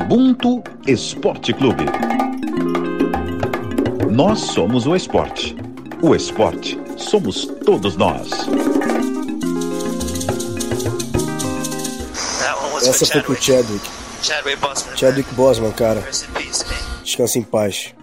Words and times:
Ubuntu 0.00 0.62
Esporte 0.86 1.52
Clube. 1.52 1.84
Nós 4.10 4.40
somos 4.40 4.86
o 4.86 4.96
esporte. 4.96 5.54
O 6.02 6.14
esporte 6.14 6.80
somos 6.96 7.44
todos 7.64 7.96
nós. 7.96 8.30
Essa 12.82 13.06
foi 13.06 13.22
pro 13.22 13.40
Chadwick. 13.40 13.86
Chadwick 14.96 15.34
Bosman, 15.34 15.72
cara. 15.72 16.02
Descansa 17.04 17.38
em 17.38 17.42
paz. 17.42 17.94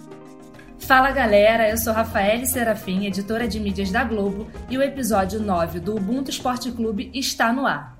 Fala 0.79 1.11
galera, 1.11 1.67
eu 1.67 1.77
sou 1.77 1.91
Rafael 1.91 2.45
Serafim, 2.45 3.05
editora 3.07 3.47
de 3.47 3.59
mídias 3.59 3.91
da 3.91 4.03
Globo, 4.03 4.47
e 4.69 4.77
o 4.77 4.83
episódio 4.83 5.41
9 5.41 5.79
do 5.79 5.95
Ubuntu 5.95 6.29
Esporte 6.29 6.71
Clube 6.71 7.11
está 7.13 7.51
no 7.51 7.65
ar. 7.65 7.96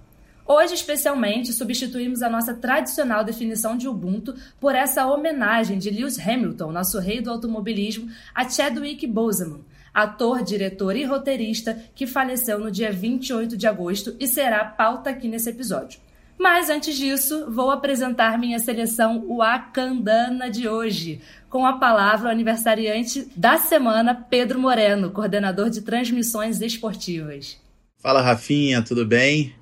Hoje, 0.48 0.76
especialmente, 0.76 1.52
substituímos 1.52 2.22
a 2.22 2.30
nossa 2.30 2.54
tradicional 2.54 3.22
definição 3.22 3.76
de 3.76 3.86
Ubuntu 3.86 4.34
por 4.62 4.74
essa 4.76 5.06
homenagem 5.06 5.78
de 5.78 5.90
Lewis 5.90 6.18
Hamilton, 6.18 6.72
nosso 6.72 7.00
rei 7.00 7.20
do 7.20 7.30
automobilismo, 7.30 8.10
a 8.34 8.48
Chadwick 8.48 9.06
Boseman, 9.06 9.60
ator, 9.94 10.42
diretor 10.42 10.96
e 10.96 11.04
roteirista 11.04 11.78
que 11.94 12.08
faleceu 12.08 12.60
no 12.60 12.72
dia 12.72 12.94
28 12.94 13.58
de 13.58 13.68
agosto 13.68 14.16
e 14.22 14.26
será 14.26 14.64
pauta 14.64 15.10
aqui 15.10 15.28
nesse 15.28 15.50
episódio. 15.50 16.00
Mas 16.40 16.70
antes 16.70 16.96
disso, 16.96 17.48
vou 17.50 17.70
apresentar 17.70 18.38
minha 18.38 18.60
seleção 18.60 19.28
Wakandana 19.28 20.50
de 20.50 20.70
hoje, 20.70 21.20
com 21.50 21.66
a 21.66 21.74
palavra 21.74 22.30
o 22.30 22.32
aniversariante 22.32 23.28
da 23.36 23.58
semana, 23.58 24.16
Pedro 24.16 24.60
Moreno, 24.60 25.10
coordenador 25.12 25.70
de 25.70 25.82
transmissões 25.82 26.62
esportivas. 26.62 27.60
Fala 27.98 28.22
Rafinha, 28.22 28.82
tudo 28.82 29.06
bem? 29.06 29.54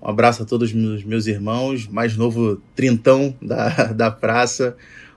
Um 0.00 0.08
abraço 0.08 0.42
a 0.42 0.46
todos 0.46 0.72
os 0.72 1.04
meus 1.04 1.26
irmãos, 1.26 1.86
mais 1.86 2.16
novo 2.16 2.60
trintão 2.74 3.34
da, 3.40 3.92
da 3.92 4.10
praça. 4.10 4.76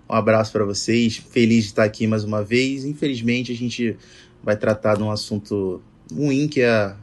Um 0.10 0.16
abraço 0.16 0.52
para 0.52 0.66
vocês. 0.66 1.18
Feliz 1.18 1.66
de 1.66 1.70
estar 1.70 1.84
aqui 1.84 2.08
mais 2.08 2.24
uma 2.24 2.44
vez. 2.44 2.86
Infelizmente, 2.86 3.52
a 3.52 3.56
gente 3.56 3.96
vai 4.44 4.58
tratar 4.58 4.96
de 4.96 5.04
um 5.04 5.12
assunto 5.12 5.82
ruim, 6.12 6.48
que 6.48 6.62
é 6.62 6.96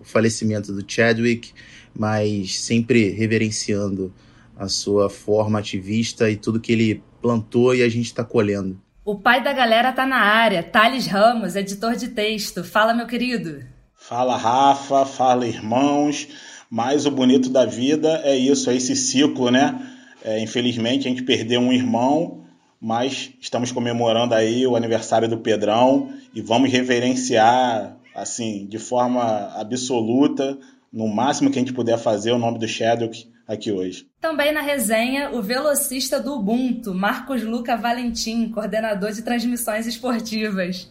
o 0.00 0.04
falecimento 0.04 0.72
do 0.72 0.84
Chadwick, 0.86 1.52
mas 1.94 2.60
sempre 2.60 3.10
reverenciando 3.10 4.12
a 4.56 4.68
sua 4.68 5.10
forma 5.10 5.58
ativista 5.58 6.30
e 6.30 6.36
tudo 6.36 6.60
que 6.60 6.72
ele 6.72 7.02
plantou 7.20 7.74
e 7.74 7.82
a 7.82 7.88
gente 7.88 8.06
está 8.06 8.22
colhendo. 8.22 8.80
O 9.04 9.18
pai 9.18 9.42
da 9.42 9.52
galera 9.52 9.92
tá 9.92 10.06
na 10.06 10.18
área, 10.18 10.62
Thales 10.62 11.06
Ramos, 11.06 11.56
editor 11.56 11.96
de 11.96 12.08
texto. 12.08 12.62
Fala, 12.62 12.94
meu 12.94 13.06
querido. 13.06 13.64
Fala, 13.96 14.36
Rafa. 14.36 15.04
Fala, 15.04 15.46
irmãos. 15.46 16.28
Mas 16.74 17.04
o 17.04 17.10
bonito 17.10 17.50
da 17.50 17.66
vida 17.66 18.22
é 18.24 18.34
isso, 18.34 18.70
é 18.70 18.74
esse 18.74 18.96
ciclo, 18.96 19.50
né? 19.50 19.78
É, 20.24 20.40
infelizmente 20.40 21.06
a 21.06 21.10
gente 21.10 21.22
perdeu 21.22 21.60
um 21.60 21.70
irmão, 21.70 22.44
mas 22.80 23.30
estamos 23.38 23.70
comemorando 23.70 24.34
aí 24.34 24.66
o 24.66 24.74
aniversário 24.74 25.28
do 25.28 25.36
Pedrão 25.36 26.08
e 26.34 26.40
vamos 26.40 26.72
reverenciar, 26.72 27.94
assim, 28.14 28.64
de 28.66 28.78
forma 28.78 29.52
absoluta, 29.54 30.58
no 30.90 31.06
máximo 31.08 31.50
que 31.50 31.58
a 31.58 31.60
gente 31.60 31.74
puder 31.74 31.98
fazer, 31.98 32.32
o 32.32 32.38
nome 32.38 32.58
do 32.58 32.66
Shadwick 32.66 33.28
aqui 33.46 33.70
hoje. 33.70 34.06
Também 34.18 34.50
na 34.50 34.62
resenha, 34.62 35.30
o 35.30 35.42
velocista 35.42 36.18
do 36.18 36.36
Ubuntu, 36.36 36.94
Marcos 36.94 37.42
Luca 37.42 37.76
Valentim, 37.76 38.48
coordenador 38.48 39.12
de 39.12 39.20
transmissões 39.20 39.86
esportivas. 39.86 40.90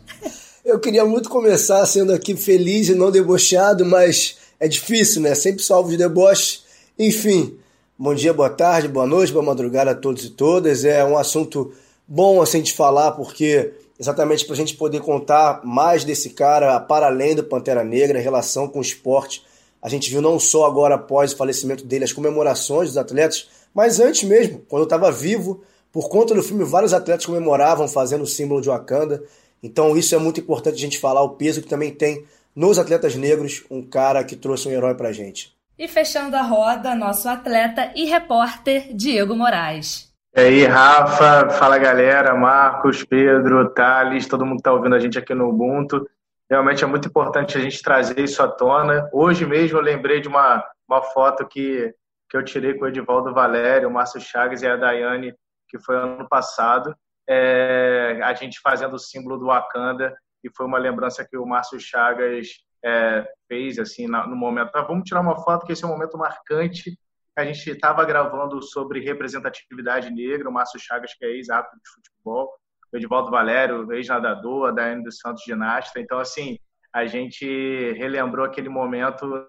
Eu 0.63 0.79
queria 0.79 1.03
muito 1.05 1.27
começar 1.27 1.83
sendo 1.87 2.13
aqui 2.13 2.37
feliz 2.37 2.87
e 2.87 2.93
não 2.93 3.09
debochado, 3.09 3.83
mas 3.83 4.40
é 4.61 4.67
difícil, 4.67 5.23
né? 5.23 5.33
Sempre 5.33 5.63
salvo 5.63 5.89
de 5.89 5.97
deboche. 5.97 6.61
Enfim, 6.97 7.57
bom 7.97 8.13
dia, 8.13 8.31
boa 8.31 8.49
tarde, 8.49 8.87
boa 8.87 9.07
noite, 9.07 9.33
boa 9.33 9.43
madrugada 9.43 9.89
a 9.89 9.95
todos 9.95 10.23
e 10.23 10.29
todas. 10.29 10.85
É 10.85 11.03
um 11.03 11.17
assunto 11.17 11.73
bom 12.07 12.39
assim 12.39 12.61
de 12.61 12.71
falar, 12.71 13.13
porque 13.13 13.73
exatamente 13.99 14.45
para 14.45 14.53
a 14.53 14.57
gente 14.57 14.75
poder 14.75 15.01
contar 15.01 15.61
mais 15.65 16.03
desse 16.03 16.29
cara, 16.29 16.79
para 16.79 17.07
além 17.07 17.33
do 17.33 17.43
Pantera 17.43 17.83
Negra, 17.83 18.19
em 18.19 18.23
relação 18.23 18.67
com 18.67 18.77
o 18.77 18.83
esporte. 18.83 19.43
A 19.81 19.89
gente 19.89 20.11
viu 20.11 20.21
não 20.21 20.39
só 20.39 20.67
agora 20.67 20.93
após 20.93 21.33
o 21.33 21.37
falecimento 21.37 21.83
dele 21.83 22.03
as 22.03 22.13
comemorações 22.13 22.89
dos 22.89 22.97
atletas, 22.99 23.49
mas 23.73 23.99
antes 23.99 24.29
mesmo, 24.29 24.61
quando 24.69 24.81
eu 24.81 24.85
estava 24.85 25.11
vivo, 25.11 25.63
por 25.91 26.07
conta 26.07 26.35
do 26.35 26.43
filme, 26.43 26.63
vários 26.63 26.93
atletas 26.93 27.25
comemoravam 27.25 27.87
fazendo 27.87 28.21
o 28.21 28.27
símbolo 28.27 28.61
de 28.61 28.67
Wakanda. 28.67 29.23
Então 29.63 29.97
isso 29.97 30.13
é 30.13 30.19
muito 30.19 30.39
importante 30.39 30.75
a 30.75 30.79
gente 30.79 30.99
falar, 30.99 31.23
o 31.23 31.29
peso 31.29 31.63
que 31.63 31.67
também 31.67 31.89
tem 31.89 32.23
nos 32.55 32.77
atletas 32.77 33.15
negros, 33.15 33.65
um 33.69 33.81
cara 33.81 34.23
que 34.23 34.35
trouxe 34.35 34.67
um 34.67 34.71
herói 34.71 34.95
pra 34.95 35.11
gente. 35.11 35.55
E 35.77 35.87
fechando 35.87 36.35
a 36.35 36.41
roda, 36.41 36.93
nosso 36.93 37.27
atleta 37.27 37.91
e 37.95 38.05
repórter 38.05 38.93
Diego 38.95 39.35
Moraes. 39.35 40.11
E 40.35 40.39
aí, 40.39 40.65
Rafa, 40.65 41.49
fala 41.49 41.77
galera, 41.77 42.35
Marcos, 42.35 43.03
Pedro, 43.03 43.69
Thales, 43.73 44.27
todo 44.27 44.45
mundo 44.45 44.57
que 44.57 44.61
está 44.61 44.71
ouvindo 44.71 44.95
a 44.95 44.99
gente 44.99 45.17
aqui 45.17 45.33
no 45.33 45.49
Ubuntu. 45.49 46.07
Realmente 46.49 46.83
é 46.83 46.87
muito 46.87 47.07
importante 47.07 47.57
a 47.57 47.61
gente 47.61 47.81
trazer 47.81 48.19
isso 48.19 48.41
à 48.43 48.47
tona. 48.47 49.09
Hoje 49.11 49.45
mesmo 49.45 49.77
eu 49.77 49.81
lembrei 49.81 50.21
de 50.21 50.27
uma, 50.27 50.63
uma 50.87 51.01
foto 51.01 51.45
que, 51.47 51.93
que 52.29 52.37
eu 52.37 52.45
tirei 52.45 52.75
com 52.75 52.85
o 52.85 52.87
Edivaldo 52.87 53.33
Valério, 53.33 53.89
o 53.89 53.91
Márcio 53.91 54.21
Chagas 54.21 54.61
e 54.61 54.67
a 54.67 54.75
Daiane, 54.75 55.33
que 55.67 55.79
foi 55.79 55.95
ano 55.95 56.27
passado. 56.29 56.95
É, 57.27 58.19
a 58.23 58.33
gente 58.33 58.59
fazendo 58.61 58.93
o 58.93 58.99
símbolo 58.99 59.37
do 59.37 59.45
Wakanda 59.47 60.13
e 60.43 60.49
foi 60.55 60.65
uma 60.65 60.77
lembrança 60.77 61.25
que 61.27 61.37
o 61.37 61.45
Márcio 61.45 61.79
Chagas 61.79 62.47
é, 62.83 63.27
fez 63.47 63.77
assim 63.79 64.07
no 64.07 64.35
momento. 64.35 64.71
Ah, 64.75 64.81
vamos 64.81 65.03
tirar 65.03 65.21
uma 65.21 65.37
foto 65.43 65.65
que 65.65 65.73
esse 65.73 65.83
é 65.83 65.87
um 65.87 65.91
momento 65.91 66.17
marcante. 66.17 66.97
A 67.37 67.45
gente 67.45 67.69
estava 67.69 68.03
gravando 68.03 68.61
sobre 68.61 68.99
representatividade 68.99 70.09
negra, 70.11 70.49
o 70.49 70.51
Márcio 70.51 70.79
Chagas 70.79 71.13
que 71.13 71.23
é 71.23 71.29
ex-árbitro 71.29 71.79
de 71.79 71.89
futebol, 71.89 72.51
o 72.91 72.97
Edivaldo 72.97 73.31
Valério, 73.31 73.91
ex-nadador, 73.93 74.69
a 74.69 74.71
Daiane 74.71 75.03
dos 75.03 75.17
Santos 75.17 75.43
ginasta. 75.43 75.99
Então 75.99 76.19
assim 76.19 76.57
a 76.93 77.05
gente 77.05 77.45
relembrou 77.93 78.45
aquele 78.45 78.67
momento 78.67 79.47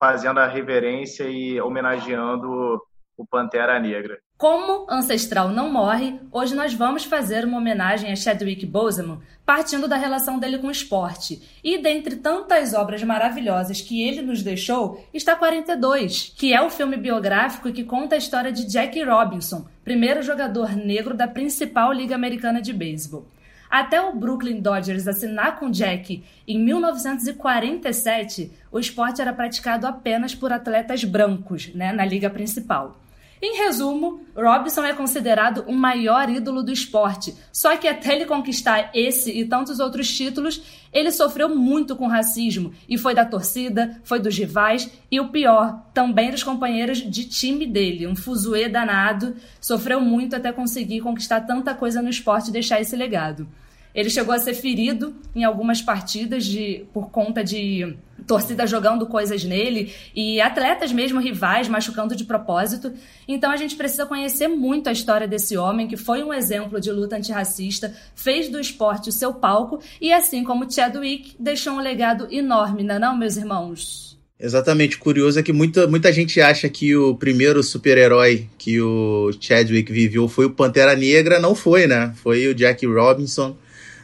fazendo 0.00 0.40
a 0.40 0.48
reverência 0.48 1.24
e 1.28 1.60
homenageando 1.60 2.82
o 3.16 3.26
Pantera 3.26 3.78
Negra. 3.78 4.20
Como 4.42 4.86
Ancestral 4.90 5.50
não 5.50 5.70
morre, 5.70 6.18
hoje 6.32 6.56
nós 6.56 6.74
vamos 6.74 7.04
fazer 7.04 7.44
uma 7.44 7.58
homenagem 7.58 8.10
a 8.10 8.16
Chadwick 8.16 8.66
Boseman, 8.66 9.20
partindo 9.46 9.86
da 9.86 9.94
relação 9.96 10.36
dele 10.36 10.58
com 10.58 10.66
o 10.66 10.72
esporte. 10.72 11.40
E 11.62 11.78
dentre 11.78 12.16
tantas 12.16 12.74
obras 12.74 13.04
maravilhosas 13.04 13.80
que 13.80 14.02
ele 14.02 14.20
nos 14.20 14.42
deixou, 14.42 15.06
está 15.14 15.36
42, 15.36 16.34
que 16.36 16.52
é 16.52 16.60
o 16.60 16.70
filme 16.70 16.96
biográfico 16.96 17.70
que 17.70 17.84
conta 17.84 18.16
a 18.16 18.18
história 18.18 18.50
de 18.50 18.68
Jackie 18.68 19.04
Robinson, 19.04 19.64
primeiro 19.84 20.24
jogador 20.24 20.74
negro 20.74 21.14
da 21.14 21.28
principal 21.28 21.92
liga 21.92 22.16
americana 22.16 22.60
de 22.60 22.72
beisebol. 22.72 23.28
Até 23.70 24.00
o 24.00 24.12
Brooklyn 24.12 24.60
Dodgers 24.60 25.06
assinar 25.06 25.60
com 25.60 25.70
Jack 25.70 26.20
em 26.48 26.58
1947, 26.58 28.50
o 28.72 28.80
esporte 28.80 29.22
era 29.22 29.32
praticado 29.32 29.86
apenas 29.86 30.34
por 30.34 30.52
atletas 30.52 31.04
brancos, 31.04 31.72
né, 31.72 31.92
na 31.92 32.04
liga 32.04 32.28
principal. 32.28 33.00
Em 33.44 33.56
resumo, 33.56 34.20
Robson 34.36 34.84
é 34.84 34.94
considerado 34.94 35.64
o 35.66 35.72
maior 35.72 36.30
ídolo 36.30 36.62
do 36.62 36.70
esporte, 36.70 37.34
só 37.52 37.76
que 37.76 37.88
até 37.88 38.14
ele 38.14 38.24
conquistar 38.24 38.92
esse 38.94 39.36
e 39.36 39.44
tantos 39.44 39.80
outros 39.80 40.08
títulos, 40.16 40.62
ele 40.92 41.10
sofreu 41.10 41.48
muito 41.48 41.96
com 41.96 42.06
racismo. 42.06 42.72
E 42.88 42.96
foi 42.96 43.16
da 43.16 43.24
torcida, 43.24 44.00
foi 44.04 44.20
dos 44.20 44.38
rivais 44.38 44.88
e 45.10 45.18
o 45.18 45.30
pior, 45.30 45.82
também 45.92 46.30
dos 46.30 46.44
companheiros 46.44 46.98
de 46.98 47.24
time 47.24 47.66
dele, 47.66 48.06
um 48.06 48.14
fuzuê 48.14 48.68
danado, 48.68 49.34
sofreu 49.60 50.00
muito 50.00 50.36
até 50.36 50.52
conseguir 50.52 51.00
conquistar 51.00 51.40
tanta 51.40 51.74
coisa 51.74 52.00
no 52.00 52.10
esporte 52.10 52.50
e 52.50 52.52
deixar 52.52 52.80
esse 52.80 52.94
legado. 52.94 53.48
Ele 53.94 54.08
chegou 54.08 54.34
a 54.34 54.38
ser 54.38 54.54
ferido 54.54 55.14
em 55.34 55.44
algumas 55.44 55.82
partidas 55.82 56.44
de, 56.44 56.84
por 56.92 57.10
conta 57.10 57.44
de 57.44 57.94
torcida 58.26 58.66
jogando 58.66 59.06
coisas 59.06 59.44
nele 59.44 59.92
e 60.14 60.40
atletas 60.40 60.92
mesmo 60.92 61.20
rivais 61.20 61.68
machucando 61.68 62.14
de 62.16 62.24
propósito. 62.24 62.92
Então 63.26 63.50
a 63.50 63.56
gente 63.56 63.76
precisa 63.76 64.06
conhecer 64.06 64.48
muito 64.48 64.88
a 64.88 64.92
história 64.92 65.26
desse 65.28 65.56
homem 65.56 65.88
que 65.88 65.96
foi 65.96 66.22
um 66.22 66.32
exemplo 66.32 66.80
de 66.80 66.90
luta 66.90 67.16
antirracista, 67.16 67.94
fez 68.14 68.48
do 68.48 68.60
esporte 68.60 69.08
o 69.08 69.12
seu 69.12 69.34
palco 69.34 69.80
e 70.00 70.12
assim 70.12 70.44
como 70.44 70.70
Chadwick 70.70 71.34
deixou 71.38 71.74
um 71.74 71.80
legado 71.80 72.28
enorme, 72.30 72.82
não, 72.82 72.94
é 72.94 72.98
não 72.98 73.16
meus 73.16 73.36
irmãos? 73.36 74.12
Exatamente, 74.38 74.98
curioso 74.98 75.38
é 75.38 75.42
que 75.42 75.52
muita, 75.52 75.86
muita 75.86 76.12
gente 76.12 76.40
acha 76.40 76.68
que 76.68 76.96
o 76.96 77.14
primeiro 77.14 77.62
super-herói 77.62 78.48
que 78.58 78.80
o 78.80 79.30
Chadwick 79.40 79.92
viveu 79.92 80.26
foi 80.26 80.46
o 80.46 80.50
Pantera 80.50 80.96
Negra, 80.96 81.38
não 81.38 81.54
foi, 81.54 81.86
né? 81.86 82.12
Foi 82.16 82.48
o 82.48 82.54
Jack 82.54 82.84
Robinson 82.84 83.56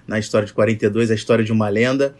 na 0.08 0.19
história 0.19 0.46
de 0.46 0.52
42, 0.52 1.10
a 1.10 1.14
história 1.14 1.44
de 1.44 1.52
uma 1.52 1.69
lenda. 1.69 2.16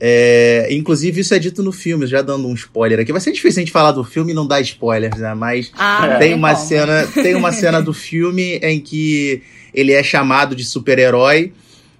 É, 0.00 0.68
inclusive, 0.70 1.20
isso 1.20 1.34
é 1.34 1.38
dito 1.38 1.62
no 1.62 1.72
filme, 1.72 2.06
já 2.06 2.20
dando 2.20 2.46
um 2.46 2.54
spoiler 2.54 3.00
aqui. 3.00 3.12
Vai 3.12 3.20
ser 3.20 3.32
difícil 3.32 3.60
a 3.60 3.64
gente 3.64 3.72
falar 3.72 3.92
do 3.92 4.04
filme 4.04 4.32
e 4.32 4.34
não 4.34 4.46
dar 4.46 4.60
spoilers, 4.60 5.18
né? 5.18 5.34
Mas 5.34 5.72
ah, 5.76 6.16
tem, 6.18 6.34
uma 6.34 6.54
cena, 6.54 7.06
tem 7.06 7.34
uma 7.34 7.52
cena 7.52 7.80
do 7.80 7.94
filme 7.94 8.58
em 8.58 8.80
que 8.80 9.42
ele 9.72 9.92
é 9.92 10.02
chamado 10.02 10.54
de 10.54 10.64
super-herói 10.64 11.52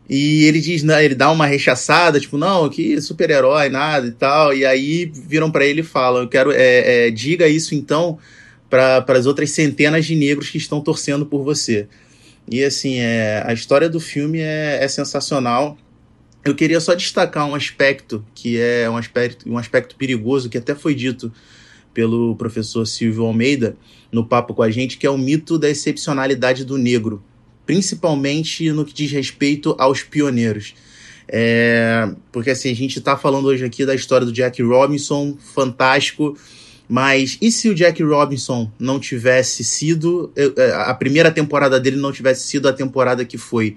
e 0.08 0.44
ele 0.44 0.61
diz, 0.61 0.82
né, 0.82 1.05
ele 1.05 1.14
dá 1.14 1.31
uma 1.31 1.46
rechaçada, 1.46 2.19
tipo, 2.19 2.38
não, 2.38 2.69
que 2.69 3.00
super-herói, 3.00 3.69
nada 3.69 4.06
e 4.06 4.12
tal. 4.12 4.55
E 4.55 4.64
aí 4.64 5.11
viram 5.12 5.50
para 5.50 5.67
ele 5.67 5.81
e 5.81 5.84
falam, 5.84 6.23
eu 6.23 6.29
quero, 6.29 6.50
é, 6.50 7.08
é, 7.08 7.11
diga 7.11 7.46
isso 7.46 7.75
então 7.75 8.19
para 8.70 9.05
as 9.08 9.26
outras 9.26 9.50
centenas 9.50 10.06
de 10.06 10.14
negros 10.14 10.50
que 10.50 10.58
estão 10.58 10.81
torcendo 10.81 11.26
por 11.26 11.43
você. 11.43 11.87
E 12.50 12.64
assim, 12.64 12.98
é, 12.98 13.42
a 13.46 13.52
história 13.52 13.88
do 13.88 14.00
filme 14.00 14.40
é, 14.40 14.78
é 14.82 14.88
sensacional. 14.88 15.76
Eu 16.44 16.54
queria 16.54 16.80
só 16.80 16.94
destacar 16.94 17.46
um 17.46 17.54
aspecto 17.54 18.24
que 18.34 18.58
é 18.58 18.88
um 18.88 18.96
aspecto, 18.96 19.50
um 19.50 19.58
aspecto 19.58 19.96
perigoso, 19.96 20.48
que 20.48 20.56
até 20.56 20.74
foi 20.74 20.94
dito 20.94 21.32
pelo 21.92 22.36
professor 22.36 22.86
Silvio 22.86 23.24
Almeida 23.24 23.76
no 24.10 24.24
papo 24.24 24.54
com 24.54 24.62
a 24.62 24.70
gente, 24.70 24.96
que 24.96 25.06
é 25.06 25.10
o 25.10 25.18
mito 25.18 25.58
da 25.58 25.68
excepcionalidade 25.68 26.64
do 26.64 26.78
negro, 26.78 27.22
principalmente 27.66 28.70
no 28.72 28.84
que 28.84 28.94
diz 28.94 29.10
respeito 29.10 29.74
aos 29.78 30.02
pioneiros. 30.02 30.74
É, 31.30 32.10
porque 32.32 32.50
assim, 32.50 32.70
a 32.70 32.74
gente 32.74 32.98
está 32.98 33.16
falando 33.16 33.46
hoje 33.46 33.64
aqui 33.64 33.84
da 33.84 33.94
história 33.94 34.24
do 34.24 34.32
Jack 34.32 34.62
Robinson, 34.62 35.36
fantástico, 35.54 36.38
mas 36.88 37.37
e 37.40 37.52
se 37.52 37.69
o 37.69 37.75
Jack 37.75 38.02
Robinson 38.02 38.70
não 38.79 38.99
tivesse 38.99 39.62
sido. 39.62 40.32
É, 40.35 40.73
a 40.73 40.94
primeira 40.94 41.31
temporada 41.31 41.79
dele 41.79 41.96
não 41.96 42.11
tivesse 42.11 42.46
sido 42.46 42.67
a 42.67 42.73
temporada 42.73 43.25
que 43.25 43.37
foi? 43.37 43.76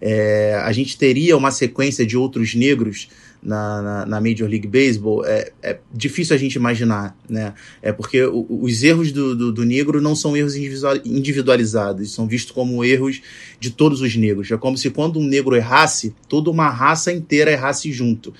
É, 0.00 0.54
a 0.64 0.72
gente 0.72 0.96
teria 0.96 1.36
uma 1.36 1.50
sequência 1.50 2.04
de 2.06 2.16
outros 2.16 2.54
negros 2.54 3.08
na, 3.42 3.82
na, 3.82 4.06
na, 4.06 4.20
Major 4.20 4.48
League 4.48 4.68
Baseball, 4.68 5.24
é, 5.24 5.50
é, 5.62 5.78
difícil 5.92 6.34
a 6.34 6.38
gente 6.38 6.54
imaginar, 6.54 7.16
né? 7.28 7.54
É 7.80 7.92
porque 7.92 8.22
o, 8.22 8.46
os 8.48 8.82
erros 8.84 9.10
do, 9.10 9.34
do, 9.34 9.52
do, 9.52 9.64
negro 9.64 10.00
não 10.00 10.14
são 10.14 10.36
erros 10.36 10.54
individualizados, 10.56 12.12
são 12.12 12.26
vistos 12.26 12.52
como 12.52 12.84
erros 12.84 13.20
de 13.58 13.70
todos 13.70 14.00
os 14.00 14.14
negros. 14.16 14.50
É 14.50 14.56
como 14.56 14.78
se 14.78 14.90
quando 14.90 15.18
um 15.18 15.24
negro 15.24 15.56
errasse, 15.56 16.14
toda 16.28 16.50
uma 16.50 16.68
raça 16.68 17.12
inteira 17.12 17.50
errasse 17.50 17.92
junto. 17.92 18.32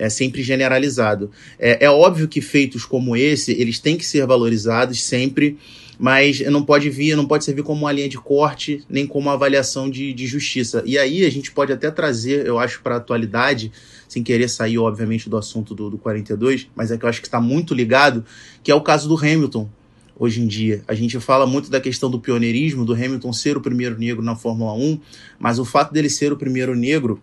É 0.00 0.08
sempre 0.08 0.42
generalizado. 0.42 1.30
É, 1.58 1.84
é 1.84 1.90
óbvio 1.90 2.26
que 2.26 2.40
feitos 2.40 2.86
como 2.86 3.14
esse, 3.14 3.52
eles 3.52 3.78
têm 3.78 3.98
que 3.98 4.06
ser 4.06 4.26
valorizados 4.26 5.02
sempre, 5.02 5.58
mas 5.98 6.40
não 6.40 6.64
pode 6.64 6.88
vir, 6.88 7.14
não 7.14 7.26
pode 7.26 7.44
servir 7.44 7.62
como 7.62 7.82
uma 7.82 7.92
linha 7.92 8.08
de 8.08 8.16
corte, 8.16 8.82
nem 8.88 9.06
como 9.06 9.26
uma 9.26 9.34
avaliação 9.34 9.90
de, 9.90 10.14
de 10.14 10.26
justiça. 10.26 10.82
E 10.86 10.98
aí 10.98 11.26
a 11.26 11.30
gente 11.30 11.52
pode 11.52 11.70
até 11.70 11.90
trazer, 11.90 12.46
eu 12.46 12.58
acho, 12.58 12.80
para 12.80 12.94
a 12.94 12.98
atualidade, 12.98 13.70
sem 14.08 14.22
querer 14.22 14.48
sair, 14.48 14.78
obviamente, 14.78 15.28
do 15.28 15.36
assunto 15.36 15.74
do, 15.74 15.90
do 15.90 15.98
42, 15.98 16.68
mas 16.74 16.90
é 16.90 16.96
que 16.96 17.04
eu 17.04 17.08
acho 17.08 17.20
que 17.20 17.26
está 17.26 17.38
muito 17.38 17.74
ligado, 17.74 18.24
que 18.62 18.72
é 18.72 18.74
o 18.74 18.80
caso 18.80 19.06
do 19.06 19.18
Hamilton, 19.18 19.68
hoje 20.18 20.40
em 20.40 20.46
dia. 20.46 20.82
A 20.88 20.94
gente 20.94 21.20
fala 21.20 21.46
muito 21.46 21.70
da 21.70 21.78
questão 21.78 22.10
do 22.10 22.18
pioneirismo, 22.18 22.86
do 22.86 22.94
Hamilton 22.94 23.34
ser 23.34 23.58
o 23.58 23.60
primeiro 23.60 23.98
negro 23.98 24.22
na 24.22 24.34
Fórmula 24.34 24.72
1, 24.72 24.98
mas 25.38 25.58
o 25.58 25.64
fato 25.66 25.92
dele 25.92 26.08
ser 26.08 26.32
o 26.32 26.36
primeiro 26.38 26.74
negro 26.74 27.20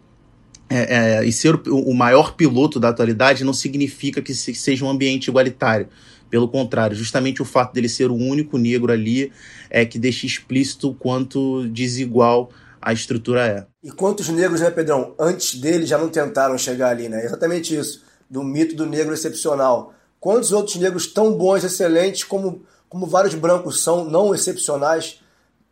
é, 0.69 1.19
é, 1.19 1.25
e 1.25 1.31
ser 1.31 1.55
o, 1.55 1.89
o, 1.89 1.93
maior 1.93 2.35
piloto 2.35 2.79
da 2.79 2.89
atualidade 2.89 3.43
não 3.43 3.53
significa 3.53 4.21
que 4.21 4.33
se, 4.33 4.53
seja 4.53 4.83
um 4.83 4.89
ambiente 4.89 5.27
igualitário. 5.27 5.87
Pelo 6.29 6.47
contrário, 6.49 6.95
justamente 6.95 7.41
o 7.41 7.45
fato 7.45 7.73
dele 7.73 7.87
ser 7.87 8.11
o 8.11 8.15
único 8.15 8.57
negro 8.57 8.91
ali 8.91 9.31
é 9.69 9.85
que 9.85 9.97
deixa 9.97 10.25
explícito 10.25 10.89
o 10.89 10.93
quanto 10.93 11.65
desigual 11.69 12.49
a 12.81 12.91
estrutura 12.91 13.45
é. 13.45 13.65
E 13.81 13.91
quantos 13.91 14.27
negros, 14.29 14.59
né, 14.59 14.69
Pedrão, 14.69 15.15
antes 15.17 15.55
dele 15.55 15.85
já 15.85 15.97
não 15.97 16.09
tentaram 16.09 16.57
chegar 16.57 16.89
ali, 16.89 17.07
né? 17.07 17.23
Exatamente 17.23 17.75
isso, 17.75 18.03
do 18.29 18.43
mito 18.43 18.75
do 18.75 18.85
negro 18.85 19.13
excepcional. 19.13 19.93
Quantos 20.19 20.51
outros 20.51 20.75
negros 20.75 21.07
tão 21.07 21.33
bons, 21.33 21.63
excelentes, 21.63 22.23
como, 22.23 22.63
como 22.89 23.05
vários 23.05 23.35
brancos 23.35 23.81
são, 23.83 24.03
não 24.03 24.35
excepcionais, 24.35 25.21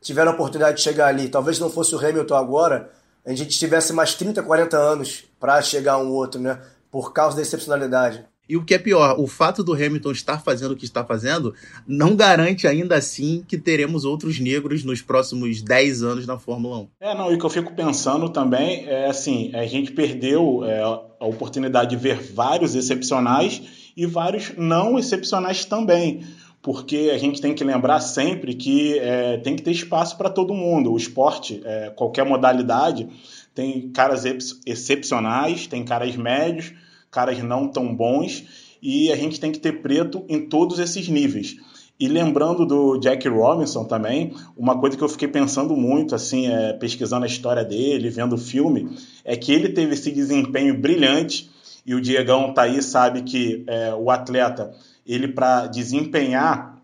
tiveram 0.02 0.32
a 0.32 0.36
oportunidade 0.36 0.78
de 0.78 0.84
chegar 0.84 1.08
ali? 1.08 1.28
Talvez 1.28 1.60
não 1.60 1.70
fosse 1.70 1.94
o 1.96 2.00
Hamilton 2.00 2.36
agora, 2.36 2.90
a 3.26 3.34
gente 3.34 3.58
tivesse 3.58 3.92
mais 3.92 4.14
30, 4.14 4.44
40 4.44 4.78
anos 4.78 5.24
para 5.40 5.62
chegar 5.62 5.94
a 5.94 5.98
um 5.98 6.12
outro, 6.12 6.40
né? 6.40 6.60
Por 6.92 7.12
causa 7.12 7.36
da 7.36 7.42
excepcionalidade. 7.42 8.26
E 8.48 8.56
o 8.56 8.64
que 8.64 8.76
é 8.76 8.78
pior, 8.78 9.20
o 9.20 9.26
fato 9.26 9.64
do 9.64 9.74
Hamilton 9.74 10.12
estar 10.12 10.40
fazendo 10.40 10.74
o 10.74 10.76
que 10.76 10.86
está 10.86 11.04
fazendo 11.04 11.54
não 11.88 12.16
garante 12.16 12.68
ainda 12.68 12.96
assim 12.96 13.44
que 13.48 13.58
teremos 13.58 14.06
outros 14.06 14.40
negros 14.40 14.84
nos 14.84 15.02
próximos 15.02 15.64
10 15.64 16.04
anos 16.04 16.28
na 16.28 16.38
Fórmula 16.38 16.78
1. 16.78 16.88
É, 17.00 17.16
não, 17.16 17.32
e 17.32 17.36
o 17.36 17.40
que 17.40 17.46
eu 17.46 17.50
fico 17.50 17.74
pensando 17.74 18.30
também 18.30 18.86
é 18.88 19.08
assim, 19.08 19.52
a 19.56 19.66
gente 19.66 19.92
perdeu 19.92 20.64
é, 20.64 20.80
a 20.84 21.26
oportunidade 21.26 21.90
de 21.90 21.96
ver 21.96 22.22
vários 22.22 22.76
excepcionais 22.76 23.92
e 23.98 24.06
vários 24.06 24.54
não 24.56 25.00
excepcionais 25.00 25.66
também. 25.66 26.24
Porque 26.66 27.12
a 27.14 27.18
gente 27.20 27.40
tem 27.40 27.54
que 27.54 27.64
lembrar 27.64 28.00
sempre 28.00 28.56
que 28.56 28.98
é, 28.98 29.38
tem 29.38 29.56
que 29.56 29.62
ter 29.62 29.70
espaço 29.70 30.18
para 30.18 30.32
todo 30.32 30.52
mundo. 30.52 30.92
O 30.92 30.98
esporte, 30.98 31.62
é, 31.64 31.92
qualquer 31.92 32.26
modalidade, 32.26 33.08
tem 33.54 33.92
caras 33.92 34.26
excepcionais, 34.66 35.68
tem 35.68 35.86
caras 35.86 36.16
médios, 36.16 36.74
caras 37.12 37.38
não 37.44 37.68
tão 37.68 37.96
bons, 37.96 38.46
e 38.82 39.12
a 39.12 39.16
gente 39.16 39.40
tem 39.40 39.52
que 39.52 39.60
ter 39.60 39.74
preto 39.84 40.26
em 40.28 40.50
todos 40.50 40.80
esses 40.80 41.08
níveis. 41.08 41.56
E 42.00 42.08
lembrando 42.08 42.66
do 42.66 42.98
Jack 42.98 43.30
Robinson 43.30 43.84
também, 43.84 44.34
uma 44.58 44.80
coisa 44.80 44.98
que 44.98 45.04
eu 45.04 45.08
fiquei 45.08 45.28
pensando 45.28 45.78
muito, 45.78 46.16
assim, 46.16 46.48
é, 46.48 46.74
pesquisando 46.74 47.26
a 47.26 47.28
história 47.28 47.64
dele, 47.64 48.10
vendo 48.10 48.34
o 48.34 48.40
filme, 48.40 48.90
é 49.24 49.36
que 49.36 49.52
ele 49.52 49.70
teve 49.70 49.94
esse 49.94 50.12
desempenho 50.12 50.82
brilhante, 50.82 51.48
e 51.86 51.94
o 51.94 52.02
Diegão 52.02 52.56
tá 52.56 52.64
aí, 52.64 52.82
sabe 52.82 53.22
que 53.22 53.64
é, 53.68 53.94
o 53.94 54.10
atleta, 54.10 54.74
ele 55.06 55.28
para 55.28 55.68
desempenhar 55.68 56.82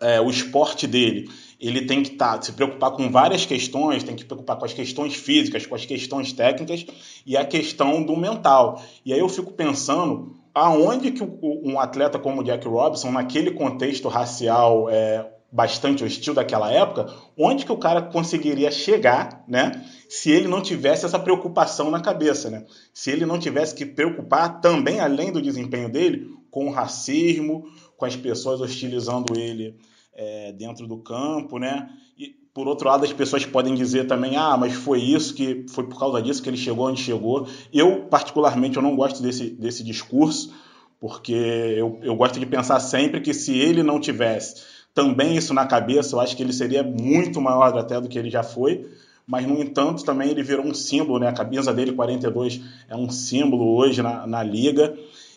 é, 0.00 0.20
o 0.20 0.30
esporte 0.30 0.86
dele, 0.86 1.28
ele 1.60 1.82
tem 1.82 2.02
que 2.02 2.10
tá, 2.10 2.40
se 2.40 2.52
preocupar 2.52 2.92
com 2.92 3.10
várias 3.10 3.44
questões, 3.44 4.02
tem 4.02 4.14
que 4.14 4.22
se 4.22 4.26
preocupar 4.26 4.56
com 4.56 4.64
as 4.64 4.72
questões 4.72 5.14
físicas, 5.14 5.66
com 5.66 5.74
as 5.74 5.84
questões 5.84 6.32
técnicas 6.32 6.86
e 7.26 7.36
a 7.36 7.44
questão 7.44 8.02
do 8.02 8.16
mental. 8.16 8.82
E 9.04 9.12
aí 9.12 9.20
eu 9.20 9.28
fico 9.28 9.52
pensando 9.52 10.40
aonde 10.54 11.10
que 11.12 11.22
um 11.42 11.78
atleta 11.78 12.18
como 12.18 12.42
Jack 12.42 12.66
Robinson, 12.66 13.12
naquele 13.12 13.50
contexto 13.50 14.08
racial 14.08 14.88
é, 14.88 15.26
bastante 15.52 16.02
hostil 16.02 16.32
daquela 16.32 16.72
época, 16.72 17.12
onde 17.36 17.64
que 17.64 17.72
o 17.72 17.76
cara 17.76 18.00
conseguiria 18.02 18.70
chegar, 18.70 19.44
né? 19.46 19.84
Se 20.08 20.30
ele 20.30 20.48
não 20.48 20.62
tivesse 20.62 21.04
essa 21.04 21.18
preocupação 21.18 21.90
na 21.90 22.00
cabeça, 22.00 22.48
né? 22.48 22.64
Se 22.94 23.10
ele 23.10 23.26
não 23.26 23.38
tivesse 23.38 23.74
que 23.74 23.84
preocupar 23.84 24.60
também, 24.60 24.98
além 24.98 25.30
do 25.30 25.42
desempenho 25.42 25.90
dele, 25.90 26.26
com 26.50 26.66
o 26.66 26.70
racismo, 26.70 27.64
com 27.96 28.04
as 28.04 28.16
pessoas 28.16 28.60
hostilizando 28.60 29.38
ele 29.38 29.76
é, 30.14 30.52
dentro 30.52 30.86
do 30.86 30.98
campo, 30.98 31.58
né? 31.58 31.88
E 32.18 32.28
por 32.52 32.66
outro 32.66 32.88
lado, 32.88 33.04
as 33.04 33.12
pessoas 33.12 33.46
podem 33.46 33.74
dizer 33.74 34.06
também, 34.06 34.36
ah, 34.36 34.56
mas 34.56 34.74
foi 34.74 35.00
isso 35.00 35.34
que 35.34 35.64
foi 35.68 35.84
por 35.86 35.98
causa 35.98 36.20
disso 36.20 36.42
que 36.42 36.48
ele 36.48 36.56
chegou 36.56 36.88
onde 36.88 37.02
chegou. 37.02 37.46
Eu 37.72 38.06
particularmente 38.06 38.76
eu 38.76 38.82
não 38.82 38.96
gosto 38.96 39.22
desse, 39.22 39.50
desse 39.50 39.84
discurso, 39.84 40.52
porque 40.98 41.32
eu, 41.32 41.98
eu 42.02 42.14
gosto 42.16 42.38
de 42.38 42.46
pensar 42.46 42.80
sempre 42.80 43.20
que 43.20 43.32
se 43.32 43.56
ele 43.56 43.82
não 43.82 44.00
tivesse 44.00 44.62
também 44.94 45.36
isso 45.36 45.54
na 45.54 45.66
cabeça, 45.66 46.14
eu 46.14 46.20
acho 46.20 46.36
que 46.36 46.42
ele 46.42 46.52
seria 46.52 46.82
muito 46.82 47.40
maior 47.40 47.76
até 47.78 48.00
do 48.00 48.08
que 48.08 48.18
ele 48.18 48.30
já 48.30 48.42
foi. 48.42 48.86
Mas, 49.26 49.46
no 49.46 49.60
entanto, 49.62 50.04
também 50.04 50.28
ele 50.28 50.42
virou 50.42 50.66
um 50.66 50.74
símbolo, 50.74 51.20
né? 51.20 51.28
A 51.28 51.32
camisa 51.32 51.72
dele, 51.72 51.92
42, 51.92 52.60
é 52.88 52.96
um 52.96 53.08
símbolo 53.08 53.76
hoje 53.76 54.02
na, 54.02 54.26
na 54.26 54.42
liga. 54.42 54.92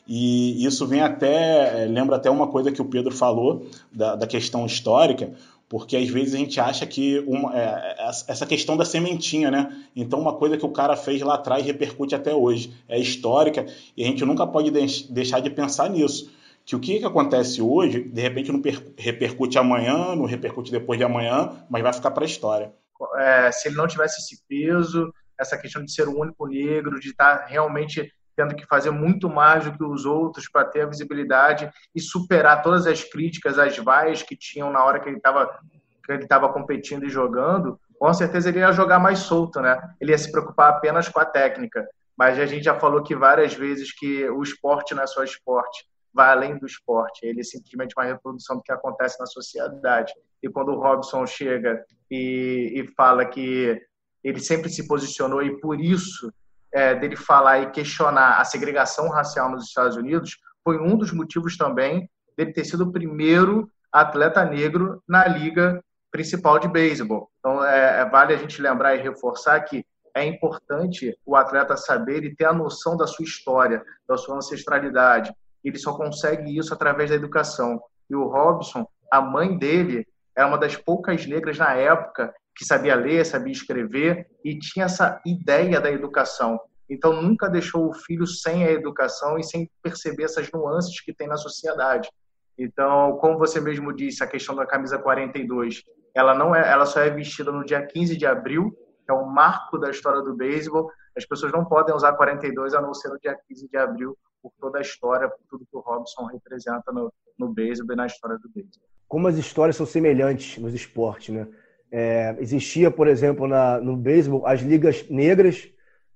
E 0.07 0.65
isso 0.65 0.85
vem 0.85 1.01
até, 1.01 1.83
é, 1.83 1.85
lembra 1.85 2.17
até 2.17 2.29
uma 2.29 2.47
coisa 2.47 2.71
que 2.71 2.81
o 2.81 2.85
Pedro 2.85 3.13
falou 3.13 3.67
da, 3.91 4.15
da 4.15 4.27
questão 4.27 4.65
histórica, 4.65 5.33
porque 5.69 5.95
às 5.95 6.07
vezes 6.09 6.35
a 6.35 6.37
gente 6.37 6.59
acha 6.59 6.85
que 6.85 7.19
uma, 7.25 7.57
é, 7.57 7.95
essa 8.27 8.45
questão 8.45 8.75
da 8.75 8.85
sementinha, 8.85 9.49
né? 9.49 9.75
Então, 9.95 10.19
uma 10.19 10.33
coisa 10.33 10.57
que 10.57 10.65
o 10.65 10.71
cara 10.71 10.95
fez 10.95 11.21
lá 11.21 11.35
atrás 11.35 11.65
repercute 11.65 12.13
até 12.13 12.33
hoje, 12.33 12.73
é 12.87 12.99
histórica, 12.99 13.65
e 13.95 14.03
a 14.03 14.07
gente 14.07 14.23
nunca 14.25 14.45
pode 14.45 14.69
deixar 15.09 15.39
de 15.39 15.49
pensar 15.49 15.89
nisso. 15.89 16.31
Que 16.65 16.75
o 16.75 16.79
que, 16.79 16.99
que 16.99 17.05
acontece 17.05 17.61
hoje, 17.61 18.03
de 18.03 18.21
repente 18.21 18.51
não 18.51 18.61
repercute 18.97 19.57
amanhã, 19.57 20.15
não 20.15 20.25
repercute 20.25 20.71
depois 20.71 20.97
de 20.97 21.03
amanhã, 21.03 21.51
mas 21.69 21.81
vai 21.81 21.91
ficar 21.91 22.11
para 22.11 22.23
a 22.23 22.27
história. 22.27 22.71
É, 23.17 23.51
se 23.51 23.67
ele 23.67 23.75
não 23.75 23.87
tivesse 23.87 24.21
esse 24.21 24.41
peso, 24.47 25.11
essa 25.39 25.57
questão 25.57 25.83
de 25.83 25.91
ser 25.91 26.07
o 26.07 26.17
único 26.17 26.45
negro, 26.47 26.99
de 26.99 27.09
estar 27.09 27.47
realmente 27.47 28.13
tendo 28.35 28.55
que 28.55 28.65
fazer 28.65 28.91
muito 28.91 29.29
mais 29.29 29.65
do 29.65 29.77
que 29.77 29.83
os 29.83 30.05
outros 30.05 30.49
para 30.49 30.65
ter 30.65 30.81
a 30.81 30.87
visibilidade 30.87 31.71
e 31.95 32.01
superar 32.01 32.61
todas 32.61 32.87
as 32.87 33.03
críticas, 33.03 33.59
as 33.59 33.77
vaias 33.77 34.23
que 34.23 34.35
tinham 34.35 34.71
na 34.71 34.83
hora 34.83 34.99
que 34.99 35.09
ele 35.09 35.17
estava 35.17 35.59
que 36.05 36.11
ele 36.11 36.23
estava 36.23 36.51
competindo 36.51 37.05
e 37.05 37.09
jogando, 37.09 37.79
com 37.97 38.13
certeza 38.13 38.49
ele 38.49 38.59
ia 38.59 38.73
jogar 38.73 38.99
mais 38.99 39.19
solto, 39.19 39.61
né? 39.61 39.81
Ele 40.01 40.11
ia 40.11 40.17
se 40.17 40.29
preocupar 40.29 40.69
apenas 40.69 41.07
com 41.07 41.17
a 41.17 41.25
técnica. 41.25 41.87
Mas 42.17 42.37
a 42.37 42.45
gente 42.45 42.65
já 42.65 42.77
falou 42.77 43.01
que 43.01 43.15
várias 43.15 43.53
vezes 43.53 43.93
que 43.97 44.29
o 44.29 44.43
esporte 44.43 44.93
não 44.93 45.03
é 45.03 45.07
só 45.07 45.23
esporte, 45.23 45.85
vai 46.13 46.29
além 46.29 46.57
do 46.57 46.65
esporte. 46.65 47.25
Ele 47.25 47.39
é 47.39 47.43
simplesmente 47.43 47.93
uma 47.97 48.05
reprodução 48.05 48.57
do 48.57 48.61
que 48.61 48.71
acontece 48.71 49.17
na 49.19 49.25
sociedade. 49.25 50.13
E 50.41 50.49
quando 50.49 50.73
o 50.73 50.79
Robson 50.79 51.25
chega 51.25 51.83
e, 52.11 52.73
e 52.75 52.93
fala 52.95 53.25
que 53.25 53.81
ele 54.23 54.39
sempre 54.39 54.69
se 54.69 54.87
posicionou 54.87 55.41
e 55.41 55.59
por 55.59 55.79
isso 55.79 56.31
é, 56.73 56.95
dele 56.95 57.15
falar 57.15 57.59
e 57.59 57.71
questionar 57.71 58.39
a 58.39 58.45
segregação 58.45 59.09
racial 59.09 59.49
nos 59.49 59.65
Estados 59.65 59.95
Unidos 59.95 60.37
foi 60.63 60.79
um 60.79 60.97
dos 60.97 61.11
motivos 61.11 61.55
também 61.55 62.09
dele 62.37 62.53
ter 62.53 62.65
sido 62.65 62.85
o 62.85 62.91
primeiro 62.91 63.69
atleta 63.91 64.43
negro 64.43 65.01
na 65.07 65.27
liga 65.27 65.83
principal 66.11 66.57
de 66.57 66.67
beisebol. 66.67 67.29
Então, 67.39 67.63
é, 67.63 68.01
é, 68.01 68.05
vale 68.05 68.33
a 68.33 68.37
gente 68.37 68.61
lembrar 68.61 68.95
e 68.95 69.01
reforçar 69.01 69.59
que 69.61 69.85
é 70.15 70.23
importante 70.25 71.15
o 71.25 71.35
atleta 71.35 71.75
saber 71.75 72.23
e 72.23 72.35
ter 72.35 72.45
a 72.45 72.53
noção 72.53 72.95
da 72.95 73.07
sua 73.07 73.25
história, 73.25 73.83
da 74.07 74.17
sua 74.17 74.37
ancestralidade. 74.37 75.33
Ele 75.63 75.77
só 75.77 75.93
consegue 75.93 76.55
isso 76.55 76.73
através 76.73 77.09
da 77.09 77.15
educação. 77.15 77.81
E 78.09 78.15
o 78.15 78.27
Robson, 78.27 78.87
a 79.11 79.21
mãe 79.21 79.57
dele 79.57 80.07
era 80.35 80.47
uma 80.47 80.57
das 80.57 80.75
poucas 80.75 81.25
negras 81.25 81.57
na 81.57 81.73
época 81.73 82.33
que 82.55 82.65
sabia 82.65 82.95
ler, 82.95 83.25
sabia 83.25 83.51
escrever 83.51 84.27
e 84.43 84.57
tinha 84.57 84.85
essa 84.85 85.21
ideia 85.25 85.79
da 85.81 85.91
educação. 85.91 86.59
Então, 86.89 87.21
nunca 87.21 87.49
deixou 87.49 87.89
o 87.89 87.93
filho 87.93 88.27
sem 88.27 88.63
a 88.63 88.71
educação 88.71 89.39
e 89.39 89.43
sem 89.43 89.69
perceber 89.81 90.23
essas 90.25 90.51
nuances 90.51 90.99
que 91.01 91.13
tem 91.13 91.27
na 91.27 91.37
sociedade. 91.37 92.09
Então, 92.57 93.17
como 93.17 93.37
você 93.37 93.59
mesmo 93.59 93.91
disse, 93.93 94.23
a 94.23 94.27
questão 94.27 94.55
da 94.55 94.65
camisa 94.65 94.99
42, 94.99 95.83
ela 96.13 96.35
não 96.35 96.55
é, 96.55 96.69
ela 96.69 96.85
só 96.85 96.99
é 96.99 97.09
vestida 97.09 97.51
no 97.51 97.65
dia 97.65 97.85
15 97.85 98.15
de 98.15 98.25
abril, 98.25 98.71
que 99.05 99.11
é 99.11 99.13
um 99.13 99.25
marco 99.25 99.77
da 99.77 99.89
história 99.89 100.21
do 100.21 100.35
beisebol. 100.35 100.89
As 101.17 101.25
pessoas 101.25 101.51
não 101.51 101.65
podem 101.65 101.95
usar 101.95 102.13
42 102.13 102.73
a 102.73 102.81
não 102.81 102.93
ser 102.93 103.09
no 103.09 103.19
dia 103.19 103.35
15 103.47 103.67
de 103.67 103.77
abril, 103.77 104.17
por 104.41 104.51
toda 104.59 104.77
a 104.77 104.81
história, 104.81 105.29
por 105.29 105.39
tudo 105.49 105.65
que 105.65 105.77
o 105.77 105.79
Robson 105.79 106.25
representa 106.25 106.91
no, 106.91 107.11
no 107.39 107.47
beisebol 107.49 107.93
e 107.93 107.95
na 107.95 108.05
história 108.05 108.37
do 108.37 108.49
beisebol. 108.49 108.87
Como 109.07 109.27
as 109.27 109.37
histórias 109.37 109.75
são 109.75 109.85
semelhantes 109.85 110.57
nos 110.57 110.73
esportes, 110.73 111.33
né? 111.33 111.47
É, 111.95 112.35
existia, 112.39 112.89
por 112.89 113.07
exemplo, 113.07 113.47
na, 113.47 113.79
no 113.79 113.95
beisebol, 113.95 114.47
as 114.47 114.61
ligas 114.61 115.07
negras, 115.11 115.69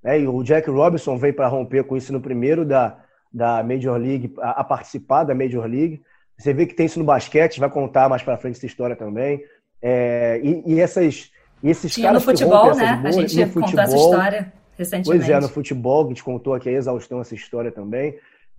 né? 0.03 0.19
e 0.19 0.27
o 0.27 0.41
Jack 0.41 0.67
Robinson 0.71 1.19
veio 1.19 1.35
para 1.35 1.47
romper 1.47 1.83
com 1.83 1.95
isso 1.95 2.11
no 2.11 2.19
primeiro 2.19 2.65
da, 2.65 2.97
da 3.31 3.61
Major 3.61 3.95
League, 3.95 4.33
a, 4.39 4.61
a, 4.61 4.63
participar 4.63 5.23
da 5.23 5.35
Major 5.35 5.67
League. 5.67 6.01
Você 6.35 6.51
vê 6.51 6.65
que 6.65 6.73
tem 6.73 6.87
isso 6.87 6.97
no 6.97 7.05
basquete, 7.05 7.59
vai 7.59 7.69
contar 7.69 8.09
mais 8.09 8.23
para 8.23 8.37
frente 8.37 8.57
essa 8.57 8.65
história 8.65 8.95
também. 8.95 9.43
É, 9.79 10.41
e, 10.43 10.63
e, 10.65 10.79
essas, 10.79 11.31
e 11.61 11.69
esses 11.69 11.93
Tinha 11.93 12.07
caras 12.07 12.25
no 12.25 12.31
futebol, 12.31 12.75
né? 12.75 12.95
Bolhas, 12.95 13.05
a 13.05 13.21
gente 13.21 13.37
contou 13.37 13.61
futebol, 13.61 13.83
essa 13.83 13.95
história 13.95 14.53
recentemente. 14.75 15.19
Pois 15.19 15.29
é, 15.29 15.39
no 15.39 15.49
futebol, 15.49 16.05
a 16.05 16.07
gente 16.07 16.23
contou 16.23 16.55
aqui 16.55 16.69
a 16.69 16.71
exaustão 16.71 17.21
essa 17.21 17.35
história 17.35 17.71
também. 17.71 18.17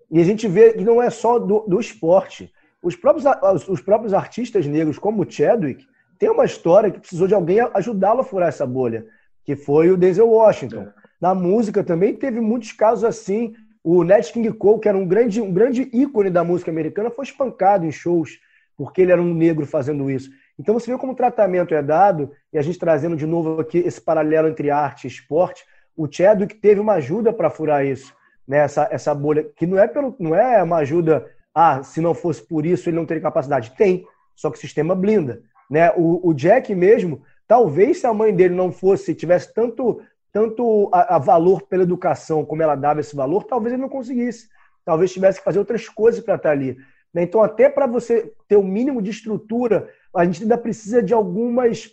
E 0.08 0.20
a 0.20 0.24
gente 0.24 0.46
vê 0.46 0.72
que 0.72 0.84
não 0.84 1.02
é 1.02 1.10
só 1.10 1.36
do, 1.40 1.64
do 1.66 1.80
esporte. 1.80 2.52
Os 2.80 2.94
próprios, 2.94 3.26
os 3.68 3.80
próprios 3.80 4.14
artistas 4.14 4.64
negros, 4.66 5.00
como 5.00 5.24
o 5.24 5.28
Chadwick, 5.28 5.84
tem 6.18 6.30
uma 6.30 6.44
história 6.44 6.90
que 6.90 7.00
precisou 7.00 7.28
de 7.28 7.34
alguém 7.34 7.60
ajudá-lo 7.74 8.20
a 8.20 8.24
furar 8.24 8.48
essa 8.48 8.66
bolha, 8.66 9.06
que 9.44 9.54
foi 9.54 9.90
o 9.90 9.96
Denzel 9.96 10.28
Washington. 10.28 10.82
É. 10.82 10.92
Na 11.20 11.34
música 11.34 11.82
também 11.82 12.14
teve 12.14 12.40
muitos 12.40 12.72
casos 12.72 13.04
assim. 13.04 13.54
O 13.82 14.04
Nat 14.04 14.32
King 14.32 14.52
Cole, 14.52 14.80
que 14.80 14.88
era 14.88 14.98
um 14.98 15.06
grande, 15.06 15.40
um 15.40 15.52
grande 15.52 15.88
ícone 15.92 16.30
da 16.30 16.44
música 16.44 16.70
americana, 16.70 17.10
foi 17.10 17.24
espancado 17.24 17.86
em 17.86 17.92
shows 17.92 18.38
porque 18.78 19.02
ele 19.02 19.10
era 19.10 19.20
um 19.20 19.34
negro 19.34 19.66
fazendo 19.66 20.08
isso. 20.08 20.30
Então 20.56 20.72
você 20.72 20.90
vê 20.90 20.96
como 20.96 21.12
o 21.12 21.16
tratamento 21.16 21.74
é 21.74 21.82
dado, 21.82 22.30
e 22.52 22.58
a 22.58 22.62
gente 22.62 22.78
trazendo 22.78 23.16
de 23.16 23.26
novo 23.26 23.60
aqui 23.60 23.78
esse 23.78 24.00
paralelo 24.00 24.46
entre 24.46 24.70
arte 24.70 25.04
e 25.04 25.08
esporte, 25.08 25.64
o 25.96 26.10
Chadwick 26.10 26.54
teve 26.54 26.80
uma 26.80 26.94
ajuda 26.94 27.32
para 27.32 27.50
furar 27.50 27.84
isso, 27.84 28.14
né? 28.46 28.58
essa, 28.58 28.88
essa 28.88 29.12
bolha, 29.12 29.44
que 29.56 29.66
não 29.66 29.76
é, 29.76 29.88
pelo, 29.88 30.14
não 30.18 30.32
é 30.32 30.62
uma 30.62 30.76
ajuda, 30.76 31.28
ah, 31.52 31.82
se 31.82 32.00
não 32.00 32.14
fosse 32.14 32.40
por 32.40 32.64
isso 32.64 32.88
ele 32.88 32.96
não 32.96 33.04
teria 33.04 33.20
capacidade. 33.20 33.72
Tem, 33.76 34.06
só 34.36 34.48
que 34.48 34.56
o 34.56 34.60
sistema 34.60 34.94
blinda. 34.94 35.42
Né? 35.68 35.90
O, 35.96 36.28
o 36.28 36.34
Jack 36.34 36.74
mesmo, 36.74 37.22
talvez 37.46 37.98
se 37.98 38.06
a 38.06 38.14
mãe 38.14 38.34
dele 38.34 38.54
não 38.54 38.72
fosse, 38.72 39.14
tivesse 39.14 39.52
tanto, 39.52 40.00
tanto 40.32 40.88
a, 40.92 41.16
a, 41.16 41.18
valor 41.18 41.62
pela 41.62 41.82
educação 41.82 42.44
como 42.44 42.62
ela 42.62 42.74
dava 42.74 43.00
esse 43.00 43.14
valor, 43.14 43.44
talvez 43.44 43.72
ele 43.72 43.82
não 43.82 43.88
conseguisse. 43.88 44.48
Talvez 44.84 45.12
tivesse 45.12 45.38
que 45.38 45.44
fazer 45.44 45.58
outras 45.58 45.88
coisas 45.88 46.22
para 46.22 46.36
estar 46.36 46.50
ali. 46.50 46.76
Né? 47.12 47.22
Então, 47.22 47.42
até 47.42 47.68
para 47.68 47.86
você 47.86 48.32
ter 48.46 48.56
o 48.56 48.60
um 48.60 48.66
mínimo 48.66 49.02
de 49.02 49.10
estrutura, 49.10 49.90
a 50.14 50.24
gente 50.24 50.42
ainda 50.42 50.56
precisa 50.56 51.02
de 51.02 51.12
algumas, 51.12 51.90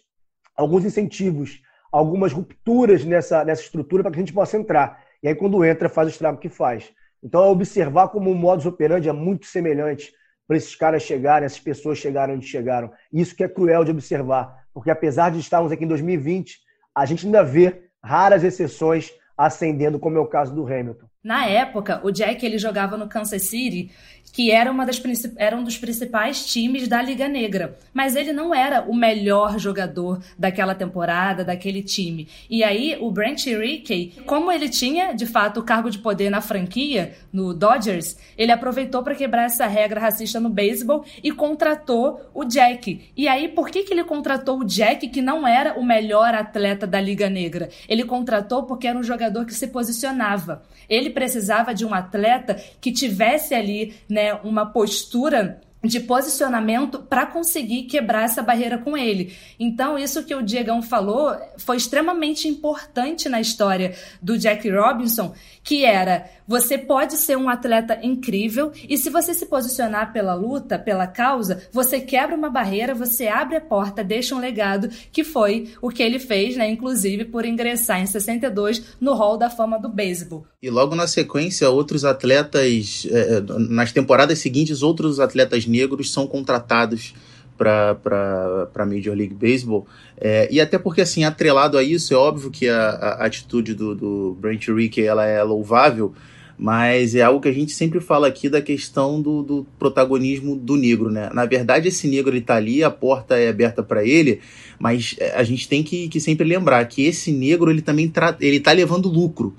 alguns 0.56 0.86
incentivos, 0.86 1.62
algumas 1.92 2.32
rupturas 2.32 3.04
nessa, 3.04 3.44
nessa 3.44 3.62
estrutura 3.62 4.04
para 4.04 4.12
que 4.12 4.18
a 4.18 4.22
gente 4.22 4.34
possa 4.34 4.58
entrar. 4.58 5.04
E 5.22 5.28
aí, 5.28 5.36
quando 5.36 5.64
entra, 5.66 5.90
faz 5.90 6.08
o 6.08 6.12
estrago 6.12 6.38
que 6.38 6.50
faz. 6.50 6.92
Então, 7.22 7.44
é 7.44 7.48
observar 7.48 8.10
como 8.10 8.32
o 8.32 8.36
modus 8.36 8.66
operandi 8.66 9.10
é 9.10 9.14
muito 9.14 9.46
semelhante 9.46 10.14
para 10.48 10.58
esses 10.58 10.76
caras 10.76 11.04
chegarem, 11.04 11.46
essas 11.46 11.60
pessoas 11.60 11.98
chegarem 11.98 12.36
onde 12.36 12.48
chegaram. 12.48 12.92
Isso 13.12 13.36
que 13.36 13.44
é 13.44 13.48
cruel 13.48 13.84
de 13.84 13.92
observar, 13.92 14.66
porque 14.74 14.92
apesar 14.92 15.32
de 15.32 15.40
estarmos 15.40 15.72
aqui 15.72 15.84
em 15.84 15.88
2020, 15.88 16.60
a 16.94 17.06
gente 17.06 17.26
ainda 17.26 17.44
vê 17.44 17.84
raras 18.04 18.44
exceções 18.44 19.12
ascendendo, 19.38 20.00
como 20.00 20.18
é 20.18 20.20
o 20.20 20.28
caso 20.28 20.54
do 20.54 20.66
Hamilton. 20.66 21.08
Na 21.24 21.48
época, 21.48 22.00
o 22.04 22.12
Jack 22.12 22.46
ele 22.46 22.60
jogava 22.60 22.96
no 22.96 23.10
Kansas 23.10 23.42
City 23.50 23.92
que 24.36 24.52
era, 24.52 24.70
uma 24.70 24.86
das, 24.86 25.02
era 25.38 25.56
um 25.56 25.64
dos 25.64 25.78
principais 25.78 26.46
times 26.46 26.90
da 26.90 27.02
Liga 27.02 27.26
Negra. 27.26 27.80
Mas 27.94 28.18
ele 28.18 28.34
não 28.34 28.54
era 28.54 28.82
o 28.82 28.94
melhor 28.94 29.58
jogador 29.58 30.22
daquela 30.38 30.76
temporada, 30.76 31.46
daquele 31.46 31.82
time. 31.82 32.28
E 32.50 32.62
aí, 32.62 32.98
o 33.00 33.10
Brent 33.10 33.46
Rickey, 33.46 34.12
como 34.26 34.52
ele 34.52 34.68
tinha, 34.68 35.14
de 35.14 35.26
fato, 35.26 35.62
o 35.62 35.64
cargo 35.64 35.90
de 35.90 36.00
poder 36.00 36.30
na 36.30 36.42
franquia, 36.42 37.16
no 37.32 37.54
Dodgers, 37.54 38.18
ele 38.38 38.52
aproveitou 38.52 39.02
para 39.04 39.16
quebrar 39.16 39.46
essa 39.46 39.68
regra 39.68 40.02
racista 40.02 40.38
no 40.38 40.50
beisebol 40.50 41.06
e 41.24 41.32
contratou 41.32 42.30
o 42.34 42.44
Jack. 42.44 43.10
E 43.16 43.30
aí, 43.30 43.48
por 43.48 43.70
que, 43.70 43.84
que 43.84 43.94
ele 43.94 44.04
contratou 44.04 44.60
o 44.60 44.66
Jack, 44.66 45.08
que 45.08 45.22
não 45.22 45.48
era 45.48 45.80
o 45.80 45.86
melhor 45.86 46.34
atleta 46.34 46.86
da 46.86 47.00
Liga 47.00 47.30
Negra? 47.30 47.70
Ele 47.88 48.04
contratou 48.04 48.64
porque 48.64 48.86
era 48.86 49.00
um 49.00 49.04
jogador 49.04 49.46
que 49.46 49.54
se 49.54 49.68
posicionava. 49.68 50.62
Ele 50.90 51.10
precisava 51.10 51.74
de 51.74 51.86
um 51.86 51.94
atleta 51.94 52.62
que 52.82 52.92
tivesse 52.92 53.56
ali, 53.56 53.96
né, 54.10 54.25
uma 54.34 54.66
postura 54.66 55.62
de 55.86 56.00
posicionamento 56.00 57.00
para 57.00 57.26
conseguir 57.26 57.84
quebrar 57.84 58.26
essa 58.26 58.42
barreira 58.42 58.78
com 58.78 58.98
ele. 58.98 59.36
Então, 59.60 59.98
isso 59.98 60.24
que 60.24 60.36
o 60.36 60.42
Diegão 60.42 60.82
falou 60.82 61.36
foi 61.58 61.78
extremamente 61.78 62.48
importante 62.48 63.30
na 63.30 63.40
história 63.40 63.96
do 64.22 64.38
Jack 64.38 64.70
Robinson, 64.70 65.34
que 65.64 65.86
era 65.86 66.30
você 66.48 66.78
pode 66.78 67.18
ser 67.18 67.38
um 67.38 67.50
atleta 67.50 68.00
incrível 68.04 68.72
e 68.88 68.98
se 68.98 69.10
você 69.10 69.34
se 69.34 69.48
posicionar 69.48 70.14
pela 70.14 70.34
luta, 70.34 70.78
pela 70.78 71.08
causa, 71.08 71.64
você 71.72 72.00
quebra 72.00 72.36
uma 72.36 72.50
barreira, 72.50 72.94
você 72.94 73.28
abre 73.28 73.58
a 73.58 73.62
porta, 73.62 74.04
deixa 74.04 74.36
um 74.36 74.40
legado, 74.40 74.90
que 75.12 75.24
foi 75.24 75.72
o 75.82 75.90
que 75.90 76.04
ele 76.04 76.20
fez, 76.20 76.56
né, 76.56 76.70
inclusive 76.70 77.26
por 77.26 77.46
ingressar 77.46 78.00
em 78.00 78.06
62 78.06 78.96
no 79.02 79.14
Hall 79.14 79.38
da 79.38 79.50
Fama 79.50 79.80
do 79.80 79.90
Beisebol. 79.90 80.46
E 80.62 80.70
logo 80.70 80.96
na 80.96 81.08
sequência, 81.08 81.70
outros 81.70 82.06
atletas, 82.06 83.08
é, 83.12 83.42
nas 83.58 83.92
temporadas 83.92 84.40
seguintes, 84.40 84.82
outros 84.84 85.20
atletas 85.20 85.66
negros 85.76 86.12
são 86.12 86.26
contratados 86.28 87.14
para 87.58 88.70
a 88.76 88.86
Major 88.86 89.16
League 89.16 89.34
Baseball. 89.34 89.88
É, 90.18 90.48
e 90.52 90.60
até 90.60 90.78
porque, 90.78 91.02
assim, 91.02 91.24
atrelado 91.24 91.78
a 91.78 91.84
isso, 91.84 92.14
é 92.14 92.18
óbvio 92.18 92.52
que 92.52 92.68
a, 92.68 92.90
a 92.90 93.26
atitude 93.26 93.74
do, 93.74 93.96
do 93.96 94.38
Brent 94.40 94.68
Rickey 94.68 95.04
ela 95.04 95.26
é 95.26 95.42
louvável, 95.44 96.14
mas 96.58 97.16
é 97.16 97.22
algo 97.22 97.42
que 97.42 97.50
a 97.50 97.54
gente 97.54 97.74
sempre 97.74 98.00
fala 98.00 98.28
aqui 98.28 98.48
da 98.48 98.62
questão 98.62 99.22
do, 99.22 99.44
do 99.44 99.68
protagonismo 99.78 100.56
do 100.56 100.76
negro, 100.76 101.10
né? 101.12 101.30
Na 101.34 101.46
verdade, 101.46 101.90
esse 101.90 102.08
negro 102.08 102.34
ele 102.34 102.42
tá 102.42 102.56
ali, 102.56 102.84
a 102.84 102.90
porta 102.90 103.38
é 103.38 103.50
aberta 103.50 103.84
para 103.84 104.06
ele, 104.06 104.40
mas 104.80 105.16
é, 105.20 105.36
a 105.36 105.44
gente 105.44 105.68
tem 105.68 105.84
que, 105.84 106.08
que 106.08 106.20
sempre 106.20 106.48
lembrar 106.48 106.84
que 106.86 107.06
esse 107.06 107.32
negro 107.32 107.70
ele 107.70 107.82
também 107.82 108.12
ele 108.40 108.60
tá 108.60 108.72
levando 108.72 109.10
lucro. 109.10 109.56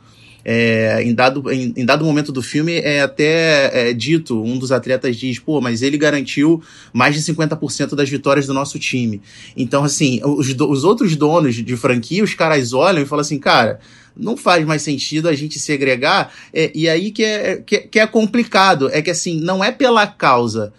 É, 0.49 1.03
em, 1.03 1.13
dado, 1.13 1.51
em, 1.51 1.75
em, 1.77 1.85
dado 1.85 2.05
momento 2.05 2.31
do 2.31 2.41
filme 2.41 2.77
é 2.77 3.01
até 3.03 3.89
é, 3.91 3.93
dito, 3.93 4.41
um 4.41 4.57
dos 4.57 4.71
atletas 4.71 5.17
diz, 5.17 5.41
pô, 5.41 5.61
mas 5.61 5.83
ele 5.83 5.99
garantiu 5.99 6.63
mais 6.93 7.17
de 7.17 7.33
50% 7.33 7.97
das 7.97 8.09
vitórias 8.09 8.47
do 8.47 8.55
nosso 8.55 8.79
time. 8.79 9.21
Então, 9.57 9.83
assim, 9.83 10.21
os, 10.23 10.55
os 10.55 10.85
outros 10.85 11.17
donos 11.17 11.57
de 11.57 11.77
franquia, 11.77 12.23
os 12.23 12.33
caras 12.33 12.73
olham 12.73 13.03
e 13.03 13.07
falam 13.07 13.23
assim, 13.23 13.41
cara, 13.41 13.81
não 14.17 14.37
faz 14.37 14.65
mais 14.65 14.83
sentido 14.83 15.29
a 15.29 15.35
gente 15.35 15.59
segregar, 15.59 16.33
é, 16.55 16.71
e 16.73 16.89
aí 16.89 17.11
que 17.11 17.25
é, 17.25 17.57
que, 17.57 17.79
que 17.79 17.99
é 17.99 18.07
complicado, 18.07 18.89
é 18.93 19.03
que 19.03 19.11
assim, 19.11 19.41
não 19.41 19.65
é 19.65 19.73
pela 19.73 20.07
causa, 20.07 20.73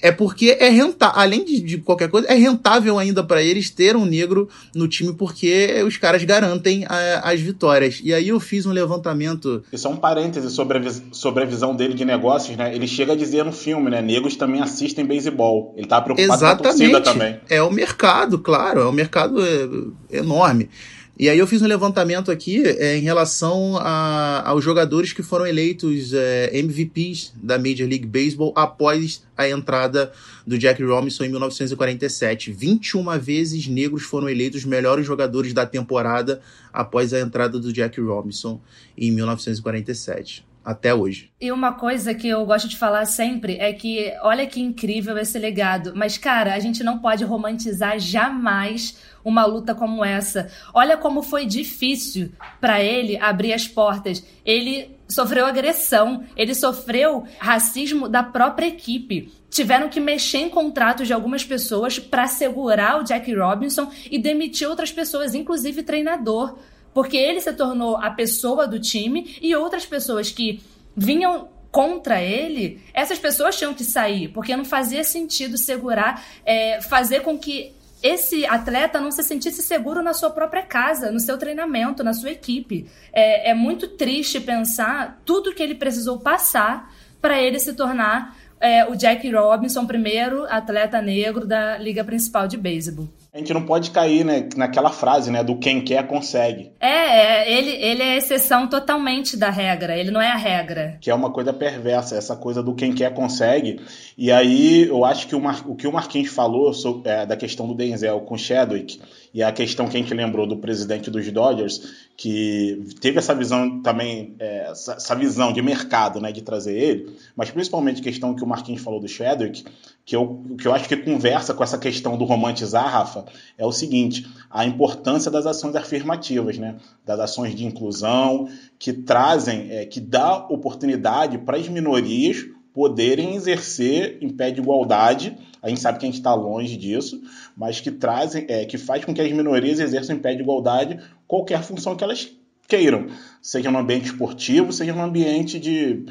é 0.00 0.12
porque 0.12 0.56
é 0.60 0.68
rentável, 0.68 1.20
além 1.20 1.44
de, 1.44 1.60
de, 1.60 1.78
qualquer 1.78 2.08
coisa, 2.08 2.28
é 2.28 2.34
rentável 2.34 2.98
ainda 2.98 3.22
para 3.22 3.42
eles 3.42 3.70
ter 3.70 3.96
um 3.96 4.04
negro 4.04 4.48
no 4.74 4.88
time 4.88 5.12
porque 5.12 5.82
os 5.86 5.96
caras 5.96 6.22
garantem 6.24 6.84
a, 6.86 7.30
as 7.30 7.40
vitórias. 7.40 8.00
E 8.02 8.12
aí 8.12 8.28
eu 8.28 8.40
fiz 8.40 8.66
um 8.66 8.72
levantamento. 8.72 9.62
E 9.72 9.78
só 9.78 9.90
um 9.90 9.96
parêntese 9.96 10.50
sobre 10.50 10.78
a, 10.78 10.82
sobre 11.12 11.42
a 11.42 11.46
visão 11.46 11.74
dele 11.74 11.94
de 11.94 12.04
negócios, 12.04 12.56
né? 12.56 12.74
Ele 12.74 12.86
chega 12.86 13.12
a 13.12 13.16
dizer 13.16 13.44
no 13.44 13.52
filme, 13.52 13.90
né? 13.90 14.02
Negros 14.02 14.36
também 14.36 14.60
assistem 14.60 15.04
beisebol. 15.04 15.74
Ele 15.76 15.86
tá 15.86 16.00
preocupado 16.00 16.34
Exatamente. 16.34 16.62
com 16.62 16.68
a 16.68 16.72
torcida 16.72 17.00
também. 17.00 17.40
É 17.48 17.62
o 17.62 17.70
mercado, 17.70 18.38
claro, 18.38 18.80
é 18.80 18.88
um 18.88 18.92
mercado 18.92 19.38
é, 19.44 20.18
enorme. 20.18 20.68
E 21.16 21.28
aí 21.28 21.38
eu 21.38 21.46
fiz 21.46 21.62
um 21.62 21.66
levantamento 21.68 22.28
aqui 22.32 22.60
é, 22.66 22.96
em 22.96 23.00
relação 23.00 23.76
a, 23.76 24.48
aos 24.48 24.64
jogadores 24.64 25.12
que 25.12 25.22
foram 25.22 25.46
eleitos 25.46 26.12
é, 26.12 26.50
MVPs 26.58 27.32
da 27.40 27.56
Major 27.56 27.88
League 27.88 28.06
Baseball 28.06 28.52
após 28.56 29.22
a 29.36 29.48
entrada 29.48 30.10
do 30.44 30.58
Jack 30.58 30.82
Robinson 30.82 31.24
em 31.24 31.28
1947. 31.28 32.50
21 32.50 33.16
vezes 33.20 33.68
negros 33.68 34.02
foram 34.02 34.28
eleitos 34.28 34.64
melhores 34.64 35.06
jogadores 35.06 35.52
da 35.52 35.64
temporada 35.64 36.40
após 36.72 37.14
a 37.14 37.20
entrada 37.20 37.60
do 37.60 37.72
Jack 37.72 38.00
Robinson 38.00 38.60
em 38.98 39.12
1947 39.12 40.44
até 40.64 40.94
hoje. 40.94 41.30
E 41.40 41.52
uma 41.52 41.72
coisa 41.72 42.14
que 42.14 42.28
eu 42.28 42.44
gosto 42.46 42.68
de 42.68 42.76
falar 42.76 43.04
sempre 43.04 43.56
é 43.58 43.72
que 43.72 44.12
olha 44.22 44.46
que 44.46 44.60
incrível 44.60 45.18
esse 45.18 45.38
legado, 45.38 45.92
mas 45.94 46.16
cara, 46.16 46.54
a 46.54 46.58
gente 46.58 46.82
não 46.82 46.98
pode 46.98 47.24
romantizar 47.24 47.98
jamais 47.98 48.96
uma 49.24 49.44
luta 49.44 49.74
como 49.74 50.04
essa. 50.04 50.50
Olha 50.72 50.96
como 50.96 51.22
foi 51.22 51.46
difícil 51.46 52.32
para 52.60 52.82
ele 52.82 53.16
abrir 53.16 53.52
as 53.52 53.66
portas. 53.66 54.24
Ele 54.44 54.96
sofreu 55.08 55.46
agressão, 55.46 56.24
ele 56.36 56.54
sofreu 56.54 57.24
racismo 57.38 58.08
da 58.08 58.22
própria 58.22 58.66
equipe. 58.66 59.32
Tiveram 59.50 59.88
que 59.88 60.00
mexer 60.00 60.38
em 60.38 60.48
contratos 60.48 61.06
de 61.06 61.12
algumas 61.12 61.44
pessoas 61.44 61.98
para 61.98 62.26
segurar 62.26 63.00
o 63.00 63.04
Jack 63.04 63.32
Robinson 63.34 63.90
e 64.10 64.18
demitir 64.18 64.68
outras 64.68 64.90
pessoas, 64.90 65.34
inclusive 65.34 65.82
treinador, 65.82 66.58
porque 66.94 67.16
ele 67.16 67.40
se 67.40 67.52
tornou 67.52 67.96
a 67.96 68.08
pessoa 68.08 68.66
do 68.66 68.78
time 68.78 69.36
e 69.42 69.54
outras 69.54 69.84
pessoas 69.84 70.30
que 70.30 70.62
vinham 70.96 71.48
contra 71.70 72.22
ele, 72.22 72.80
essas 72.94 73.18
pessoas 73.18 73.56
tinham 73.56 73.74
que 73.74 73.82
sair, 73.82 74.28
porque 74.28 74.56
não 74.56 74.64
fazia 74.64 75.02
sentido 75.02 75.58
segurar, 75.58 76.24
é, 76.46 76.80
fazer 76.80 77.22
com 77.22 77.36
que 77.36 77.74
esse 78.00 78.46
atleta 78.46 79.00
não 79.00 79.10
se 79.10 79.24
sentisse 79.24 79.60
seguro 79.60 80.00
na 80.00 80.14
sua 80.14 80.30
própria 80.30 80.62
casa, 80.62 81.10
no 81.10 81.18
seu 81.18 81.36
treinamento, 81.36 82.04
na 82.04 82.12
sua 82.12 82.30
equipe. 82.30 82.86
É, 83.12 83.50
é 83.50 83.54
muito 83.54 83.88
triste 83.88 84.38
pensar 84.40 85.20
tudo 85.24 85.54
que 85.54 85.62
ele 85.62 85.74
precisou 85.74 86.20
passar 86.20 86.94
para 87.20 87.42
ele 87.42 87.58
se 87.58 87.72
tornar 87.72 88.36
é, 88.60 88.84
o 88.84 88.94
Jack 88.94 89.28
Robinson, 89.30 89.84
primeiro 89.84 90.44
atleta 90.44 91.02
negro 91.02 91.44
da 91.44 91.76
liga 91.76 92.04
principal 92.04 92.46
de 92.46 92.56
beisebol 92.56 93.08
a 93.34 93.38
gente 93.38 93.52
não 93.52 93.66
pode 93.66 93.90
cair 93.90 94.24
né, 94.24 94.48
naquela 94.54 94.90
frase, 94.90 95.28
né, 95.28 95.42
do 95.42 95.56
quem 95.56 95.80
quer 95.80 96.06
consegue. 96.06 96.70
É, 96.78 96.86
é, 96.86 97.52
ele, 97.52 97.70
ele 97.70 98.00
é 98.00 98.12
a 98.12 98.16
exceção 98.16 98.68
totalmente 98.68 99.36
da 99.36 99.50
regra, 99.50 99.98
ele 99.98 100.12
não 100.12 100.22
é 100.22 100.30
a 100.30 100.36
regra. 100.36 100.96
Que 101.00 101.10
é 101.10 101.14
uma 101.14 101.32
coisa 101.32 101.52
perversa, 101.52 102.16
essa 102.16 102.36
coisa 102.36 102.62
do 102.62 102.76
quem 102.76 102.92
quer 102.92 103.12
consegue. 103.12 103.80
E 104.16 104.30
aí 104.30 104.86
eu 104.86 105.04
acho 105.04 105.26
que 105.26 105.34
o, 105.34 105.40
Mar, 105.40 105.64
o 105.66 105.74
que 105.74 105.88
o 105.88 105.92
Marquinhos 105.92 106.28
falou 106.28 106.72
sobre, 106.72 107.10
é, 107.10 107.26
da 107.26 107.36
questão 107.36 107.66
do 107.66 107.74
Denzel 107.74 108.20
com 108.20 108.36
o 108.36 108.38
Chadwick 108.38 109.00
e 109.34 109.42
a 109.42 109.50
questão 109.50 109.88
que 109.88 109.96
a 109.96 110.00
gente 110.00 110.14
lembrou 110.14 110.46
do 110.46 110.56
presidente 110.56 111.10
dos 111.10 111.28
Dodgers, 111.32 112.06
que 112.16 112.86
teve 113.00 113.18
essa 113.18 113.34
visão 113.34 113.82
também, 113.82 114.36
é, 114.38 114.70
essa, 114.70 115.14
visão 115.16 115.52
de 115.52 115.60
mercado, 115.60 116.20
né, 116.20 116.30
de 116.30 116.40
trazer 116.40 116.78
ele, 116.78 117.16
mas 117.34 117.50
principalmente 117.50 118.00
a 118.00 118.04
questão 118.04 118.32
que 118.32 118.44
o 118.44 118.46
Marquinhos 118.46 118.80
falou 118.80 119.00
do 119.00 119.08
Chadwick, 119.08 119.64
que 120.06 120.14
eu, 120.14 120.40
que 120.56 120.68
eu 120.68 120.72
acho 120.72 120.88
que 120.88 120.96
conversa 120.96 121.52
com 121.52 121.64
essa 121.64 121.76
questão 121.76 122.16
do 122.16 122.24
romantizar, 122.24 122.88
Rafa, 122.88 123.24
é 123.58 123.66
o 123.66 123.72
seguinte, 123.72 124.24
a 124.48 124.64
importância 124.64 125.32
das 125.32 125.46
ações 125.46 125.74
afirmativas, 125.74 126.56
né, 126.56 126.76
das 127.04 127.18
ações 127.18 127.56
de 127.56 127.66
inclusão, 127.66 128.48
que 128.78 128.92
trazem, 128.92 129.72
é, 129.72 129.84
que 129.84 129.98
dá 129.98 130.46
oportunidade 130.46 131.38
para 131.38 131.56
as 131.56 131.68
minorias 131.68 132.53
poderem 132.74 133.36
exercer 133.36 134.18
em 134.20 134.28
pé 134.28 134.50
de 134.50 134.60
igualdade. 134.60 135.38
A 135.62 135.68
gente 135.68 135.80
sabe 135.80 135.98
que 135.98 136.04
a 136.04 136.08
gente 136.08 136.18
está 136.18 136.34
longe 136.34 136.76
disso, 136.76 137.22
mas 137.56 137.80
que 137.80 137.90
trazem, 137.90 138.44
é, 138.48 138.64
que 138.64 138.76
faz 138.76 139.04
com 139.04 139.14
que 139.14 139.20
as 139.20 139.30
minorias 139.30 139.78
exerçam 139.78 140.16
em 140.16 140.18
pé 140.18 140.34
de 140.34 140.42
igualdade 140.42 140.98
qualquer 141.26 141.62
função 141.62 141.96
que 141.96 142.02
elas 142.02 142.28
queiram, 142.66 143.06
seja 143.40 143.70
no 143.70 143.78
ambiente 143.78 144.06
esportivo, 144.06 144.72
seja 144.72 144.92
no 144.92 145.02
ambiente 145.02 145.60
de 145.60 146.04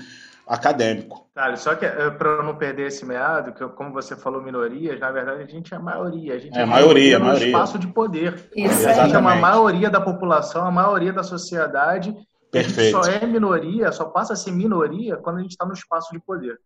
acadêmico. 0.48 1.28
Tá, 1.34 1.56
só 1.56 1.76
que 1.76 1.86
eh, 1.86 2.12
para 2.12 2.44
não 2.44 2.56
perder 2.56 2.88
esse 2.88 3.06
meado, 3.06 3.54
que 3.54 3.68
como 3.76 3.92
você 3.92 4.16
falou 4.16 4.42
minorias, 4.42 5.00
na 5.00 5.12
verdade 5.12 5.44
a 5.44 5.48
gente 5.48 5.74
é 5.74 5.78
a 5.78 5.80
maioria, 5.80 6.36
a 6.36 6.38
gente 6.38 6.58
é, 6.58 6.62
é 6.62 6.66
maioria, 6.66 7.20
maioria. 7.20 7.48
espaço 7.48 7.80
de 7.80 7.88
poder. 7.88 8.50
Isso, 8.56 8.88
a 8.88 8.94
gente 8.94 9.16
é 9.16 9.18
uma 9.18 9.36
maioria 9.36 9.90
da 9.90 10.00
população, 10.00 10.66
a 10.66 10.72
maioria 10.72 11.12
da 11.12 11.24
sociedade 11.24 12.16
Perfeito. 12.54 13.04
só 13.04 13.12
é 13.12 13.26
minoria, 13.26 13.92
só 13.92 14.06
passa 14.06 14.34
a 14.34 14.36
ser 14.36 14.52
minoria 14.52 15.18
quando 15.18 15.40
a 15.40 15.42
gente 15.42 15.52
está 15.52 15.66
no 15.66 15.74
espaço 15.74 16.14
de 16.14 16.20
poder. 16.20 16.60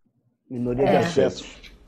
Minoria 0.48 0.84
é. 0.84 0.90
de 0.90 1.06
acesso. 1.06 1.44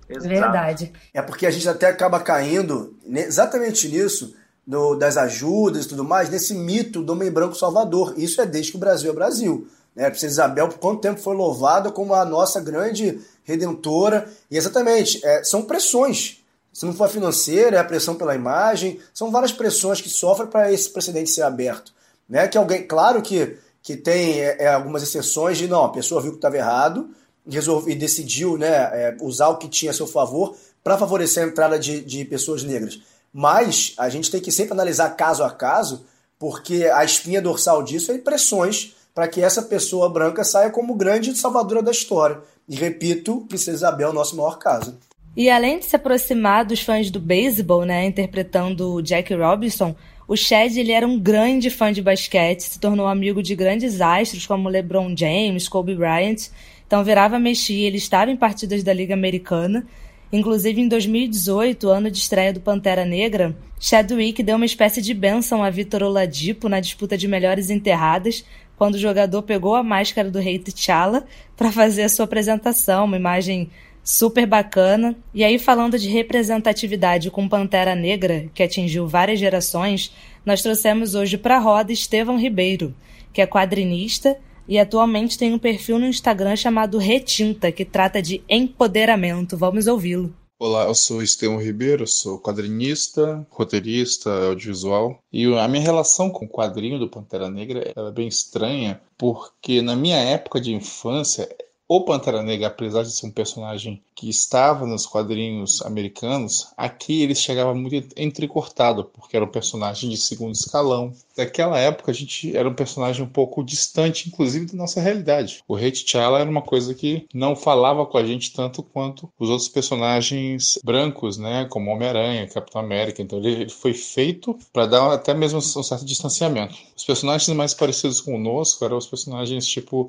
Exato. 0.09 0.29
Verdade. 0.29 0.93
É 1.15 1.23
porque 1.23 1.47
a 1.47 1.51
gente 1.51 1.69
até 1.69 1.87
acaba 1.87 2.19
caindo 2.19 2.97
exatamente 3.07 3.89
nisso, 3.89 4.35
do, 4.67 4.95
das 4.95 5.17
ajudas 5.17 5.85
e 5.85 5.89
tudo 5.89 6.03
mais, 6.03 6.31
nesse 6.31 6.55
mito 6.55 7.03
do 7.03 7.13
homem 7.13 7.31
branco 7.31 7.55
salvador. 7.55 8.15
Isso 8.17 8.41
é 8.41 8.47
desde 8.47 8.73
que 8.73 8.77
o 8.77 8.81
Brasil 8.81 9.11
é 9.11 9.15
Brasil. 9.15 9.69
Né? 9.95 10.07
A 10.07 10.11
Princesa 10.11 10.33
Isabel, 10.33 10.69
por 10.69 10.79
quanto 10.79 11.01
tempo 11.01 11.21
foi 11.21 11.35
louvada 11.35 11.91
como 11.91 12.15
a 12.15 12.25
nossa 12.25 12.61
grande 12.61 13.21
redentora. 13.45 14.29
E 14.51 14.57
exatamente, 14.57 15.25
é, 15.25 15.45
são 15.45 15.63
pressões. 15.63 16.43
Se 16.73 16.87
não 16.87 16.93
for 16.93 17.09
financeira, 17.09 17.77
é 17.77 17.81
a 17.81 17.85
pressão 17.85 18.15
pela 18.15 18.35
imagem, 18.35 19.01
são 19.13 19.31
várias 19.31 19.53
pressões 19.53 20.01
que 20.01 20.09
sofrem 20.09 20.49
para 20.49 20.73
esse 20.73 20.89
precedente 20.89 21.31
ser 21.31 21.43
aberto. 21.43 21.93
Né? 22.29 22.47
Que 22.47 22.57
alguém, 22.57 22.87
claro 22.87 23.21
que 23.23 23.59
que 23.83 23.97
tem 23.97 24.41
é, 24.41 24.65
é, 24.65 24.69
algumas 24.69 25.03
exceções 25.03 25.59
de 25.59 25.67
não, 25.67 25.85
a 25.85 25.89
pessoa 25.91 26.21
viu 26.21 26.33
que 26.33 26.39
estava 26.39 26.57
errado 26.57 27.11
resolve, 27.49 27.93
e 27.93 27.95
decidiu 27.95 28.57
né, 28.59 28.69
é, 28.69 29.17
usar 29.21 29.49
o 29.49 29.57
que 29.57 29.69
tinha 29.69 29.91
a 29.91 29.95
seu 29.95 30.07
favor 30.07 30.55
para 30.83 30.99
favorecer 30.99 31.45
a 31.45 31.47
entrada 31.47 31.79
de, 31.79 32.01
de 32.03 32.25
pessoas 32.25 32.63
negras. 32.63 33.01
Mas 33.33 33.95
a 33.97 34.09
gente 34.09 34.31
tem 34.31 34.41
que 34.41 34.51
sempre 34.51 34.73
analisar 34.73 35.11
caso 35.11 35.43
a 35.43 35.51
caso, 35.51 36.05
porque 36.39 36.87
a 36.87 37.05
espinha 37.05 37.41
dorsal 37.41 37.83
disso 37.83 38.13
é 38.13 38.19
pressões 38.19 38.95
para 39.15 39.29
que 39.29 39.43
essa 39.43 39.63
pessoa 39.63 40.09
branca 40.09 40.45
saia 40.45 40.71
como 40.71 40.95
grande 40.95 41.37
salvadora 41.37 41.83
da 41.83 41.91
história. 41.91 42.41
E 42.69 42.75
repito, 42.75 43.45
Princesa 43.49 43.77
Isabel 43.77 44.09
é 44.09 44.11
o 44.11 44.15
nosso 44.15 44.37
maior 44.37 44.59
caso. 44.59 44.97
E 45.37 45.49
além 45.49 45.79
de 45.79 45.85
se 45.85 45.95
aproximar 45.95 46.65
dos 46.65 46.81
fãs 46.81 47.11
do 47.11 47.21
beisebol, 47.21 47.85
né, 47.85 48.05
interpretando 48.05 49.01
Jack 49.03 49.33
Robinson, 49.35 49.95
o 50.31 50.37
Chad 50.37 50.77
ele 50.77 50.93
era 50.93 51.05
um 51.05 51.19
grande 51.19 51.69
fã 51.71 51.93
de 51.93 52.01
basquete, 52.01 52.61
se 52.61 52.79
tornou 52.79 53.09
amigo 53.09 53.43
de 53.43 53.57
grandes 53.57 54.01
astros 54.01 54.47
como 54.47 54.69
LeBron 54.69 55.13
James, 55.17 55.69
Kobe 55.69 55.97
Bryant. 55.97 56.51
Então 56.87 57.03
virava 57.03 57.37
mexia, 57.37 57.89
ele 57.89 57.97
estava 57.97 58.31
em 58.31 58.37
partidas 58.37 58.85
da 58.85 58.93
Liga 58.93 59.13
Americana. 59.13 59.85
Inclusive 60.33 60.81
em 60.81 60.87
2018, 60.87 61.89
ano 61.89 62.09
de 62.09 62.19
estreia 62.19 62.53
do 62.53 62.61
Pantera 62.61 63.05
Negra, 63.05 63.57
Chadwick 63.81 64.41
deu 64.45 64.55
uma 64.55 64.65
espécie 64.65 65.03
de 65.03 65.13
bênção 65.13 65.65
a 65.65 65.69
Vitor 65.69 66.05
Oladipo 66.05 66.69
na 66.69 66.79
disputa 66.79 67.19
de 67.19 67.27
melhores 67.27 67.69
enterradas, 67.69 68.45
quando 68.77 68.95
o 68.95 68.99
jogador 68.99 69.43
pegou 69.43 69.75
a 69.75 69.83
máscara 69.83 70.31
do 70.31 70.39
rei 70.39 70.61
T'Challa 70.61 71.27
para 71.57 71.73
fazer 71.73 72.05
a 72.05 72.09
sua 72.09 72.25
apresentação, 72.25 73.05
uma 73.07 73.17
imagem 73.17 73.69
super 74.03 74.47
bacana. 74.47 75.17
E 75.33 75.45
aí, 75.45 75.59
falando 75.59 75.99
de 75.99 76.09
representatividade 76.09 77.31
com 77.31 77.49
Pantera 77.49 77.95
Negra, 77.95 78.51
que 78.55 78.63
atingiu 78.63 79.07
várias 79.07 79.39
gerações, 79.39 80.13
nós 80.45 80.63
trouxemos 80.63 81.15
hoje 81.15 81.37
para 81.37 81.57
a 81.57 81.61
roda 81.61 81.93
Estevão 81.93 82.39
Ribeiro, 82.39 82.95
que 83.33 83.41
é 83.41 83.47
quadrinista 83.47 84.37
e 84.71 84.79
atualmente 84.79 85.37
tem 85.37 85.53
um 85.53 85.59
perfil 85.59 85.99
no 85.99 86.07
Instagram 86.07 86.55
chamado 86.55 86.97
Retinta, 86.97 87.73
que 87.73 87.85
trata 87.85 88.23
de 88.23 88.43
empoderamento. 88.49 89.57
Vamos 89.57 89.87
ouvi-lo. 89.87 90.33
Olá, 90.61 90.85
eu 90.85 90.95
sou 90.95 91.23
Estevão 91.23 91.57
Ribeiro, 91.57 92.07
sou 92.07 92.39
quadrinista, 92.39 93.47
roteirista, 93.51 94.31
audiovisual. 94.49 95.19
E 95.33 95.47
a 95.59 95.67
minha 95.67 95.83
relação 95.83 96.31
com 96.31 96.45
o 96.45 96.49
quadrinho 96.49 96.99
do 96.99 97.09
Pantera 97.09 97.51
Negra 97.51 97.93
é 97.97 98.11
bem 98.13 98.29
estranha, 98.29 99.01
porque 99.17 99.81
na 99.81 99.97
minha 99.97 100.19
época 100.19 100.61
de 100.61 100.73
infância 100.73 101.49
o 101.91 102.03
Pantera 102.03 102.41
Negra, 102.41 102.69
apesar 102.69 103.03
de 103.03 103.11
ser 103.11 103.27
um 103.27 103.33
personagem 103.33 104.01
que 104.15 104.29
estava 104.29 104.87
nos 104.87 105.07
quadrinhos 105.07 105.83
americanos, 105.83 106.69
aqui 106.77 107.21
ele 107.21 107.35
chegava 107.35 107.75
muito 107.75 108.15
entrecortado, 108.17 109.07
porque 109.07 109.35
era 109.35 109.45
um 109.45 109.51
personagem 109.51 110.09
de 110.09 110.17
segundo 110.17 110.55
escalão. 110.55 111.13
Naquela 111.37 111.81
época 111.81 112.13
a 112.13 112.15
gente 112.15 112.57
era 112.57 112.69
um 112.69 112.75
personagem 112.75 113.25
um 113.25 113.29
pouco 113.29 113.65
distante, 113.65 114.29
inclusive, 114.29 114.67
da 114.67 114.77
nossa 114.77 115.01
realidade. 115.01 115.65
O 115.67 115.75
Rei 115.75 115.91
T'Challa 115.91 116.39
era 116.39 116.49
uma 116.49 116.63
coisa 116.63 116.95
que 116.95 117.27
não 117.35 117.57
falava 117.57 118.07
com 118.07 118.19
a 118.19 118.25
gente 118.25 118.53
tanto 118.53 118.85
quanto 118.85 119.29
os 119.37 119.51
outros 119.51 119.69
personagens 119.69 120.79
brancos, 120.85 121.39
né, 121.39 121.67
como 121.69 121.91
Homem-Aranha, 121.91 122.47
Capitão 122.47 122.81
América. 122.81 123.21
Então 123.21 123.41
ele 123.41 123.69
foi 123.69 123.95
feito 123.95 124.57
para 124.73 124.87
dar 124.87 125.13
até 125.13 125.35
mesmo 125.35 125.59
um 125.59 125.83
certo 125.83 126.05
distanciamento. 126.05 126.77
Os 126.97 127.03
personagens 127.03 127.49
mais 127.57 127.75
parecidos 127.75 128.21
conosco 128.21 128.85
eram 128.85 128.97
os 128.97 129.09
personagens 129.09 129.67
tipo 129.67 130.09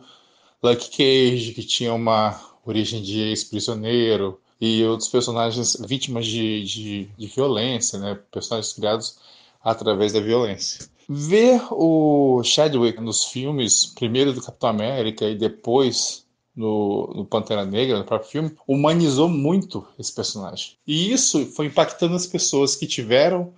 Lucky 0.63 0.89
Cage, 0.89 1.53
que 1.53 1.63
tinha 1.63 1.93
uma 1.93 2.39
origem 2.65 3.01
de 3.01 3.19
ex-prisioneiro, 3.19 4.39
e 4.61 4.85
outros 4.85 5.09
personagens 5.09 5.75
vítimas 5.87 6.27
de, 6.27 6.63
de, 6.63 7.05
de, 7.17 7.27
violência, 7.27 7.97
né? 7.97 8.19
personagens 8.31 8.71
criados 8.71 9.17
através 9.63 10.13
da 10.13 10.19
violência. 10.19 10.85
Ver 11.09 11.59
o 11.71 12.43
Chadwick 12.43 13.01
nos 13.01 13.25
filmes, 13.25 13.87
primeiro 13.87 14.31
do 14.31 14.41
Capitão 14.41 14.69
América 14.69 15.25
e 15.25 15.35
depois 15.35 16.23
no, 16.55 17.11
no, 17.15 17.25
Pantera 17.25 17.65
Negra, 17.65 17.97
no 17.97 18.05
próprio 18.05 18.29
filme, 18.29 18.55
humanizou 18.67 19.27
muito 19.27 19.85
esse 19.97 20.13
personagem. 20.13 20.73
E 20.85 21.11
isso 21.11 21.47
foi 21.47 21.65
impactando 21.65 22.15
as 22.15 22.27
pessoas 22.27 22.75
que 22.75 22.85
tiveram 22.85 23.51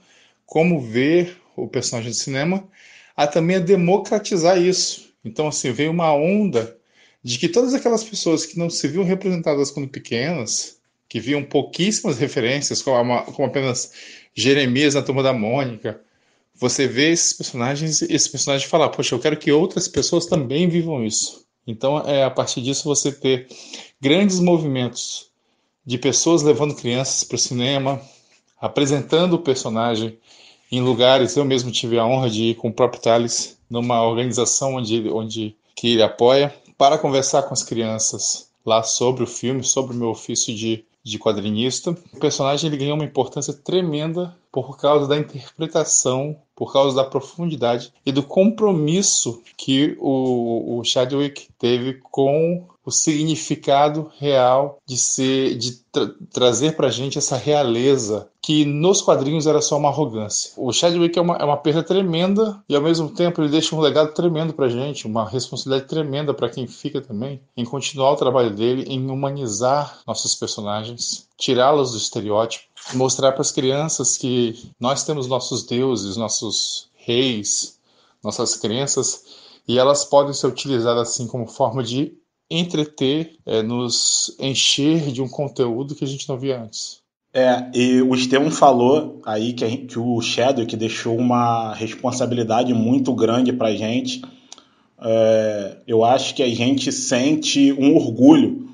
como 0.45 0.79
ver 0.79 1.37
o 1.55 1.67
personagem 1.67 2.11
do 2.11 2.15
cinema, 2.15 2.63
a 3.15 3.27
também 3.27 3.57
a 3.57 3.59
democratizar 3.59 4.57
isso. 4.57 5.09
Então, 5.23 5.47
assim, 5.47 5.71
veio 5.71 5.91
uma 5.91 6.13
onda 6.13 6.77
de 7.23 7.37
que 7.37 7.47
todas 7.47 7.73
aquelas 7.73 8.03
pessoas 8.03 8.45
que 8.45 8.59
não 8.59 8.69
se 8.69 8.87
viam 8.87 9.03
representadas 9.03 9.71
quando 9.71 9.87
pequenas, 9.87 10.77
que 11.07 11.19
viam 11.19 11.43
pouquíssimas 11.43 12.17
referências, 12.17 12.81
como, 12.81 13.21
como 13.23 13.47
apenas 13.47 13.91
Jeremias 14.35 14.95
na 14.95 15.01
Turma 15.01 15.23
da 15.23 15.31
Mônica, 15.31 16.01
você 16.55 16.87
vê 16.87 17.11
esses 17.11 17.33
personagens, 17.33 18.01
esse 18.01 18.29
personagem 18.29 18.67
falar, 18.67 18.89
poxa, 18.89 19.15
eu 19.15 19.19
quero 19.19 19.37
que 19.37 19.51
outras 19.51 19.87
pessoas 19.87 20.25
também 20.25 20.67
vivam 20.67 21.03
isso. 21.05 21.45
Então, 21.65 21.99
é 21.99 22.23
a 22.23 22.29
partir 22.29 22.61
disso 22.61 22.83
você 22.83 23.11
ter 23.11 23.47
grandes 24.01 24.39
movimentos 24.39 25.31
de 25.85 25.97
pessoas 25.97 26.41
levando 26.41 26.75
crianças 26.75 27.23
para 27.23 27.35
o 27.35 27.39
cinema, 27.39 28.01
apresentando 28.59 29.33
o 29.33 29.39
personagem 29.39 30.17
em 30.71 30.81
lugares. 30.81 31.35
Eu 31.35 31.45
mesmo 31.45 31.71
tive 31.71 31.97
a 31.97 32.05
honra 32.05 32.29
de 32.29 32.43
ir 32.43 32.55
com 32.55 32.69
o 32.69 32.73
próprio 32.73 33.01
Thales 33.01 33.57
numa 33.69 34.01
organização 34.05 34.75
onde, 34.75 35.09
onde 35.09 35.55
que 35.75 35.93
ele 35.93 36.03
apoia, 36.03 36.53
para 36.83 36.97
conversar 36.97 37.43
com 37.43 37.53
as 37.53 37.63
crianças 37.63 38.51
lá 38.65 38.83
sobre 38.83 39.23
o 39.23 39.25
filme, 39.25 39.63
sobre 39.63 39.95
o 39.95 39.97
meu 39.97 40.09
ofício 40.09 40.53
de, 40.53 40.83
de 41.01 41.17
quadrinista. 41.17 41.91
O 42.11 42.19
personagem 42.19 42.67
ele 42.67 42.75
ganhou 42.75 42.95
uma 42.95 43.05
importância 43.05 43.53
tremenda 43.53 44.35
por 44.51 44.77
causa 44.77 45.07
da 45.07 45.17
interpretação, 45.17 46.35
por 46.53 46.73
causa 46.73 46.93
da 46.93 47.05
profundidade 47.05 47.93
e 48.05 48.11
do 48.11 48.21
compromisso 48.21 49.41
que 49.55 49.95
o, 49.97 50.77
o 50.77 50.83
Chadwick 50.83 51.47
teve 51.57 52.01
com 52.11 52.67
o 52.85 52.91
significado 52.91 54.11
real 54.19 54.79
de 54.85 54.97
ser, 54.97 55.55
de 55.57 55.83
tra 55.91 56.09
trazer 56.31 56.75
para 56.75 56.89
gente 56.89 57.17
essa 57.17 57.37
realeza 57.37 58.29
que 58.41 58.65
nos 58.65 59.01
quadrinhos 59.01 59.47
era 59.47 59.61
só 59.61 59.77
uma 59.77 59.89
arrogância. 59.89 60.51
O 60.57 60.73
Chadwick 60.73 61.17
é 61.17 61.21
uma, 61.21 61.37
é 61.37 61.45
uma 61.45 61.55
perda 61.55 61.81
tremenda 61.81 62.61
e 62.67 62.75
ao 62.75 62.81
mesmo 62.81 63.09
tempo 63.09 63.41
ele 63.41 63.49
deixa 63.49 63.75
um 63.75 63.79
legado 63.79 64.13
tremendo 64.13 64.53
para 64.53 64.67
gente, 64.67 65.07
uma 65.07 65.27
responsabilidade 65.27 65.87
tremenda 65.87 66.33
para 66.33 66.49
quem 66.49 66.67
fica 66.67 66.99
também 66.99 67.41
em 67.55 67.63
continuar 67.63 68.11
o 68.11 68.17
trabalho 68.17 68.53
dele, 68.53 68.83
em 68.87 69.09
humanizar 69.09 69.99
nossos 70.05 70.35
personagens, 70.35 71.27
tirá-los 71.37 71.91
do 71.91 71.97
estereótipo, 71.97 72.65
mostrar 72.95 73.31
para 73.31 73.41
as 73.41 73.51
crianças 73.51 74.17
que 74.17 74.71
nós 74.77 75.03
temos 75.03 75.27
nossos 75.27 75.63
deuses, 75.63 76.17
nossos 76.17 76.89
reis, 76.95 77.79
nossas 78.21 78.55
crenças 78.55 79.23
e 79.67 79.79
elas 79.79 80.03
podem 80.03 80.33
ser 80.33 80.47
utilizadas 80.47 81.09
assim 81.09 81.27
como 81.27 81.47
forma 81.47 81.81
de 81.81 82.17
entreter, 82.57 83.35
é, 83.45 83.61
nos 83.61 84.35
encher 84.39 85.11
de 85.11 85.21
um 85.21 85.27
conteúdo 85.27 85.95
que 85.95 86.03
a 86.03 86.07
gente 86.07 86.27
não 86.29 86.37
via 86.37 86.61
antes. 86.61 87.01
É, 87.33 87.71
e 87.73 88.01
o 88.01 88.13
Estevam 88.13 88.51
falou 88.51 89.19
aí 89.25 89.53
que, 89.53 89.67
gente, 89.67 89.85
que 89.87 89.99
o 89.99 90.21
Shadow 90.21 90.67
que 90.67 90.77
deixou 90.77 91.17
uma 91.17 91.73
responsabilidade 91.73 92.73
muito 92.73 93.11
grande 93.13 93.51
para 93.51 93.73
gente. 93.73 94.21
É, 95.01 95.77
eu 95.87 96.05
acho 96.05 96.35
que 96.35 96.43
a 96.43 96.49
gente 96.49 96.91
sente 96.91 97.73
um 97.73 97.95
orgulho 97.95 98.69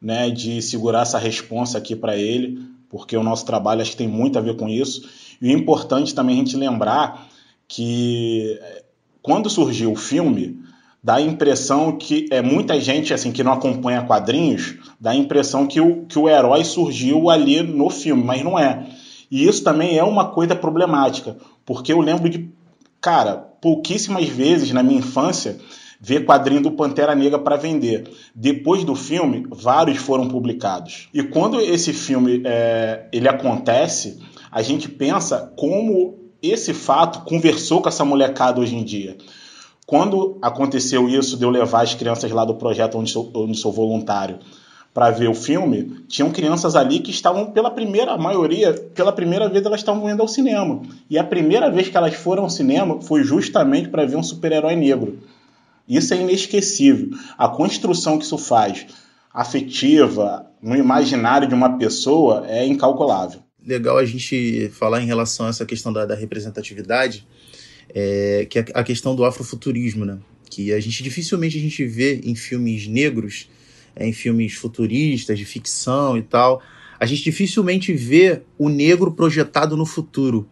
né, 0.00 0.30
de 0.30 0.62
segurar 0.62 1.02
essa 1.02 1.18
responsa 1.18 1.78
aqui 1.78 1.96
para 1.96 2.16
ele, 2.16 2.60
porque 2.88 3.16
o 3.16 3.22
nosso 3.22 3.44
trabalho 3.44 3.82
acho 3.82 3.90
que 3.90 3.96
tem 3.96 4.08
muito 4.08 4.38
a 4.38 4.42
ver 4.42 4.56
com 4.56 4.68
isso. 4.68 5.08
E 5.42 5.50
é 5.50 5.52
importante 5.52 6.14
também 6.14 6.36
a 6.36 6.38
gente 6.38 6.56
lembrar 6.56 7.28
que 7.66 8.56
é, 8.62 8.84
quando 9.20 9.50
surgiu 9.50 9.90
o 9.90 9.96
filme, 9.96 10.62
dá 11.04 11.16
a 11.16 11.20
impressão 11.20 11.92
que 11.98 12.26
é 12.30 12.40
muita 12.40 12.80
gente 12.80 13.12
assim 13.12 13.30
que 13.30 13.44
não 13.44 13.52
acompanha 13.52 14.06
quadrinhos, 14.06 14.76
dá 14.98 15.10
a 15.10 15.14
impressão 15.14 15.66
que 15.66 15.78
o, 15.78 16.06
que 16.06 16.18
o 16.18 16.30
herói 16.30 16.64
surgiu 16.64 17.28
ali 17.28 17.62
no 17.62 17.90
filme, 17.90 18.24
mas 18.24 18.42
não 18.42 18.58
é. 18.58 18.86
E 19.30 19.46
isso 19.46 19.62
também 19.62 19.98
é 19.98 20.02
uma 20.02 20.30
coisa 20.30 20.56
problemática, 20.56 21.36
porque 21.66 21.92
eu 21.92 22.00
lembro 22.00 22.30
de, 22.30 22.48
cara, 23.02 23.36
pouquíssimas 23.36 24.26
vezes 24.26 24.72
na 24.72 24.82
minha 24.82 25.00
infância 25.00 25.58
ver 26.00 26.24
quadrinho 26.24 26.62
do 26.62 26.72
Pantera 26.72 27.14
Negra 27.14 27.38
para 27.38 27.56
vender. 27.56 28.10
Depois 28.34 28.82
do 28.82 28.94
filme, 28.94 29.46
vários 29.50 29.98
foram 29.98 30.26
publicados. 30.26 31.08
E 31.12 31.22
quando 31.22 31.60
esse 31.60 31.92
filme 31.92 32.42
é, 32.44 33.08
ele 33.12 33.28
acontece, 33.28 34.20
a 34.50 34.62
gente 34.62 34.88
pensa 34.88 35.52
como 35.56 36.18
esse 36.42 36.72
fato 36.72 37.20
conversou 37.20 37.82
com 37.82 37.88
essa 37.88 38.04
molecada 38.04 38.60
hoje 38.60 38.74
em 38.74 38.84
dia. 38.84 39.16
Quando 39.86 40.38
aconteceu 40.40 41.08
isso 41.08 41.36
de 41.36 41.44
eu 41.44 41.50
levar 41.50 41.82
as 41.82 41.94
crianças 41.94 42.30
lá 42.30 42.44
do 42.44 42.54
projeto 42.54 42.98
onde 42.98 43.10
sou, 43.10 43.30
onde 43.34 43.56
sou 43.56 43.72
voluntário 43.72 44.38
para 44.94 45.10
ver 45.10 45.28
o 45.28 45.34
filme, 45.34 46.04
tinham 46.06 46.30
crianças 46.30 46.76
ali 46.76 47.00
que 47.00 47.10
estavam 47.10 47.50
pela 47.50 47.68
primeira, 47.68 48.12
a 48.12 48.18
maioria, 48.18 48.72
pela 48.94 49.12
primeira 49.12 49.48
vez 49.48 49.66
elas 49.66 49.80
estavam 49.80 50.08
indo 50.08 50.22
ao 50.22 50.28
cinema. 50.28 50.82
E 51.10 51.18
a 51.18 51.24
primeira 51.24 51.68
vez 51.68 51.88
que 51.88 51.96
elas 51.96 52.14
foram 52.14 52.44
ao 52.44 52.50
cinema 52.50 53.02
foi 53.02 53.24
justamente 53.24 53.88
para 53.88 54.06
ver 54.06 54.16
um 54.16 54.22
super-herói 54.22 54.76
negro. 54.76 55.18
Isso 55.88 56.14
é 56.14 56.16
inesquecível. 56.16 57.10
A 57.36 57.48
construção 57.48 58.16
que 58.18 58.24
isso 58.24 58.38
faz, 58.38 58.86
afetiva, 59.32 60.46
no 60.62 60.76
imaginário 60.76 61.48
de 61.48 61.54
uma 61.54 61.76
pessoa, 61.76 62.44
é 62.46 62.64
incalculável. 62.64 63.40
Legal 63.66 63.98
a 63.98 64.04
gente 64.04 64.68
falar 64.70 65.02
em 65.02 65.06
relação 65.06 65.46
a 65.46 65.48
essa 65.48 65.66
questão 65.66 65.92
da, 65.92 66.06
da 66.06 66.14
representatividade, 66.14 67.26
é, 67.94 68.46
que 68.50 68.58
é 68.58 68.64
a 68.74 68.82
questão 68.82 69.14
do 69.14 69.24
afrofuturismo, 69.24 70.04
né? 70.04 70.18
Que 70.50 70.72
a 70.72 70.80
gente 70.80 71.02
dificilmente 71.02 71.56
a 71.56 71.60
gente 71.60 71.84
vê 71.86 72.20
em 72.24 72.34
filmes 72.34 72.88
negros, 72.88 73.48
é, 73.94 74.06
em 74.06 74.12
filmes 74.12 74.54
futuristas, 74.54 75.38
de 75.38 75.44
ficção 75.44 76.18
e 76.18 76.22
tal, 76.22 76.60
a 76.98 77.06
gente 77.06 77.22
dificilmente 77.22 77.92
vê 77.92 78.42
o 78.58 78.68
negro 78.68 79.12
projetado 79.12 79.76
no 79.76 79.86
futuro. 79.86 80.48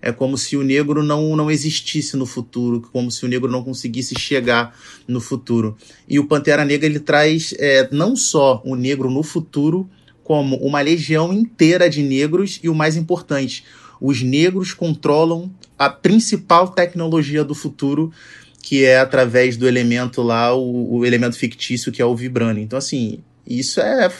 É 0.00 0.10
como 0.10 0.36
se 0.36 0.56
o 0.56 0.64
negro 0.64 1.02
não, 1.02 1.36
não 1.36 1.48
existisse 1.50 2.16
no 2.16 2.26
futuro, 2.26 2.80
como 2.92 3.10
se 3.10 3.24
o 3.24 3.28
negro 3.28 3.50
não 3.50 3.62
conseguisse 3.62 4.18
chegar 4.18 4.76
no 5.06 5.20
futuro. 5.20 5.76
E 6.08 6.18
o 6.18 6.26
Pantera 6.26 6.64
Negra 6.64 6.86
ele 6.86 6.98
traz 6.98 7.54
é, 7.56 7.88
não 7.92 8.16
só 8.16 8.60
o 8.64 8.74
negro 8.74 9.08
no 9.08 9.22
futuro, 9.22 9.88
como 10.24 10.56
uma 10.56 10.80
legião 10.80 11.32
inteira 11.32 11.88
de 11.88 12.02
negros 12.02 12.58
e 12.62 12.68
o 12.68 12.74
mais 12.74 12.96
importante, 12.96 13.64
os 14.00 14.22
negros 14.22 14.74
controlam 14.74 15.52
a 15.86 15.90
principal 15.90 16.68
tecnologia 16.68 17.42
do 17.42 17.54
futuro, 17.54 18.12
que 18.62 18.84
é 18.84 18.98
através 18.98 19.56
do 19.56 19.66
elemento 19.66 20.22
lá, 20.22 20.54
o, 20.54 20.98
o 20.98 21.06
elemento 21.06 21.36
fictício 21.36 21.90
que 21.90 22.00
é 22.00 22.04
o 22.04 22.14
Vibranium. 22.14 22.62
Então, 22.62 22.78
assim, 22.78 23.18
isso 23.46 23.80
é. 23.80 24.10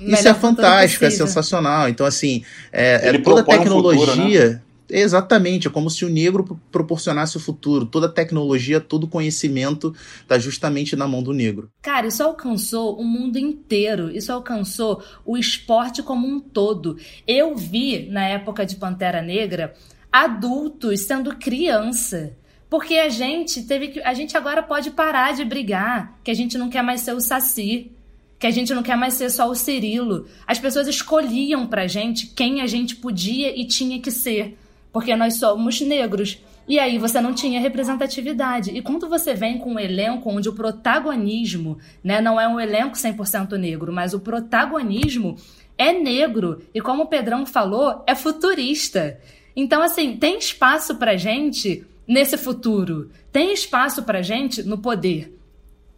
Isso 0.00 0.28
é 0.28 0.34
fantástico, 0.34 1.04
é 1.04 1.10
sensacional. 1.10 1.88
Então, 1.88 2.04
assim, 2.04 2.42
é, 2.72 3.08
é 3.08 3.18
toda 3.18 3.40
a 3.40 3.44
tecnologia. 3.44 4.02
Um 4.02 4.16
futuro, 4.16 4.28
né? 4.50 4.62
Exatamente, 4.92 5.66
é 5.66 5.70
como 5.70 5.88
se 5.88 6.04
o 6.04 6.08
negro 6.08 6.60
proporcionasse 6.70 7.36
o 7.36 7.40
futuro. 7.40 7.86
Toda 7.86 8.08
tecnologia, 8.10 8.78
todo 8.78 9.08
conhecimento 9.08 9.94
está 10.20 10.38
justamente 10.38 10.94
na 10.94 11.08
mão 11.08 11.22
do 11.22 11.32
negro. 11.32 11.70
Cara, 11.80 12.06
isso 12.06 12.22
alcançou 12.22 13.00
o 13.00 13.04
mundo 13.04 13.38
inteiro. 13.38 14.10
Isso 14.10 14.30
alcançou 14.30 15.02
o 15.24 15.38
esporte 15.38 16.02
como 16.02 16.26
um 16.26 16.38
todo. 16.38 16.98
Eu 17.26 17.56
vi, 17.56 18.06
na 18.10 18.26
época 18.26 18.66
de 18.66 18.76
Pantera 18.76 19.22
Negra, 19.22 19.72
adultos 20.12 21.00
sendo 21.00 21.36
criança. 21.36 22.36
Porque 22.68 22.94
a 22.94 23.08
gente 23.08 23.62
teve 23.62 23.88
que. 23.88 24.00
A 24.00 24.14
gente 24.14 24.36
agora 24.36 24.62
pode 24.62 24.90
parar 24.90 25.32
de 25.32 25.44
brigar, 25.44 26.18
que 26.22 26.30
a 26.30 26.34
gente 26.34 26.56
não 26.56 26.68
quer 26.68 26.82
mais 26.82 27.00
ser 27.00 27.14
o 27.14 27.20
Saci, 27.20 27.90
que 28.38 28.46
a 28.46 28.50
gente 28.50 28.74
não 28.74 28.82
quer 28.82 28.96
mais 28.96 29.14
ser 29.14 29.30
só 29.30 29.48
o 29.48 29.54
Cirilo. 29.54 30.26
As 30.46 30.58
pessoas 30.58 30.88
escolhiam 30.88 31.66
pra 31.66 31.86
gente 31.86 32.28
quem 32.28 32.60
a 32.60 32.66
gente 32.66 32.96
podia 32.96 33.58
e 33.58 33.66
tinha 33.66 34.00
que 34.00 34.10
ser, 34.10 34.58
porque 34.92 35.14
nós 35.14 35.36
somos 35.36 35.80
negros. 35.80 36.38
E 36.66 36.78
aí 36.78 36.96
você 36.96 37.20
não 37.20 37.34
tinha 37.34 37.60
representatividade. 37.60 38.70
E 38.70 38.80
quando 38.80 39.08
você 39.08 39.34
vem 39.34 39.58
com 39.58 39.74
um 39.74 39.78
elenco 39.78 40.30
onde 40.30 40.48
o 40.48 40.54
protagonismo, 40.54 41.78
né, 42.02 42.20
não 42.20 42.40
é 42.40 42.46
um 42.46 42.58
elenco 42.58 42.96
100% 42.96 43.52
negro, 43.58 43.92
mas 43.92 44.14
o 44.14 44.20
protagonismo 44.20 45.36
é 45.76 45.92
negro 45.92 46.62
e 46.72 46.80
como 46.80 47.02
o 47.02 47.06
Pedrão 47.06 47.44
falou, 47.44 48.02
é 48.06 48.14
futurista. 48.14 49.18
Então, 49.54 49.82
assim, 49.82 50.16
tem 50.16 50.38
espaço 50.38 50.96
pra 50.96 51.16
gente 51.16 51.84
nesse 52.06 52.36
futuro, 52.36 53.10
tem 53.30 53.52
espaço 53.52 54.02
pra 54.02 54.22
gente 54.22 54.62
no 54.62 54.78
poder. 54.78 55.38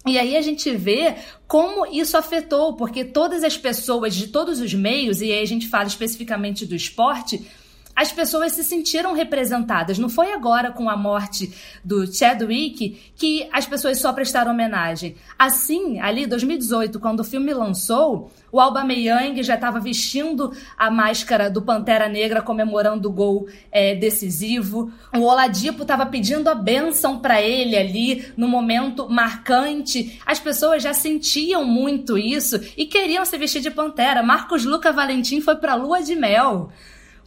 E 0.06 0.18
aí 0.18 0.36
a 0.36 0.42
gente 0.42 0.70
vê 0.76 1.14
como 1.46 1.86
isso 1.86 2.16
afetou, 2.16 2.74
porque 2.74 3.04
todas 3.04 3.42
as 3.42 3.56
pessoas 3.56 4.14
de 4.14 4.28
todos 4.28 4.60
os 4.60 4.74
meios, 4.74 5.22
e 5.22 5.32
aí 5.32 5.42
a 5.42 5.46
gente 5.46 5.66
fala 5.66 5.86
especificamente 5.86 6.66
do 6.66 6.74
esporte, 6.74 7.46
as 7.94 8.12
pessoas 8.12 8.52
se 8.52 8.64
sentiram 8.64 9.14
representadas. 9.14 9.98
Não 9.98 10.08
foi 10.08 10.32
agora 10.32 10.70
com 10.72 10.90
a 10.90 10.96
morte 10.96 11.52
do 11.84 12.12
Chadwick 12.12 13.12
que 13.16 13.48
as 13.52 13.66
pessoas 13.66 14.00
só 14.00 14.12
prestaram 14.12 14.52
homenagem. 14.52 15.16
Assim, 15.38 16.00
ali 16.00 16.26
2018, 16.26 16.98
quando 16.98 17.20
o 17.20 17.24
filme 17.24 17.52
lançou, 17.52 18.30
o 18.50 18.60
Alba 18.60 18.84
Meyang 18.84 19.42
já 19.42 19.54
estava 19.54 19.80
vestindo 19.80 20.52
a 20.76 20.90
máscara 20.90 21.50
do 21.50 21.62
Pantera 21.62 22.08
Negra 22.08 22.42
comemorando 22.42 23.08
o 23.08 23.12
gol 23.12 23.48
é, 23.70 23.94
decisivo. 23.94 24.92
O 25.12 25.20
Oladipo 25.20 25.82
estava 25.82 26.06
pedindo 26.06 26.48
a 26.48 26.54
bênção 26.54 27.18
para 27.18 27.40
ele 27.40 27.76
ali 27.76 28.26
no 28.36 28.48
momento 28.48 29.08
marcante. 29.08 30.20
As 30.26 30.38
pessoas 30.38 30.82
já 30.82 30.94
sentiam 30.94 31.64
muito 31.64 32.18
isso 32.18 32.60
e 32.76 32.86
queriam 32.86 33.24
se 33.24 33.36
vestir 33.38 33.60
de 33.60 33.70
Pantera. 33.70 34.22
Marcos 34.22 34.64
Luca 34.64 34.92
Valentim 34.92 35.40
foi 35.40 35.56
para 35.56 35.72
a 35.72 35.76
lua 35.76 36.02
de 36.02 36.14
mel 36.14 36.70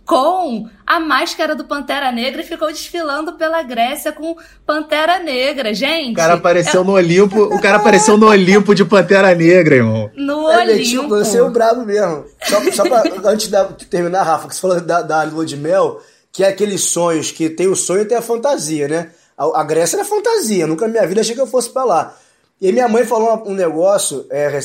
com 0.07 0.69
a 0.85 1.01
máscara 1.01 1.53
do 1.53 1.65
Pantera 1.65 2.13
Negra 2.13 2.41
e 2.41 2.45
ficou 2.45 2.69
desfilando 2.69 3.33
pela 3.33 3.61
Grécia 3.61 4.13
com 4.13 4.37
Pantera 4.65 5.19
Negra, 5.19 5.73
gente. 5.73 6.13
O 6.13 6.15
cara 6.15 6.35
apareceu 6.35 6.81
é... 6.81 6.83
no 6.85 6.93
Olimpo, 6.93 7.43
o 7.43 7.61
cara 7.61 7.75
apareceu 7.75 8.17
no 8.17 8.27
Olimpo 8.27 8.73
de 8.73 8.85
Pantera 8.85 9.35
Negra, 9.35 9.75
irmão. 9.75 10.09
No 10.15 10.49
é, 10.49 10.61
Olimpo. 10.61 11.09
Você 11.09 11.37
é 11.37 11.43
o 11.43 11.51
brabo 11.51 11.85
mesmo. 11.85 12.23
Só, 12.41 12.71
só 12.71 12.83
pra, 12.83 13.03
antes 13.29 13.49
de 13.49 13.85
terminar, 13.87 14.23
Rafa, 14.23 14.47
que 14.47 14.55
você 14.55 14.61
falou 14.61 14.79
da, 14.79 15.01
da 15.01 15.23
lua 15.23 15.45
de 15.45 15.57
mel, 15.57 16.01
que 16.31 16.41
é 16.41 16.47
aqueles 16.47 16.83
sonhos 16.85 17.29
que 17.29 17.49
tem 17.49 17.67
o 17.67 17.75
sonho 17.75 18.03
e 18.03 18.05
tem 18.05 18.17
a 18.17 18.21
fantasia, 18.21 18.87
né? 18.87 19.11
A, 19.37 19.59
a 19.59 19.63
Grécia 19.65 19.97
era 19.97 20.05
fantasia, 20.05 20.65
nunca 20.65 20.87
na 20.87 20.93
minha 20.93 21.05
vida 21.05 21.19
achei 21.19 21.35
que 21.35 21.41
eu 21.41 21.47
fosse 21.47 21.69
pra 21.69 21.83
lá. 21.83 22.15
E 22.61 22.71
minha 22.71 22.87
mãe 22.87 23.03
falou 23.03 23.43
um 23.45 23.53
negócio, 23.53 24.25
é, 24.29 24.57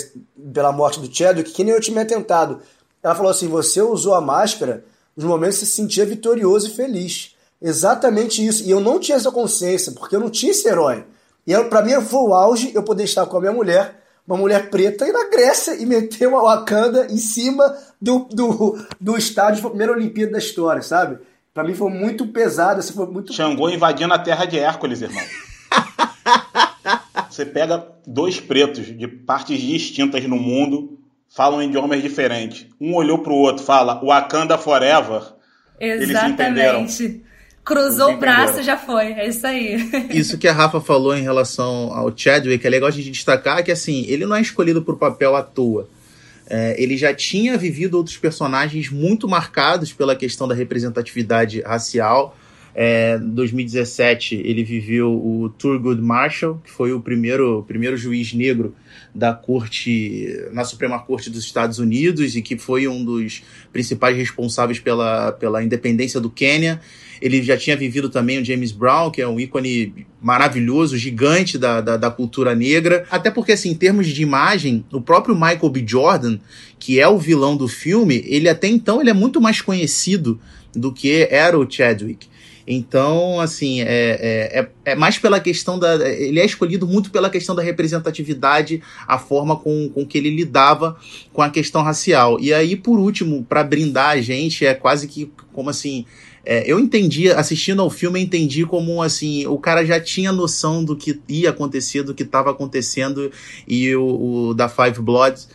pela 0.55 0.71
morte 0.71 1.01
do 1.01 1.13
Chadwick, 1.13 1.51
que 1.51 1.65
nem 1.65 1.75
eu 1.75 1.81
tinha 1.81 2.05
tentado. 2.05 2.61
Ela 3.03 3.17
falou 3.17 3.33
assim: 3.33 3.49
você 3.49 3.83
usou 3.83 4.15
a 4.15 4.21
máscara 4.21 4.85
nos 5.17 5.27
momentos 5.27 5.59
se 5.59 5.67
sentia 5.67 6.07
vitorioso 6.07 6.69
e 6.69 6.75
feliz. 6.75 7.37
Exatamente 7.61 8.45
isso. 8.45 8.65
E 8.65 8.71
eu 8.71 8.81
não 8.81 8.99
tinha 8.99 9.17
essa 9.17 9.31
consciência, 9.31 9.93
porque 9.93 10.17
eu 10.17 10.21
não 10.21 10.31
tinha 10.31 10.51
esse 10.51 10.67
herói. 10.67 11.05
E 11.47 11.57
para 11.65 11.83
mim 11.83 12.01
foi 12.01 12.21
o 12.21 12.35
auge 12.35 12.73
eu 12.75 12.83
poder 12.83 13.05
estar 13.05 13.27
com 13.27 13.37
a 13.37 13.41
minha 13.41 13.53
mulher, 13.53 14.03
uma 14.27 14.37
mulher 14.37 14.71
preta, 14.71 15.07
ir 15.07 15.13
na 15.13 15.29
Grécia 15.29 15.75
e 15.75 15.85
meter 15.85 16.29
uma 16.29 16.43
Wakanda 16.43 17.09
em 17.11 17.17
cima 17.17 17.77
do, 18.01 18.27
do, 18.31 18.79
do 19.01 19.17
estádio, 19.17 19.61
foi 19.61 19.69
a 19.69 19.71
primeira 19.71 19.93
Olimpíada 19.93 20.33
da 20.33 20.39
história, 20.39 20.83
sabe? 20.83 21.19
Para 21.53 21.65
mim 21.65 21.75
foi 21.75 21.91
muito 21.91 22.27
pesado, 22.29 22.81
assim, 22.81 22.95
foi 22.95 23.07
muito. 23.07 23.33
Xangô 23.33 23.69
invadindo 23.69 24.15
a 24.15 24.19
terra 24.19 24.45
de 24.45 24.59
Hércules, 24.59 25.03
irmão. 25.03 25.23
Você 27.29 27.45
pega 27.45 27.87
dois 28.07 28.41
pretos 28.41 28.87
de 28.87 29.09
partes 29.09 29.61
distintas 29.61 30.25
no 30.25 30.37
mundo, 30.37 30.99
falam 31.35 31.63
idiomas 31.63 32.03
diferentes. 32.03 32.67
Um 32.81 32.95
olhou 32.95 33.19
pro 33.19 33.35
outro, 33.35 33.65
fala 33.65 34.01
Wakanda 34.05 34.59
Forever. 34.59 35.23
Exatamente. 35.81 37.23
Cruzou 37.65 38.15
o 38.15 38.17
braço 38.17 38.63
já 38.63 38.77
foi, 38.77 39.13
é 39.13 39.29
isso 39.29 39.47
aí. 39.47 39.77
Isso 40.11 40.37
que 40.37 40.49
a 40.49 40.53
Rafa 40.53 40.81
falou 40.81 41.17
em 41.17 41.23
relação 41.23 41.93
ao 41.93 42.13
Chadwick, 42.17 42.67
é 42.67 42.71
legal 42.71 42.89
a 42.89 42.93
gente 42.93 43.11
destacar 43.11 43.63
que 43.63 43.71
assim, 43.71 44.05
ele 44.09 44.27
não 44.27 44.35
é 44.35 44.41
escolhido 44.41 44.83
por 44.83 44.99
papel 44.99 45.37
à 45.37 45.43
toa. 45.43 45.89
É, 46.51 46.75
ele 46.77 46.97
já 46.97 47.15
tinha 47.15 47.57
vivido 47.57 47.95
outros 47.95 48.17
personagens 48.17 48.91
muito 48.91 49.29
marcados 49.29 49.93
pela 49.93 50.17
questão 50.17 50.49
da 50.49 50.57
representatividade 50.57 51.61
racial. 51.63 52.37
É, 52.75 53.19
em 53.23 53.31
2017, 53.31 54.35
ele 54.35 54.65
viveu 54.65 55.13
o 55.13 55.51
Thurgood 55.51 56.01
Marshall, 56.01 56.61
que 56.65 56.71
foi 56.71 56.93
o 56.93 57.01
primeiro, 57.01 57.63
primeiro 57.69 57.97
juiz 57.97 58.33
negro 58.33 58.75
da 59.15 59.35
corte 59.35 60.27
na 60.53 60.65
Suprema 60.65 60.99
Corte 60.99 61.29
dos 61.29 61.45
Estados 61.45 61.79
Unidos 61.79 62.35
e 62.35 62.41
que 62.41 62.57
foi 62.57 62.89
um 62.89 63.05
dos 63.05 63.43
principais 63.73 64.17
responsáveis 64.17 64.79
pela, 64.79 65.33
pela 65.33 65.63
independência 65.63 66.19
do 66.19 66.31
Quênia. 66.31 66.81
Ele 67.21 67.43
já 67.43 67.57
tinha 67.57 67.77
vivido 67.77 68.09
também 68.09 68.41
o 68.41 68.45
James 68.45 68.73
Brown, 68.73 69.11
que 69.11 69.23
é 69.23 69.29
um 69.29 69.39
ícone 69.39 70.07
maravilhoso, 70.21 70.97
gigante 70.97 71.57
da, 71.57 71.81
da, 71.81 71.97
da, 71.97 72.11
cultura 72.11 72.55
negra. 72.55 73.07
Até 73.11 73.31
porque, 73.31 73.53
assim, 73.53 73.71
em 73.71 73.75
termos 73.75 74.09
de 74.09 74.23
imagem, 74.23 74.85
o 74.91 75.01
próprio 75.01 75.35
Michael 75.35 75.69
B. 75.69 75.85
Jordan, 75.87 76.39
que 76.81 76.99
é 76.99 77.07
o 77.07 77.19
vilão 77.19 77.57
do 77.57 77.69
filme, 77.69 78.25
ele 78.27 78.49
até 78.49 78.67
então 78.67 79.01
ele 79.01 79.11
é 79.11 79.15
muito 79.15 79.41
mais 79.41 79.61
conhecido 79.61 80.41
do 80.75 80.93
que 80.93 81.29
era 81.31 81.57
o 81.57 81.71
Chadwick. 81.71 82.32
Então, 82.67 83.41
assim, 83.41 83.81
é, 83.81 83.87
é, 83.87 84.61
é, 84.61 84.69
é, 84.93 84.95
mais 84.95 85.19
pela 85.19 85.41
questão 85.41 85.79
da. 85.79 85.95
Ele 86.09 86.41
é 86.41 86.45
escolhido 86.45 86.87
muito 86.87 87.11
pela 87.11 87.29
questão 87.29 87.55
da 87.55 87.63
representatividade, 87.63 88.83
a 89.07 89.19
forma 89.19 89.57
com, 89.57 89.89
com 89.89 90.07
que 90.07 90.17
ele 90.19 90.31
lidava 90.31 90.97
com 91.33 91.43
a 91.43 91.51
questão 91.51 91.83
racial. 91.83 92.39
E 92.41 92.53
aí, 92.53 92.77
por 92.77 92.99
último, 92.99 93.45
para 93.45 93.65
brindar 93.65 94.11
a 94.11 94.21
gente, 94.21 94.65
é 94.65 94.75
quase 94.75 95.09
que 95.09 95.31
como 95.53 95.71
assim. 95.71 96.05
É, 96.45 96.65
eu 96.69 96.81
entendi, 96.81 97.31
assistindo 97.31 97.81
ao 97.83 97.89
filme, 97.89 98.19
eu 98.19 98.25
entendi 98.25 98.67
como 98.67 99.01
assim, 99.01 99.47
o 99.47 99.57
cara 99.59 99.87
já 99.87 100.01
tinha 100.01 100.33
noção 100.33 100.85
do 100.85 100.97
que 100.97 101.21
ia 101.29 101.51
acontecer, 101.51 102.03
do 102.03 102.13
que 102.13 102.25
estava 102.25 102.51
acontecendo, 102.51 103.31
e 103.67 103.95
o, 103.95 104.49
o 104.49 104.55
da 104.55 104.69
Five 104.69 105.01
Bloods 105.01 105.49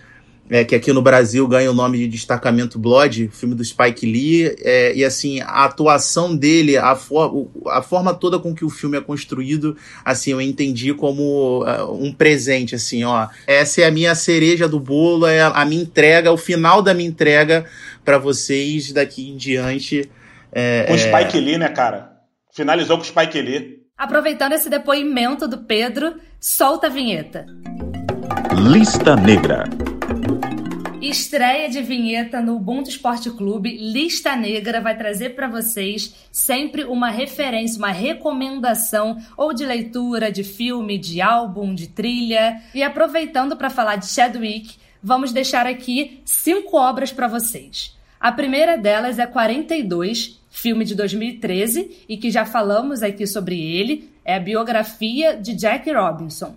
é, 0.49 0.63
que 0.63 0.75
aqui 0.75 0.93
no 0.93 1.01
Brasil 1.01 1.47
ganha 1.47 1.69
o 1.69 1.73
nome 1.73 1.97
de 1.97 2.07
Destacamento 2.07 2.79
Blood, 2.79 3.29
filme 3.33 3.53
do 3.53 3.63
Spike 3.63 4.05
Lee, 4.05 4.55
é, 4.59 4.95
e 4.95 5.03
assim, 5.03 5.41
a 5.41 5.65
atuação 5.65 6.35
dele, 6.35 6.77
a, 6.77 6.95
for, 6.95 7.49
a 7.67 7.81
forma 7.81 8.13
toda 8.13 8.39
com 8.39 8.55
que 8.55 8.63
o 8.63 8.69
filme 8.69 8.97
é 8.97 9.01
construído, 9.01 9.75
assim, 10.05 10.31
eu 10.31 10.41
entendi 10.41 10.93
como 10.93 11.63
uh, 11.63 11.91
um 11.93 12.13
presente, 12.13 12.75
assim, 12.75 13.03
ó, 13.03 13.27
essa 13.45 13.81
é 13.81 13.85
a 13.85 13.91
minha 13.91 14.15
cereja 14.15 14.67
do 14.67 14.79
bolo, 14.79 15.27
é 15.27 15.41
a, 15.41 15.47
a 15.49 15.65
minha 15.65 15.81
entrega, 15.81 16.31
o 16.31 16.37
final 16.37 16.81
da 16.81 16.93
minha 16.93 17.09
entrega 17.09 17.65
para 18.05 18.17
vocês 18.17 18.91
daqui 18.93 19.29
em 19.29 19.35
diante. 19.35 20.09
É, 20.51 20.85
com 20.87 20.93
o 20.93 20.97
Spike 20.97 21.39
Lee, 21.39 21.57
né, 21.57 21.69
cara? 21.69 22.11
Finalizou 22.53 22.97
com 22.97 23.03
o 23.03 23.05
Spike 23.05 23.41
Lee. 23.41 23.77
Aproveitando 23.97 24.53
esse 24.53 24.69
depoimento 24.69 25.47
do 25.47 25.59
Pedro, 25.65 26.15
solta 26.39 26.87
a 26.87 26.89
vinheta. 26.89 27.45
Lista 28.55 29.15
Negra. 29.15 29.65
Estreia 31.01 31.69
de 31.69 31.81
vinheta 31.81 32.41
no 32.41 32.55
Ubuntu 32.55 32.89
Esporte 32.89 33.29
Clube, 33.29 33.77
Lista 33.77 34.35
Negra 34.35 34.81
vai 34.81 34.97
trazer 34.97 35.35
para 35.35 35.47
vocês 35.47 36.13
sempre 36.31 36.83
uma 36.83 37.09
referência, 37.09 37.77
uma 37.77 37.91
recomendação 37.91 39.17
ou 39.37 39.53
de 39.53 39.65
leitura, 39.65 40.31
de 40.31 40.43
filme, 40.43 40.97
de 40.97 41.21
álbum, 41.21 41.73
de 41.73 41.87
trilha. 41.87 42.61
E 42.73 42.83
aproveitando 42.83 43.55
para 43.55 43.69
falar 43.69 43.95
de 43.95 44.07
Chadwick, 44.07 44.75
vamos 45.01 45.31
deixar 45.31 45.65
aqui 45.65 46.21
cinco 46.25 46.77
obras 46.77 47.11
para 47.11 47.27
vocês. 47.27 47.95
A 48.19 48.31
primeira 48.31 48.77
delas 48.77 49.19
é 49.19 49.25
42, 49.25 50.41
filme 50.49 50.83
de 50.83 50.95
2013 50.95 52.05
e 52.09 52.17
que 52.17 52.31
já 52.31 52.45
falamos 52.45 53.03
aqui 53.03 53.25
sobre 53.27 53.61
ele, 53.61 54.11
é 54.25 54.35
a 54.35 54.39
biografia 54.39 55.37
de 55.37 55.53
Jack 55.53 55.89
Robinson. 55.91 56.55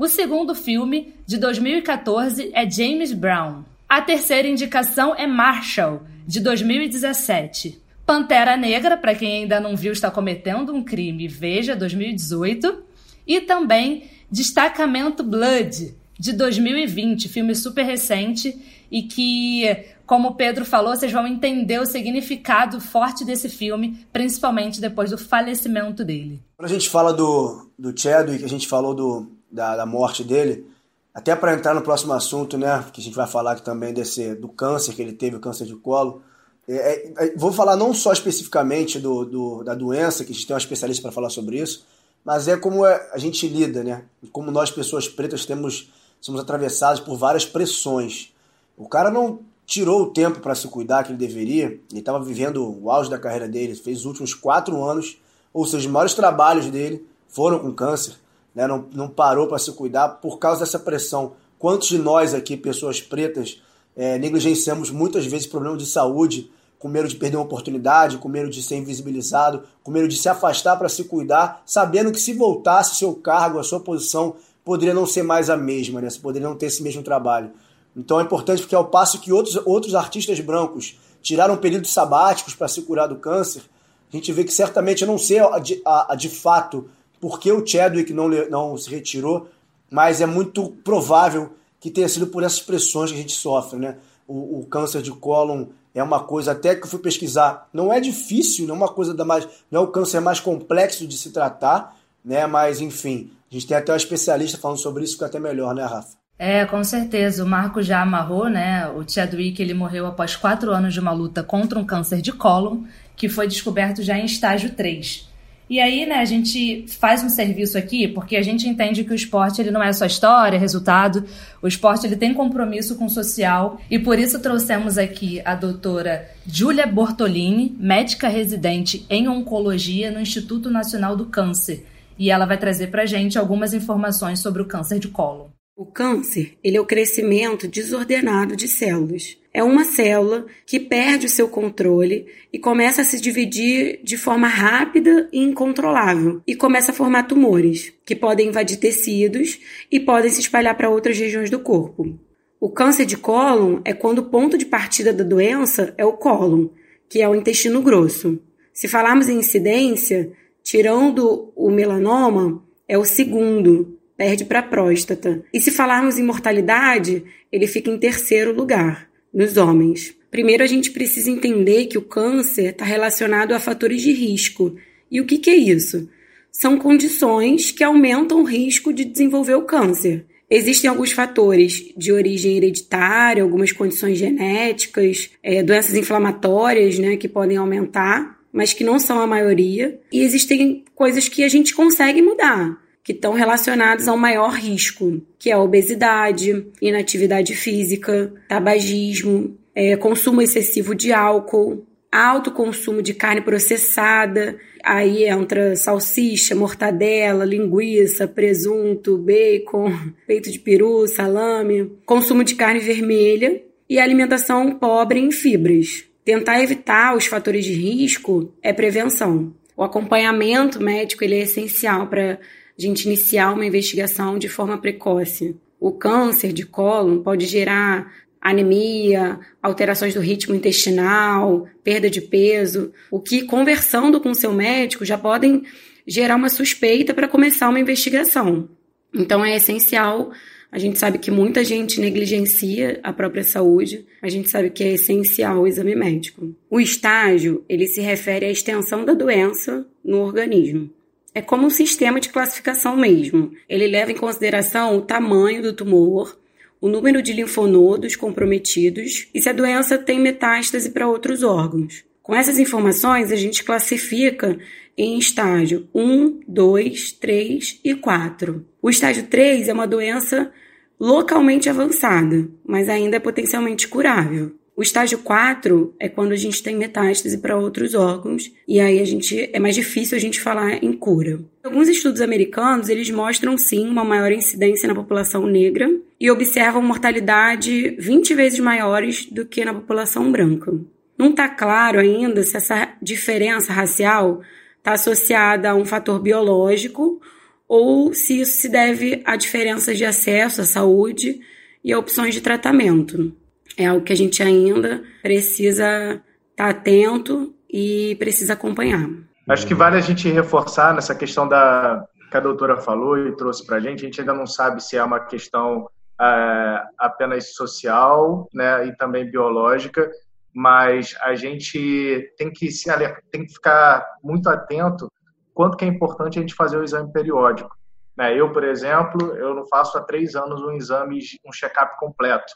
O 0.00 0.08
segundo 0.08 0.54
filme, 0.54 1.12
de 1.26 1.36
2014, 1.36 2.52
é 2.54 2.68
James 2.70 3.12
Brown. 3.12 3.64
A 3.86 4.00
terceira 4.00 4.48
indicação 4.48 5.14
é 5.14 5.26
Marshall, 5.26 6.00
de 6.26 6.40
2017. 6.40 7.78
Pantera 8.06 8.56
Negra, 8.56 8.96
para 8.96 9.14
quem 9.14 9.42
ainda 9.42 9.60
não 9.60 9.76
viu, 9.76 9.92
está 9.92 10.10
cometendo 10.10 10.72
um 10.72 10.82
crime, 10.82 11.28
veja 11.28 11.76
2018. 11.76 12.82
E 13.26 13.42
também 13.42 14.04
Destacamento 14.30 15.22
Blood, 15.22 15.94
de 16.18 16.32
2020, 16.32 17.28
filme 17.28 17.54
super 17.54 17.84
recente 17.84 18.58
e 18.90 19.02
que, 19.02 19.84
como 20.06 20.28
o 20.28 20.34
Pedro 20.34 20.64
falou, 20.64 20.96
vocês 20.96 21.12
vão 21.12 21.26
entender 21.26 21.78
o 21.78 21.84
significado 21.84 22.80
forte 22.80 23.22
desse 23.22 23.50
filme, 23.50 24.06
principalmente 24.10 24.80
depois 24.80 25.10
do 25.10 25.18
falecimento 25.18 26.02
dele. 26.02 26.40
Quando 26.56 26.70
a 26.70 26.72
gente 26.72 26.88
fala 26.88 27.12
do, 27.12 27.70
do 27.78 27.94
Chadwick, 27.94 28.42
a 28.42 28.48
gente 28.48 28.66
falou 28.66 28.94
do, 28.94 29.39
da, 29.50 29.76
da 29.76 29.86
morte 29.86 30.22
dele, 30.22 30.66
até 31.14 31.34
para 31.34 31.54
entrar 31.54 31.74
no 31.74 31.82
próximo 31.82 32.12
assunto, 32.12 32.56
né, 32.56 32.84
que 32.92 33.00
a 33.00 33.04
gente 33.04 33.16
vai 33.16 33.26
falar 33.26 33.58
também 33.60 33.92
desse, 33.92 34.34
do 34.34 34.48
câncer 34.48 34.94
que 34.94 35.02
ele 35.02 35.12
teve, 35.12 35.36
o 35.36 35.40
câncer 35.40 35.66
de 35.66 35.74
colo. 35.74 36.22
É, 36.68 36.74
é, 36.74 37.12
é 37.18 37.36
vou 37.36 37.52
falar 37.52 37.76
não 37.76 37.92
só 37.92 38.12
especificamente 38.12 38.98
do, 38.98 39.24
do, 39.24 39.62
da 39.64 39.74
doença, 39.74 40.24
que 40.24 40.32
a 40.32 40.34
gente 40.34 40.46
tem 40.46 40.54
um 40.54 40.58
especialista 40.58 41.02
para 41.02 41.12
falar 41.12 41.30
sobre 41.30 41.58
isso, 41.60 41.84
mas 42.24 42.46
é 42.48 42.56
como 42.56 42.86
é, 42.86 43.10
a 43.12 43.18
gente 43.18 43.48
lida, 43.48 43.82
né? 43.82 44.04
Como 44.30 44.50
nós, 44.50 44.70
pessoas 44.70 45.08
pretas, 45.08 45.44
temos 45.44 45.90
somos 46.20 46.40
atravessados 46.40 47.00
por 47.00 47.16
várias 47.16 47.46
pressões. 47.46 48.32
O 48.76 48.86
cara 48.86 49.10
não 49.10 49.40
tirou 49.64 50.02
o 50.02 50.10
tempo 50.10 50.40
para 50.40 50.54
se 50.54 50.68
cuidar 50.68 51.02
que 51.04 51.12
ele 51.12 51.18
deveria, 51.18 51.66
ele 51.66 52.00
estava 52.00 52.22
vivendo 52.22 52.76
o 52.82 52.90
auge 52.90 53.08
da 53.08 53.18
carreira 53.18 53.48
dele, 53.48 53.74
fez 53.74 54.00
os 54.00 54.04
últimos 54.04 54.34
quatro 54.34 54.84
anos, 54.84 55.18
ou 55.52 55.64
seja, 55.64 55.86
os 55.86 55.92
maiores 55.92 56.12
trabalhos 56.12 56.66
dele 56.66 57.06
foram 57.28 57.58
com 57.60 57.72
câncer 57.72 58.14
né, 58.54 58.66
não, 58.66 58.86
não 58.92 59.08
parou 59.08 59.46
para 59.46 59.58
se 59.58 59.72
cuidar 59.72 60.08
por 60.08 60.38
causa 60.38 60.60
dessa 60.60 60.78
pressão. 60.78 61.32
Quantos 61.58 61.88
de 61.88 61.98
nós 61.98 62.34
aqui, 62.34 62.56
pessoas 62.56 63.00
pretas, 63.00 63.60
é, 63.96 64.18
negligenciamos 64.18 64.90
muitas 64.90 65.26
vezes 65.26 65.46
problemas 65.46 65.78
de 65.78 65.86
saúde, 65.86 66.50
com 66.78 66.88
medo 66.88 67.06
de 67.06 67.16
perder 67.16 67.36
uma 67.36 67.44
oportunidade, 67.44 68.16
com 68.16 68.28
medo 68.28 68.48
de 68.48 68.62
ser 68.62 68.76
invisibilizado, 68.76 69.64
com 69.82 69.90
medo 69.90 70.08
de 70.08 70.16
se 70.16 70.28
afastar 70.28 70.76
para 70.76 70.88
se 70.88 71.04
cuidar, 71.04 71.62
sabendo 71.66 72.10
que 72.10 72.18
se 72.18 72.32
voltasse 72.32 72.96
seu 72.96 73.14
cargo, 73.14 73.58
a 73.58 73.62
sua 73.62 73.80
posição, 73.80 74.34
poderia 74.64 74.94
não 74.94 75.04
ser 75.04 75.22
mais 75.22 75.50
a 75.50 75.56
mesma, 75.56 76.00
né? 76.00 76.08
Você 76.08 76.18
poderia 76.18 76.48
não 76.48 76.56
ter 76.56 76.66
esse 76.66 76.82
mesmo 76.82 77.02
trabalho. 77.02 77.50
Então 77.94 78.18
é 78.18 78.22
importante 78.22 78.62
porque 78.62 78.74
ao 78.74 78.86
passo 78.86 79.20
que 79.20 79.32
outros, 79.32 79.60
outros 79.66 79.94
artistas 79.94 80.40
brancos 80.40 80.98
tiraram 81.20 81.56
períodos 81.56 81.92
sabáticos 81.92 82.54
para 82.54 82.68
se 82.68 82.80
curar 82.82 83.08
do 83.08 83.16
câncer, 83.16 83.62
a 84.10 84.16
gente 84.16 84.32
vê 84.32 84.42
que 84.42 84.52
certamente, 84.52 85.02
eu 85.02 85.08
não 85.08 85.18
sei 85.18 85.38
a, 85.38 85.62
a, 85.84 86.12
a 86.12 86.14
de 86.14 86.28
fato 86.28 86.88
por 87.20 87.38
que 87.38 87.52
o 87.52 87.64
Chadwick 87.66 88.12
não, 88.12 88.28
não 88.28 88.76
se 88.76 88.88
retirou, 88.90 89.48
mas 89.90 90.20
é 90.20 90.26
muito 90.26 90.68
provável 90.82 91.54
que 91.78 91.90
tenha 91.90 92.08
sido 92.08 92.26
por 92.28 92.42
essas 92.42 92.60
pressões 92.60 93.10
que 93.10 93.18
a 93.18 93.20
gente 93.20 93.32
sofre, 93.32 93.78
né? 93.78 93.96
O, 94.26 94.60
o, 94.60 94.66
câncer 94.66 95.02
de 95.02 95.10
cólon 95.10 95.66
é 95.94 96.02
uma 96.02 96.20
coisa, 96.20 96.52
até 96.52 96.74
que 96.74 96.84
eu 96.84 96.88
fui 96.88 97.00
pesquisar, 97.00 97.68
não 97.72 97.92
é 97.92 97.98
difícil, 97.98 98.66
não 98.66 98.74
é 98.74 98.78
uma 98.78 98.88
coisa 98.88 99.12
da 99.12 99.24
mais, 99.24 99.46
não 99.70 99.80
é 99.80 99.84
o 99.84 99.88
câncer 99.88 100.20
mais 100.20 100.38
complexo 100.38 101.06
de 101.06 101.18
se 101.18 101.30
tratar, 101.30 101.96
né? 102.24 102.46
Mas 102.46 102.80
enfim, 102.80 103.32
a 103.50 103.54
gente 103.54 103.66
tem 103.66 103.76
até 103.76 103.92
um 103.92 103.96
especialista 103.96 104.56
falando 104.56 104.78
sobre 104.78 105.02
isso, 105.02 105.14
fica 105.14 105.26
até 105.26 105.40
melhor, 105.40 105.74
né, 105.74 105.84
Rafa? 105.84 106.20
É, 106.38 106.64
com 106.64 106.82
certeza. 106.82 107.44
O 107.44 107.46
Marco 107.46 107.82
já 107.82 108.00
amarrou, 108.00 108.48
né? 108.48 108.88
O 108.88 109.06
Chadwick 109.06 109.60
ele 109.60 109.74
morreu 109.74 110.06
após 110.06 110.36
quatro 110.36 110.72
anos 110.72 110.94
de 110.94 111.00
uma 111.00 111.12
luta 111.12 111.42
contra 111.42 111.78
um 111.78 111.84
câncer 111.84 112.22
de 112.22 112.32
cólon, 112.32 112.84
que 113.14 113.28
foi 113.28 113.46
descoberto 113.46 114.02
já 114.02 114.16
em 114.16 114.24
estágio 114.24 114.74
3. 114.74 115.29
E 115.70 115.78
aí, 115.78 116.04
né, 116.04 116.16
a 116.16 116.24
gente 116.24 116.84
faz 116.88 117.22
um 117.22 117.28
serviço 117.28 117.78
aqui 117.78 118.08
porque 118.08 118.34
a 118.34 118.42
gente 118.42 118.68
entende 118.68 119.04
que 119.04 119.12
o 119.12 119.14
esporte 119.14 119.60
ele 119.60 119.70
não 119.70 119.80
é 119.80 119.92
só 119.92 120.04
história, 120.04 120.58
resultado. 120.58 121.24
O 121.62 121.68
esporte 121.68 122.04
ele 122.08 122.16
tem 122.16 122.34
compromisso 122.34 122.96
com 122.96 123.04
o 123.04 123.08
social 123.08 123.80
e 123.88 123.96
por 123.96 124.18
isso 124.18 124.40
trouxemos 124.40 124.98
aqui 124.98 125.40
a 125.44 125.54
doutora 125.54 126.28
Júlia 126.44 126.88
Bortolini, 126.88 127.76
médica 127.78 128.26
residente 128.26 129.06
em 129.08 129.28
oncologia 129.28 130.10
no 130.10 130.18
Instituto 130.18 130.68
Nacional 130.68 131.14
do 131.14 131.26
Câncer. 131.26 131.86
E 132.18 132.32
ela 132.32 132.46
vai 132.46 132.58
trazer 132.58 132.88
para 132.88 133.06
gente 133.06 133.38
algumas 133.38 133.72
informações 133.72 134.40
sobre 134.40 134.60
o 134.60 134.66
câncer 134.66 134.98
de 134.98 135.06
colo. 135.06 135.52
O 135.76 135.86
câncer 135.86 136.58
ele 136.64 136.78
é 136.78 136.80
o 136.80 136.84
crescimento 136.84 137.68
desordenado 137.68 138.56
de 138.56 138.66
células. 138.66 139.36
É 139.52 139.62
uma 139.62 139.84
célula 139.84 140.46
que 140.64 140.78
perde 140.78 141.26
o 141.26 141.30
seu 141.30 141.48
controle 141.48 142.26
e 142.52 142.58
começa 142.58 143.02
a 143.02 143.04
se 143.04 143.20
dividir 143.20 144.00
de 144.02 144.16
forma 144.16 144.46
rápida 144.46 145.28
e 145.32 145.40
incontrolável 145.40 146.40
e 146.46 146.54
começa 146.54 146.92
a 146.92 146.94
formar 146.94 147.24
tumores 147.24 147.92
que 148.04 148.14
podem 148.14 148.48
invadir 148.48 148.78
tecidos 148.78 149.58
e 149.90 149.98
podem 149.98 150.30
se 150.30 150.40
espalhar 150.40 150.76
para 150.76 150.88
outras 150.88 151.18
regiões 151.18 151.50
do 151.50 151.58
corpo. 151.58 152.16
O 152.60 152.70
câncer 152.70 153.06
de 153.06 153.16
cólon 153.16 153.80
é 153.84 153.92
quando 153.92 154.18
o 154.18 154.26
ponto 154.26 154.56
de 154.56 154.66
partida 154.66 155.12
da 155.12 155.24
doença 155.24 155.94
é 155.98 156.04
o 156.04 156.12
cólon, 156.12 156.68
que 157.08 157.20
é 157.20 157.28
o 157.28 157.34
intestino 157.34 157.82
grosso. 157.82 158.38
Se 158.72 158.86
falarmos 158.86 159.28
em 159.28 159.38
incidência, 159.38 160.30
tirando 160.62 161.52
o 161.56 161.70
melanoma, 161.70 162.62
é 162.86 162.96
o 162.96 163.04
segundo, 163.04 163.98
perde 164.16 164.44
para 164.44 164.60
a 164.60 164.62
próstata. 164.62 165.42
E 165.52 165.60
se 165.60 165.70
falarmos 165.70 166.18
em 166.18 166.22
mortalidade, 166.22 167.24
ele 167.50 167.66
fica 167.66 167.90
em 167.90 167.98
terceiro 167.98 168.52
lugar 168.54 169.09
nos 169.32 169.56
homens. 169.56 170.14
Primeiro, 170.30 170.62
a 170.62 170.66
gente 170.66 170.90
precisa 170.90 171.30
entender 171.30 171.86
que 171.86 171.98
o 171.98 172.02
câncer 172.02 172.70
está 172.70 172.84
relacionado 172.84 173.52
a 173.52 173.60
fatores 173.60 174.00
de 174.00 174.12
risco. 174.12 174.76
E 175.10 175.20
o 175.20 175.26
que, 175.26 175.38
que 175.38 175.50
é 175.50 175.56
isso? 175.56 176.08
São 176.52 176.78
condições 176.78 177.70
que 177.70 177.82
aumentam 177.82 178.40
o 178.40 178.44
risco 178.44 178.92
de 178.92 179.04
desenvolver 179.04 179.54
o 179.54 179.62
câncer. 179.62 180.24
Existem 180.48 180.90
alguns 180.90 181.12
fatores 181.12 181.92
de 181.96 182.12
origem 182.12 182.56
hereditária, 182.56 183.42
algumas 183.42 183.70
condições 183.70 184.18
genéticas, 184.18 185.30
é, 185.42 185.62
doenças 185.62 185.94
inflamatórias, 185.94 186.98
né, 186.98 187.16
que 187.16 187.28
podem 187.28 187.56
aumentar, 187.56 188.38
mas 188.52 188.72
que 188.72 188.82
não 188.82 188.98
são 188.98 189.20
a 189.20 189.26
maioria. 189.28 190.00
E 190.12 190.22
existem 190.22 190.84
coisas 190.94 191.28
que 191.28 191.44
a 191.44 191.48
gente 191.48 191.72
consegue 191.72 192.20
mudar 192.20 192.79
que 193.02 193.12
estão 193.12 193.32
relacionados 193.32 194.08
ao 194.08 194.16
maior 194.16 194.52
risco, 194.52 195.20
que 195.38 195.50
é 195.50 195.54
a 195.54 195.58
obesidade, 195.58 196.66
inatividade 196.80 197.54
física, 197.54 198.32
tabagismo, 198.48 199.56
é, 199.74 199.96
consumo 199.96 200.42
excessivo 200.42 200.94
de 200.94 201.12
álcool, 201.12 201.86
alto 202.10 202.50
consumo 202.50 203.00
de 203.00 203.14
carne 203.14 203.40
processada, 203.40 204.58
aí 204.82 205.24
entra 205.24 205.76
salsicha, 205.76 206.54
mortadela, 206.54 207.44
linguiça, 207.44 208.26
presunto, 208.26 209.16
bacon, 209.18 209.92
peito 210.26 210.50
de 210.50 210.58
peru, 210.58 211.06
salame, 211.06 211.92
consumo 212.04 212.42
de 212.42 212.54
carne 212.54 212.80
vermelha 212.80 213.62
e 213.88 213.98
alimentação 213.98 214.72
pobre 214.72 215.20
em 215.20 215.30
fibras. 215.30 216.04
Tentar 216.24 216.62
evitar 216.62 217.16
os 217.16 217.26
fatores 217.26 217.64
de 217.64 217.72
risco 217.72 218.52
é 218.62 218.72
prevenção. 218.72 219.54
O 219.76 219.82
acompanhamento 219.82 220.82
médico 220.82 221.24
ele 221.24 221.36
é 221.36 221.42
essencial 221.42 222.06
para 222.06 222.38
gente 222.80 223.04
iniciar 223.04 223.52
uma 223.52 223.66
investigação 223.66 224.38
de 224.38 224.48
forma 224.48 224.78
precoce. 224.78 225.56
O 225.78 225.92
câncer 225.92 226.52
de 226.52 226.64
cólon 226.64 227.22
pode 227.22 227.46
gerar 227.46 228.12
anemia, 228.40 229.38
alterações 229.62 230.14
do 230.14 230.20
ritmo 230.20 230.54
intestinal, 230.54 231.68
perda 231.84 232.08
de 232.08 232.20
peso, 232.20 232.92
o 233.10 233.20
que 233.20 233.42
conversando 233.42 234.20
com 234.20 234.30
o 234.30 234.34
seu 234.34 234.52
médico 234.52 235.04
já 235.04 235.18
podem 235.18 235.62
gerar 236.06 236.36
uma 236.36 236.48
suspeita 236.48 237.12
para 237.12 237.28
começar 237.28 237.68
uma 237.68 237.80
investigação. 237.80 238.68
Então 239.14 239.44
é 239.44 239.56
essencial. 239.56 240.32
A 240.72 240.78
gente 240.78 240.98
sabe 240.98 241.18
que 241.18 241.30
muita 241.30 241.64
gente 241.64 242.00
negligencia 242.00 243.00
a 243.02 243.12
própria 243.12 243.42
saúde. 243.42 244.06
A 244.22 244.28
gente 244.28 244.48
sabe 244.48 244.70
que 244.70 244.84
é 244.84 244.92
essencial 244.92 245.60
o 245.60 245.66
exame 245.66 245.94
médico. 245.96 246.54
O 246.70 246.80
estágio, 246.80 247.64
ele 247.68 247.86
se 247.86 248.00
refere 248.00 248.46
à 248.46 248.50
extensão 248.50 249.04
da 249.04 249.12
doença 249.12 249.86
no 250.04 250.20
organismo. 250.20 250.88
É 251.34 251.40
como 251.40 251.66
um 251.66 251.70
sistema 251.70 252.20
de 252.20 252.28
classificação 252.28 252.96
mesmo. 252.96 253.52
Ele 253.68 253.86
leva 253.86 254.10
em 254.10 254.16
consideração 254.16 254.96
o 254.96 255.02
tamanho 255.02 255.62
do 255.62 255.72
tumor, 255.72 256.38
o 256.80 256.88
número 256.88 257.22
de 257.22 257.32
linfonodos 257.32 258.16
comprometidos 258.16 259.28
e 259.34 259.40
se 259.40 259.48
a 259.48 259.52
doença 259.52 259.98
tem 259.98 260.18
metástase 260.18 260.90
para 260.90 261.08
outros 261.08 261.42
órgãos. 261.42 262.04
Com 262.22 262.34
essas 262.34 262.58
informações, 262.58 263.30
a 263.32 263.36
gente 263.36 263.64
classifica 263.64 264.58
em 264.96 265.18
estágio 265.18 265.88
1, 265.94 266.40
2, 266.46 267.12
3 267.12 267.80
e 267.84 267.94
4. 267.94 268.66
O 268.82 268.90
estágio 268.90 269.26
3 269.26 269.68
é 269.68 269.72
uma 269.72 269.86
doença 269.86 270.52
localmente 270.98 271.68
avançada, 271.68 272.48
mas 272.64 272.88
ainda 272.88 273.16
é 273.16 273.20
potencialmente 273.20 273.88
curável. 273.88 274.52
O 274.80 274.82
estágio 274.82 275.18
4 275.18 275.94
é 276.00 276.08
quando 276.08 276.32
a 276.32 276.36
gente 276.36 276.62
tem 276.62 276.74
metástase 276.74 277.36
para 277.36 277.54
outros 277.54 277.94
órgãos 277.94 278.50
e 278.66 278.80
aí 278.80 278.98
a 278.98 279.04
gente 279.04 279.50
é 279.52 279.58
mais 279.58 279.74
difícil 279.74 280.16
a 280.16 280.18
gente 280.18 280.40
falar 280.40 280.82
em 280.82 280.90
cura. 280.90 281.38
Alguns 281.62 281.86
estudos 281.86 282.22
americanos, 282.22 282.88
eles 282.88 283.10
mostram 283.10 283.58
sim 283.58 283.86
uma 283.86 284.02
maior 284.02 284.32
incidência 284.32 284.88
na 284.88 284.94
população 284.94 285.46
negra 285.46 285.86
e 286.18 286.30
observam 286.30 286.80
mortalidade 286.80 287.94
20 287.98 288.34
vezes 288.34 288.58
maiores 288.58 289.26
do 289.26 289.44
que 289.44 289.62
na 289.66 289.74
população 289.74 290.32
branca. 290.32 290.72
Não 291.18 291.28
está 291.28 291.46
claro 291.46 292.00
ainda 292.00 292.42
se 292.42 292.56
essa 292.56 292.88
diferença 293.02 293.74
racial 293.74 294.40
está 294.78 294.92
associada 294.92 295.68
a 295.68 295.74
um 295.74 295.84
fator 295.84 296.18
biológico 296.22 297.20
ou 297.68 298.14
se 298.14 298.40
isso 298.40 298.58
se 298.58 298.68
deve 298.70 299.20
a 299.26 299.36
diferenças 299.36 299.98
de 299.98 300.06
acesso 300.06 300.62
à 300.62 300.64
saúde 300.64 301.38
e 301.84 301.92
a 301.92 301.98
opções 301.98 302.32
de 302.32 302.40
tratamento 302.40 303.38
é 303.80 303.86
algo 303.86 304.04
que 304.04 304.12
a 304.12 304.16
gente 304.16 304.42
ainda 304.42 305.02
precisa 305.22 306.12
estar 306.12 306.22
tá 306.56 306.68
atento 306.68 307.54
e 307.68 308.14
precisa 308.18 308.52
acompanhar. 308.52 309.08
Acho 309.48 309.66
que 309.66 309.74
vale 309.74 309.96
a 309.96 310.00
gente 310.00 310.28
reforçar 310.28 310.94
nessa 310.94 311.14
questão 311.14 311.48
da 311.48 312.06
que 312.30 312.36
a 312.36 312.40
doutora 312.40 312.76
falou 312.76 313.18
e 313.18 313.34
trouxe 313.36 313.66
para 313.66 313.78
a 313.78 313.80
gente. 313.80 314.04
A 314.04 314.06
gente 314.06 314.20
ainda 314.20 314.34
não 314.34 314.46
sabe 314.46 314.82
se 314.82 314.96
é 314.96 315.02
uma 315.02 315.18
questão 315.18 315.88
é, 316.20 316.82
apenas 316.98 317.54
social, 317.54 318.48
né, 318.54 318.86
e 318.86 318.96
também 318.96 319.28
biológica, 319.28 320.08
mas 320.54 321.16
a 321.22 321.34
gente 321.34 322.32
tem 322.36 322.52
que 322.52 322.70
se 322.70 322.88
tem 323.32 323.46
que 323.46 323.52
ficar 323.52 324.06
muito 324.22 324.48
atento 324.48 325.10
quanto 325.54 325.76
que 325.76 325.84
é 325.84 325.88
importante 325.88 326.38
a 326.38 326.42
gente 326.42 326.54
fazer 326.54 326.76
o 326.76 326.84
exame 326.84 327.12
periódico. 327.12 327.76
Né? 328.16 328.38
Eu, 328.38 328.52
por 328.52 328.62
exemplo, 328.62 329.34
eu 329.36 329.54
não 329.54 329.66
faço 329.66 329.96
há 329.96 330.02
três 330.02 330.36
anos 330.36 330.62
um 330.62 330.72
exame, 330.72 331.18
um 331.44 331.52
check-up 331.52 331.98
completo. 331.98 332.52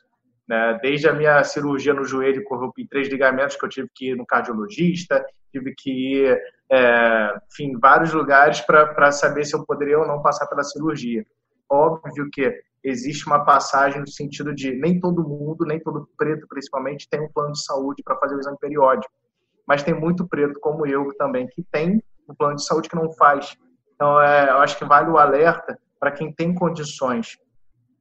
Né? 0.49 0.79
Desde 0.83 1.09
a 1.09 1.13
minha 1.13 1.43
cirurgia 1.43 1.95
no 1.95 2.05
joelho, 2.05 2.45
que 2.75 2.87
três 2.87 3.09
ligamentos, 3.09 3.57
que 3.57 3.65
eu 3.65 3.69
tive 3.69 3.89
que 3.95 4.11
ir 4.11 4.17
no 4.17 4.27
cardiologista, 4.27 5.25
tive 5.51 5.75
que 5.77 5.91
ir, 5.91 6.39
é, 6.71 7.35
enfim, 7.51 7.79
vários 7.79 8.13
lugares 8.13 8.61
para 8.61 9.11
saber 9.13 9.45
se 9.45 9.55
eu 9.55 9.65
poderia 9.65 9.99
ou 9.99 10.07
não 10.07 10.21
passar 10.21 10.47
pela 10.47 10.63
cirurgia. 10.63 11.25
Óbvio 11.71 12.29
que 12.31 12.53
existe 12.83 13.27
uma 13.27 13.45
passagem 13.45 14.01
no 14.01 14.09
sentido 14.09 14.55
de 14.55 14.73
nem 14.73 15.01
todo 15.01 15.27
mundo, 15.27 15.65
nem 15.65 15.81
todo 15.81 16.07
preto 16.19 16.47
principalmente, 16.47 17.09
tem 17.09 17.21
um 17.21 17.33
plano 17.33 17.53
de 17.53 17.65
saúde 17.65 18.03
para 18.03 18.17
fazer 18.19 18.35
o 18.35 18.41
exame 18.41 18.59
periódico. 18.61 19.13
Mas 19.67 19.83
tem 19.83 19.95
muito 19.95 20.29
preto 20.29 20.61
como 20.61 20.87
eu 20.87 21.15
também 21.17 21.47
que 21.47 21.63
tem 21.73 22.03
um 22.29 22.35
plano 22.35 22.57
de 22.57 22.67
saúde 22.67 22.89
que 22.89 22.97
não 22.97 23.11
faz. 23.15 23.57
Então, 23.95 24.21
é, 24.21 24.51
eu 24.51 24.59
acho 24.59 24.77
que 24.77 24.85
vale 24.85 25.09
o 25.09 25.17
alerta 25.17 25.79
para 25.99 26.11
quem 26.11 26.31
tem 26.31 26.55
condições 26.55 27.39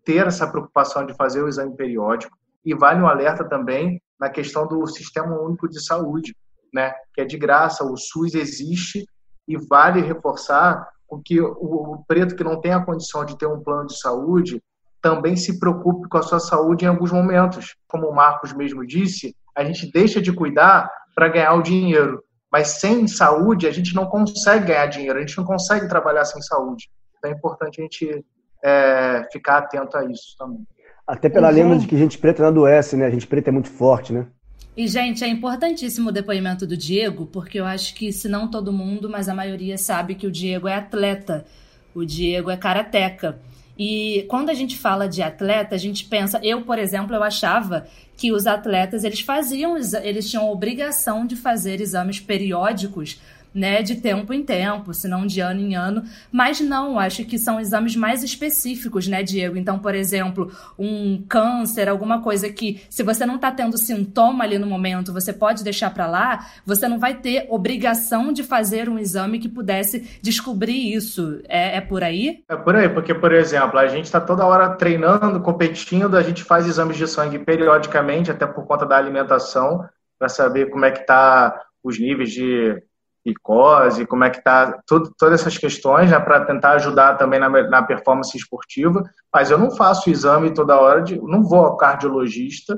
ter 0.05 0.27
essa 0.27 0.47
preocupação 0.47 1.05
de 1.05 1.13
fazer 1.13 1.41
o 1.41 1.47
exame 1.47 1.75
periódico 1.75 2.37
e 2.65 2.73
vale 2.73 3.01
um 3.01 3.07
alerta 3.07 3.43
também 3.43 4.01
na 4.19 4.29
questão 4.29 4.67
do 4.67 4.85
Sistema 4.87 5.39
Único 5.39 5.67
de 5.67 5.83
Saúde, 5.83 6.35
né, 6.73 6.93
que 7.13 7.21
é 7.21 7.25
de 7.25 7.37
graça, 7.37 7.83
o 7.83 7.95
SUS 7.97 8.33
existe 8.33 9.05
e 9.47 9.57
vale 9.57 10.01
reforçar 10.01 10.87
que 11.25 11.39
o 11.39 12.03
preto 12.07 12.35
que 12.35 12.43
não 12.43 12.59
tem 12.59 12.73
a 12.73 12.83
condição 12.83 13.25
de 13.25 13.37
ter 13.37 13.45
um 13.45 13.61
plano 13.61 13.87
de 13.87 13.99
saúde 13.99 14.63
também 15.01 15.35
se 15.35 15.59
preocupe 15.59 16.07
com 16.07 16.17
a 16.17 16.21
sua 16.21 16.39
saúde 16.39 16.85
em 16.85 16.87
alguns 16.87 17.11
momentos. 17.11 17.75
Como 17.87 18.07
o 18.07 18.15
Marcos 18.15 18.53
mesmo 18.53 18.87
disse, 18.87 19.35
a 19.55 19.63
gente 19.63 19.91
deixa 19.91 20.21
de 20.21 20.31
cuidar 20.31 20.89
para 21.13 21.27
ganhar 21.27 21.53
o 21.53 21.61
dinheiro, 21.61 22.23
mas 22.51 22.79
sem 22.79 23.07
saúde 23.07 23.67
a 23.67 23.71
gente 23.71 23.93
não 23.93 24.07
consegue 24.07 24.67
ganhar 24.67 24.87
dinheiro, 24.87 25.19
a 25.19 25.21
gente 25.21 25.37
não 25.37 25.45
consegue 25.45 25.87
trabalhar 25.87 26.25
sem 26.25 26.41
saúde. 26.41 26.89
Então 27.17 27.29
é 27.29 27.33
importante 27.33 27.81
a 27.81 27.83
gente 27.83 28.25
é, 28.63 29.28
ficar 29.32 29.58
atento 29.58 29.97
a 29.97 30.06
isso 30.06 30.36
também. 30.38 30.65
Até 31.06 31.30
pela 31.30 31.49
uhum. 31.49 31.56
lenda 31.56 31.78
de 31.78 31.88
que 31.88 31.97
gente 31.97 32.17
preta 32.17 32.41
não 32.41 32.49
adoece, 32.49 32.95
né? 32.95 33.06
A 33.06 33.10
gente 33.10 33.28
preta 33.28 33.49
é 33.49 33.54
muito 33.54 33.69
forte, 33.69 34.13
né? 34.13 34.28
E, 34.76 34.88
gente, 34.88 35.23
é 35.23 35.28
importantíssimo 35.28 36.10
o 36.10 36.12
depoimento 36.12 36.65
do 36.65 36.76
Diego, 36.76 37.28
porque 37.28 37.60
eu 37.60 37.65
acho 37.65 37.93
que, 37.93 38.12
se 38.12 38.28
não 38.28 38.49
todo 38.49 38.73
mundo, 38.73 39.08
mas 39.10 39.30
a 39.30 39.36
maioria 39.36 39.78
sabe 39.78 40.15
que 40.15 40.26
o 40.26 40.32
Diego 40.32 40.67
é 40.67 40.76
atleta. 40.76 41.45
O 41.93 42.04
Diego 42.04 42.49
é 42.49 42.58
karateca. 42.58 43.38
E 43.78 44.25
quando 44.29 44.50
a 44.50 44.54
gente 44.54 44.77
fala 44.77 45.08
de 45.08 45.21
atleta, 45.21 45.75
a 45.75 45.77
gente 45.77 46.06
pensa, 46.06 46.40
eu, 46.42 46.62
por 46.62 46.79
exemplo, 46.79 47.15
eu 47.15 47.23
achava 47.23 47.85
que 48.15 48.31
os 48.31 48.48
atletas, 48.48 49.04
eles 49.04 49.19
faziam, 49.21 49.75
eles 50.04 50.29
tinham 50.29 50.48
a 50.48 50.52
obrigação 50.52 51.25
de 51.25 51.35
fazer 51.35 51.81
exames 51.81 52.19
periódicos 52.19 53.19
né, 53.54 53.81
de 53.81 53.95
tempo 53.95 54.33
em 54.33 54.43
tempo, 54.43 54.93
se 54.93 55.08
não 55.08 55.25
de 55.25 55.39
ano 55.39 55.60
em 55.60 55.75
ano, 55.75 56.04
mas 56.31 56.60
não, 56.60 56.97
acho 56.97 57.23
que 57.25 57.37
são 57.37 57.60
exames 57.60 57.95
mais 57.95 58.23
específicos, 58.23 59.08
né, 59.08 59.21
Diego? 59.21 59.58
Então, 59.58 59.77
por 59.79 59.93
exemplo, 59.93 60.51
um 60.77 61.23
câncer, 61.27 61.87
alguma 61.87 62.21
coisa 62.21 62.49
que 62.49 62.81
se 62.89 63.04
você 63.04 63.25
não 63.25 63.35
está 63.35 63.51
tendo 63.51 63.77
sintoma 63.77 64.43
ali 64.43 64.58
no 64.58 64.67
momento, 64.67 65.13
você 65.13 65.31
pode 65.31 65.63
deixar 65.63 65.93
para 65.93 66.08
lá, 66.08 66.47
você 66.65 66.87
não 66.87 66.99
vai 66.99 67.15
ter 67.15 67.47
obrigação 67.49 68.33
de 68.33 68.43
fazer 68.43 68.89
um 68.89 68.97
exame 68.97 69.39
que 69.39 69.49
pudesse 69.49 70.19
descobrir 70.21 70.93
isso. 70.93 71.41
É, 71.47 71.77
é 71.77 71.81
por 71.81 72.04
aí? 72.04 72.43
É 72.49 72.56
por 72.56 72.75
aí, 72.75 72.89
porque, 72.89 73.13
por 73.13 73.31
exemplo, 73.31 73.77
a 73.77 73.87
gente 73.87 74.06
está 74.06 74.19
toda 74.19 74.45
hora 74.45 74.69
treinando, 74.69 75.41
competindo, 75.41 76.17
a 76.17 76.23
gente 76.23 76.43
faz 76.43 76.67
exames 76.67 76.97
de 76.97 77.08
sangue 77.08 77.39
periodicamente, 77.39 78.31
até 78.31 78.45
por 78.45 78.65
conta 78.65 78.85
da 78.85 78.97
alimentação, 78.97 79.87
para 80.17 80.29
saber 80.29 80.69
como 80.69 80.85
é 80.85 80.91
que 80.91 81.06
tá 81.06 81.62
os 81.83 81.99
níveis 81.99 82.31
de 82.31 82.81
glicose, 83.26 84.06
como 84.06 84.24
é 84.26 84.30
que 84.30 84.38
está, 84.38 84.82
todas 84.86 85.42
essas 85.42 85.58
questões, 85.58 86.12
né, 86.12 86.19
para 86.19 86.46
tentar 86.46 86.71
ajudar 86.71 87.17
também 87.17 87.40
na, 87.40 87.50
na, 87.50 87.82
performance 87.82 88.36
esportiva. 88.38 89.02
Mas 89.34 89.50
eu 89.50 89.58
não 89.58 89.71
faço 89.71 90.10
exame 90.10 90.54
toda 90.54 90.80
hora, 90.80 91.02
de, 91.02 91.19
não 91.21 91.42
vou 91.44 91.60
ao 91.60 91.78
cardiologista, 91.78 92.78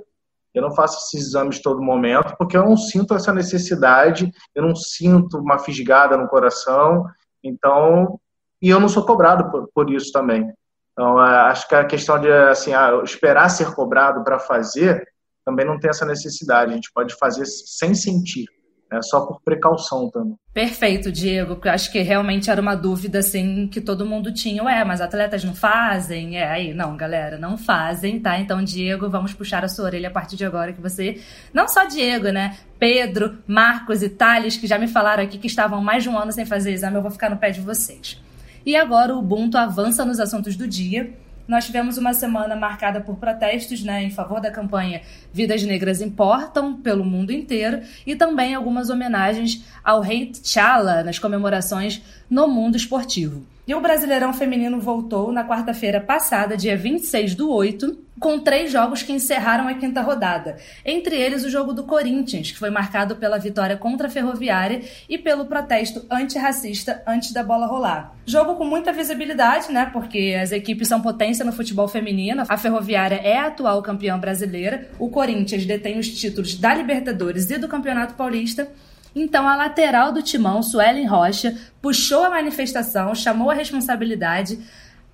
eu 0.54 0.62
não 0.62 0.74
faço 0.74 0.98
esses 1.00 1.28
exames 1.28 1.62
todo 1.62 1.82
momento, 1.82 2.36
porque 2.38 2.56
eu 2.56 2.64
não 2.64 2.78
sinto 2.78 3.14
essa 3.14 3.34
necessidade, 3.34 4.32
eu 4.54 4.64
não 4.64 4.76
sinto 4.76 5.38
uma 5.39 5.58
fisgada 5.58 6.16
no 6.16 6.28
coração, 6.28 7.06
então, 7.43 8.20
e 8.62 8.70
eu 8.70 8.80
não 8.80 8.88
sou 8.88 9.06
cobrado 9.06 9.52
por, 9.52 9.68
por 9.74 9.89
isso 9.89 10.12
também. 10.12 10.54
Então, 10.93 11.22
é, 11.22 11.38
acho 11.50 11.68
que 11.68 11.76
a 11.76 11.86
questão 11.86 12.20
de 12.20 12.32
assim, 12.32 12.72
esperar 13.04 13.50
ser 13.50 13.74
cobrado 13.74 14.24
para 14.24 14.39
fazer 14.39 15.06
também 15.43 15.66
não 15.66 15.78
tem 15.78 15.89
essa 15.89 16.06
necessidade, 16.06 16.72
a 16.72 16.76
gente 16.76 16.91
pode 16.91 17.14
fazer 17.16 17.46
sem 17.46 17.93
sentir 17.93 18.46
é 18.91 19.01
só 19.01 19.21
por 19.25 19.41
precaução 19.41 20.09
também. 20.09 20.38
Perfeito, 20.53 21.11
Diego, 21.11 21.55
porque 21.55 21.69
acho 21.69 21.91
que 21.91 22.01
realmente 22.01 22.49
era 22.49 22.61
uma 22.61 22.75
dúvida 22.75 23.19
assim 23.19 23.67
que 23.67 23.81
todo 23.81 24.05
mundo 24.05 24.33
tinha. 24.33 24.63
Ué, 24.63 24.83
mas 24.83 25.01
atletas 25.01 25.43
não 25.43 25.53
fazem? 25.53 26.38
É, 26.38 26.49
aí, 26.49 26.73
não, 26.73 26.95
galera, 26.95 27.38
não 27.38 27.57
fazem, 27.57 28.19
tá? 28.19 28.39
Então, 28.39 28.63
Diego, 28.63 29.09
vamos 29.09 29.33
puxar 29.33 29.65
a 29.65 29.67
sua 29.67 29.86
orelha 29.86 30.09
a 30.09 30.11
partir 30.11 30.36
de 30.36 30.45
agora 30.45 30.71
que 30.71 30.81
você, 30.81 31.21
não 31.53 31.67
só 31.67 31.86
Diego, 31.86 32.29
né? 32.29 32.57
Pedro, 32.79 33.38
Marcos 33.47 34.03
e 34.03 34.09
Thales, 34.09 34.55
que 34.55 34.67
já 34.67 34.77
me 34.77 34.88
falaram 34.88 35.23
aqui 35.23 35.38
que 35.38 35.47
estavam 35.47 35.81
mais 35.81 36.03
de 36.03 36.09
um 36.09 36.17
ano 36.17 36.31
sem 36.31 36.45
fazer 36.45 36.71
exame, 36.71 36.95
eu 36.95 37.01
vou 37.01 37.11
ficar 37.11 37.29
no 37.29 37.38
pé 37.38 37.49
de 37.49 37.61
vocês. 37.61 38.21
E 38.65 38.75
agora 38.75 39.13
o 39.13 39.19
Ubuntu 39.19 39.57
avança 39.57 40.05
nos 40.05 40.19
assuntos 40.19 40.55
do 40.55 40.67
dia 40.67 41.13
nós 41.48 41.66
tivemos 41.66 41.98
uma 41.98 42.14
semana 42.14 42.56
marcada 42.56 43.02
por 43.02 43.18
protestos 43.18 43.84
né, 43.84 44.04
em 44.04 44.10
favor 44.10 44.41
da 44.41 44.52
campanha 44.52 45.02
Vidas 45.34 45.64
Negras 45.64 46.02
Importam 46.02 46.82
pelo 46.82 47.06
mundo 47.06 47.32
inteiro 47.32 47.82
e 48.06 48.16
também 48.16 48.56
algumas 48.56 48.89
homenagens 48.89 49.64
ao 49.84 50.02
rei 50.02 50.28
T'Challa 50.28 51.04
nas 51.04 51.20
comemorações 51.20 52.02
no 52.30 52.48
mundo 52.48 52.76
esportivo. 52.76 53.55
E 53.68 53.74
o 53.74 53.82
Brasileirão 53.82 54.32
Feminino 54.32 54.80
voltou 54.80 55.32
na 55.32 55.43
quarta-feira 55.43 55.99
passada, 55.99 56.55
dia 56.55 56.78
26 56.78 57.34
do 57.34 57.51
8, 57.51 57.97
com 58.20 58.39
três 58.39 58.72
jogos 58.72 59.01
que 59.01 59.11
encerraram 59.11 59.68
a 59.68 59.74
quinta 59.74 60.01
rodada. 60.01 60.57
Entre 60.86 61.16
eles, 61.16 61.43
o 61.43 61.49
jogo 61.49 61.74
do 61.74 61.84
Corinthians, 61.84 62.51
que 62.51 62.59
foi 62.59 62.70
marcado 62.70 63.16
pela 63.16 63.39
vitória 63.39 63.76
contra 63.76 64.05
a 64.05 64.09
Ferroviária 64.09 64.84
e 65.09 65.18
pelo 65.18 65.45
protesto 65.45 66.05
antirracista 66.11 67.01
antes 67.07 67.34
da 67.34 67.43
bola 67.43 67.66
rolar. 67.66 68.16
Jogo 68.24 68.53
com 68.53 68.66
muita 68.66 68.93
visibilidade, 68.93 69.72
né? 69.72 69.89
Porque 69.91 70.38
as 70.39 70.51
equipes 70.51 70.88
são 70.88 71.01
potência 71.01 71.43
no 71.43 71.51
futebol 71.51 71.88
feminino. 71.88 72.43
A 72.47 72.57
Ferroviária 72.57 73.16
é 73.16 73.36
a 73.36 73.47
atual 73.47 73.82
campeã 73.82 74.18
brasileira. 74.20 74.88
O 74.99 75.09
Corinthians 75.09 75.66
detém 75.66 75.97
os 75.97 76.07
títulos 76.07 76.53
da 76.53 76.76
Libertadores 76.76 77.49
e 77.49 77.57
do 77.57 77.68
Campeonato 77.68 78.13
Paulista. 78.13 78.70
Então, 79.16 79.47
a 79.47 79.55
lateral 79.55 80.11
do 80.11 80.22
timão, 80.22 80.61
Suelen 80.61 81.07
Rocha, 81.07 81.57
puxou 81.82 82.24
a 82.24 82.30
manifestação, 82.30 83.16
chamou 83.16 83.49
a 83.49 83.53
responsabilidade. 83.53 84.59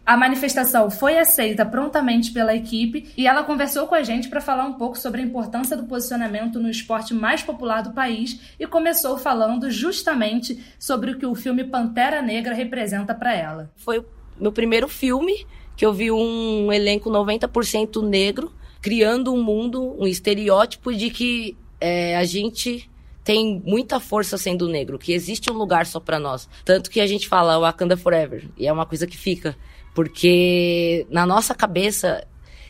A 0.04 0.18
manifestação 0.18 0.90
foi 0.90 1.20
aceita 1.20 1.64
prontamente 1.64 2.32
pela 2.32 2.56
equipe 2.56 3.14
e 3.16 3.28
ela 3.28 3.44
conversou 3.44 3.86
com 3.86 3.94
a 3.94 4.02
gente 4.02 4.28
para 4.28 4.42
falar 4.42 4.66
um 4.66 4.74
pouco 4.74 4.98
sobre 4.98 5.22
a 5.22 5.24
importância 5.24 5.78
do 5.78 5.86
posicionamento 5.86 6.60
no 6.60 6.70
esporte 6.70 7.14
mais 7.14 7.44
popular 7.44 7.84
do 7.84 7.94
país 7.94 8.40
e 8.60 8.66
começou 8.66 9.20
falando 9.20 9.70
justamente 9.70 10.60
sobre 10.80 11.12
o 11.12 11.20
que 11.20 11.26
o 11.26 11.36
filme 11.36 11.64
Pantera 11.64 12.22
Negra 12.22 12.56
representa 12.56 13.14
para 13.14 13.36
ela. 13.36 13.72
Foi 13.78 14.00
o 14.00 14.06
meu 14.40 14.52
primeiro 14.52 14.88
filme 14.88 15.46
que 15.78 15.86
eu 15.86 15.94
vi 15.94 16.12
um 16.12 16.72
elenco 16.74 17.10
90% 17.10 18.02
negro, 18.08 18.52
criando 18.82 19.34
um 19.34 19.44
mundo, 19.44 19.96
um 20.00 20.08
estereótipo 20.08 20.94
de 20.94 21.10
que 21.10 21.56
é, 21.80 22.18
a 22.18 22.24
gente 22.24 22.91
tem 23.24 23.62
muita 23.66 24.00
força 24.00 24.38
sendo 24.38 24.68
negro, 24.68 24.98
que 24.98 25.14
existe 25.14 25.52
um 25.52 25.56
lugar 25.56 25.86
só 25.86 26.00
para 26.00 26.20
nós. 26.20 26.50
Tanto 26.66 26.90
que 26.90 27.00
a 27.00 27.08
gente 27.08 27.28
fala 27.28 27.60
Wakanda 27.60 27.96
Forever, 27.96 28.50
e 28.58 28.68
é 28.68 28.74
uma 28.74 28.86
coisa 28.86 29.06
que 29.06 29.18
fica. 29.18 29.56
Porque 29.94 31.06
na 31.10 31.26
nossa 31.26 31.54
cabeça 31.54 32.26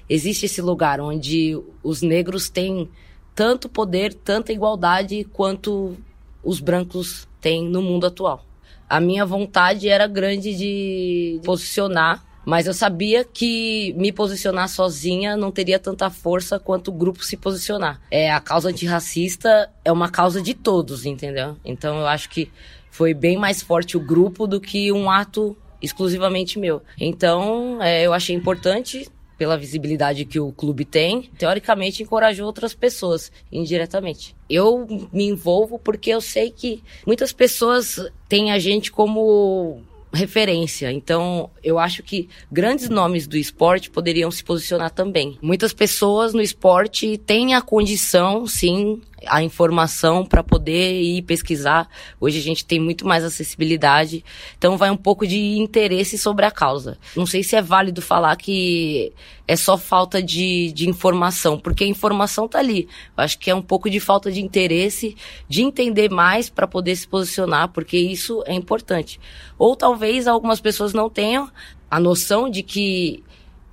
existe 0.09 0.45
esse 0.45 0.61
lugar 0.61 0.99
onde 0.99 1.57
os 1.83 2.01
negros 2.01 2.49
têm 2.49 2.89
tanto 3.33 3.69
poder, 3.69 4.13
tanta 4.13 4.51
igualdade 4.51 5.23
quanto 5.31 5.95
os 6.43 6.59
brancos 6.59 7.27
têm 7.39 7.63
no 7.63 7.81
mundo 7.81 8.05
atual. 8.07 8.45
A 8.89 8.99
minha 8.99 9.25
vontade 9.25 9.87
era 9.87 10.05
grande 10.05 10.55
de 10.55 11.39
posicionar 11.45 12.25
mas 12.45 12.67
eu 12.67 12.73
sabia 12.73 13.23
que 13.23 13.93
me 13.97 14.11
posicionar 14.11 14.67
sozinha 14.69 15.37
não 15.37 15.51
teria 15.51 15.79
tanta 15.79 16.09
força 16.09 16.59
quanto 16.59 16.89
o 16.89 16.93
grupo 16.93 17.23
se 17.23 17.37
posicionar. 17.37 18.01
É, 18.09 18.31
a 18.31 18.39
causa 18.39 18.69
antirracista 18.69 19.69
é 19.83 19.91
uma 19.91 20.09
causa 20.09 20.41
de 20.41 20.53
todos, 20.53 21.05
entendeu? 21.05 21.57
Então 21.63 21.99
eu 21.99 22.07
acho 22.07 22.29
que 22.29 22.51
foi 22.89 23.13
bem 23.13 23.37
mais 23.37 23.61
forte 23.61 23.95
o 23.95 23.99
grupo 23.99 24.47
do 24.47 24.59
que 24.59 24.91
um 24.91 25.09
ato 25.09 25.55
exclusivamente 25.81 26.59
meu. 26.59 26.81
Então 26.99 27.81
é, 27.81 28.03
eu 28.03 28.13
achei 28.13 28.35
importante 28.35 29.07
pela 29.41 29.57
visibilidade 29.57 30.23
que 30.23 30.39
o 30.39 30.51
clube 30.51 30.85
tem, 30.85 31.23
teoricamente 31.35 32.03
encorajou 32.03 32.45
outras 32.45 32.75
pessoas 32.75 33.31
indiretamente. 33.51 34.35
Eu 34.47 34.85
me 35.11 35.27
envolvo 35.27 35.79
porque 35.79 36.11
eu 36.11 36.21
sei 36.21 36.51
que 36.51 36.83
muitas 37.07 37.33
pessoas 37.33 37.99
têm 38.29 38.51
a 38.51 38.59
gente 38.59 38.91
como 38.91 39.81
referência. 40.14 40.91
Então, 40.91 41.49
eu 41.64 41.80
acho 41.80 42.03
que 42.03 42.28
grandes 42.51 42.89
nomes 42.89 43.28
do 43.28 43.38
esporte 43.38 43.89
poderiam 43.89 44.30
se 44.30 44.43
posicionar 44.43 44.91
também. 44.91 45.38
Muitas 45.41 45.74
pessoas 45.74 46.34
no 46.34 46.41
esporte 46.41 47.18
têm 47.18 47.53
a 47.53 47.62
condição, 47.62 48.45
sim, 48.45 49.01
a 49.28 49.43
informação 49.43 50.26
para 50.26 50.43
poder 50.43 51.01
ir 51.01 51.22
pesquisar. 51.24 51.88
Hoje 52.19 52.39
a 52.39 52.41
gente 52.41 52.65
tem 52.65 52.80
muito 52.80 53.05
mais 53.05 53.24
acessibilidade, 53.24 54.24
então 54.57 54.78
vai 54.78 54.89
um 54.89 54.97
pouco 54.97 55.28
de 55.28 55.57
interesse 55.57 56.17
sobre 56.17 56.45
a 56.45 56.51
causa. 56.51 56.97
Não 57.15 57.26
sei 57.26 57.43
se 57.43 57.55
é 57.55 57.61
válido 57.61 58.01
falar 58.01 58.36
que 58.36 59.13
é 59.47 59.55
só 59.55 59.78
falta 59.78 60.22
de, 60.22 60.72
de 60.72 60.89
informação, 60.89 61.59
porque 61.59 61.84
a 61.84 61.88
informação 61.88 62.47
tá 62.47 62.59
ali. 62.59 62.88
Eu 63.17 63.24
acho 63.24 63.38
que 63.38 63.49
é 63.49 63.55
um 63.55 63.61
pouco 63.61 63.89
de 63.89 63.99
falta 63.99 64.32
de 64.32 64.41
interesse, 64.41 65.15
de 65.47 65.61
entender 65.61 66.09
mais 66.09 66.49
para 66.49 66.67
poder 66.67 66.95
se 66.95 67.07
posicionar, 67.07 67.69
porque 67.69 67.97
isso 67.97 68.43
é 68.45 68.53
importante. 68.53 69.19
Ou 69.57 69.76
talvez 69.76 70.28
algumas 70.28 70.61
pessoas 70.61 70.93
não 70.93 71.09
tenham 71.09 71.49
a 71.89 71.99
noção 71.99 72.49
de 72.49 72.63
que 72.63 73.24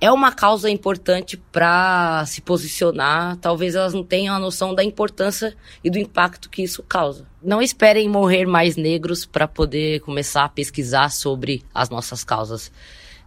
é 0.01 0.11
uma 0.11 0.31
causa 0.31 0.69
importante 0.69 1.35
para 1.35 2.25
se 2.25 2.41
posicionar. 2.41 3.37
Talvez 3.37 3.75
elas 3.75 3.93
não 3.93 4.03
tenham 4.03 4.33
a 4.33 4.39
noção 4.39 4.73
da 4.73 4.83
importância 4.83 5.55
e 5.83 5.89
do 5.89 5.99
impacto 5.99 6.49
que 6.49 6.63
isso 6.63 6.81
causa. 6.83 7.27
Não 7.43 7.61
esperem 7.61 8.07
morrer 8.07 8.45
mais 8.45 8.77
negros 8.77 9.25
para 9.25 9.47
poder 9.47 9.99
começar 10.01 10.45
a 10.45 10.49
pesquisar 10.49 11.09
sobre 11.09 11.63
as 11.73 11.89
nossas 11.89 12.23
causas. 12.23 12.71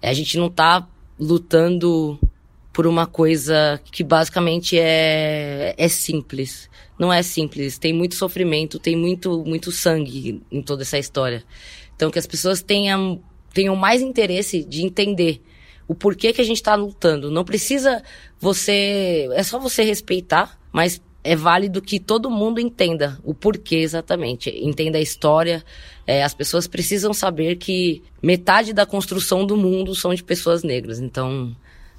É, 0.01 0.09
a 0.09 0.15
gente 0.15 0.39
não 0.39 0.47
está 0.47 0.87
lutando 1.21 2.19
por 2.73 2.87
uma 2.87 3.07
coisa 3.07 3.79
que 3.91 4.03
basicamente 4.03 4.79
é, 4.79 5.75
é 5.77 5.89
simples. 5.89 6.71
Não 6.99 7.13
é 7.13 7.23
simples. 7.23 7.77
Tem 7.77 7.93
muito 7.93 8.15
sofrimento, 8.15 8.79
tem 8.79 8.97
muito, 8.97 9.45
muito 9.45 9.71
sangue 9.71 10.43
em 10.51 10.63
toda 10.63 10.83
essa 10.83 10.99
história. 10.99 11.45
Então, 11.95 12.11
que 12.11 12.19
as 12.19 12.27
pessoas 12.27 12.63
tenham, 12.63 13.23
tenham 13.53 13.77
mais 13.77 14.01
interesse 14.01 14.65
de 14.65 14.83
entender 14.83 15.43
o 15.87 15.95
porquê 15.95 16.33
que 16.33 16.41
a 16.41 16.45
gente 16.45 16.57
está 16.57 16.75
lutando. 16.75 17.31
Não 17.31 17.45
precisa 17.45 18.03
você. 18.41 19.29
É 19.33 19.43
só 19.43 19.59
você 19.59 19.83
respeitar, 19.83 20.59
mas 20.73 21.01
é 21.25 21.37
válido 21.37 21.81
que 21.81 22.01
todo 22.01 22.31
mundo 22.31 22.61
entenda 22.61 23.19
o 23.25 23.33
porquê 23.35 23.77
exatamente. 23.77 24.51
Entenda 24.51 24.99
a 24.99 25.01
história. 25.01 25.65
É, 26.07 26.25
as 26.25 26.35
pessoas 26.35 26.67
precisam 26.67 27.15
saber 27.15 27.57
que 27.57 28.03
metade 28.21 28.73
da 28.73 28.85
construção 28.85 29.47
do 29.47 29.57
mundo 29.57 29.95
são 29.95 30.13
de 30.13 30.25
pessoas 30.25 30.65
negras. 30.65 30.99
Então, 30.99 31.55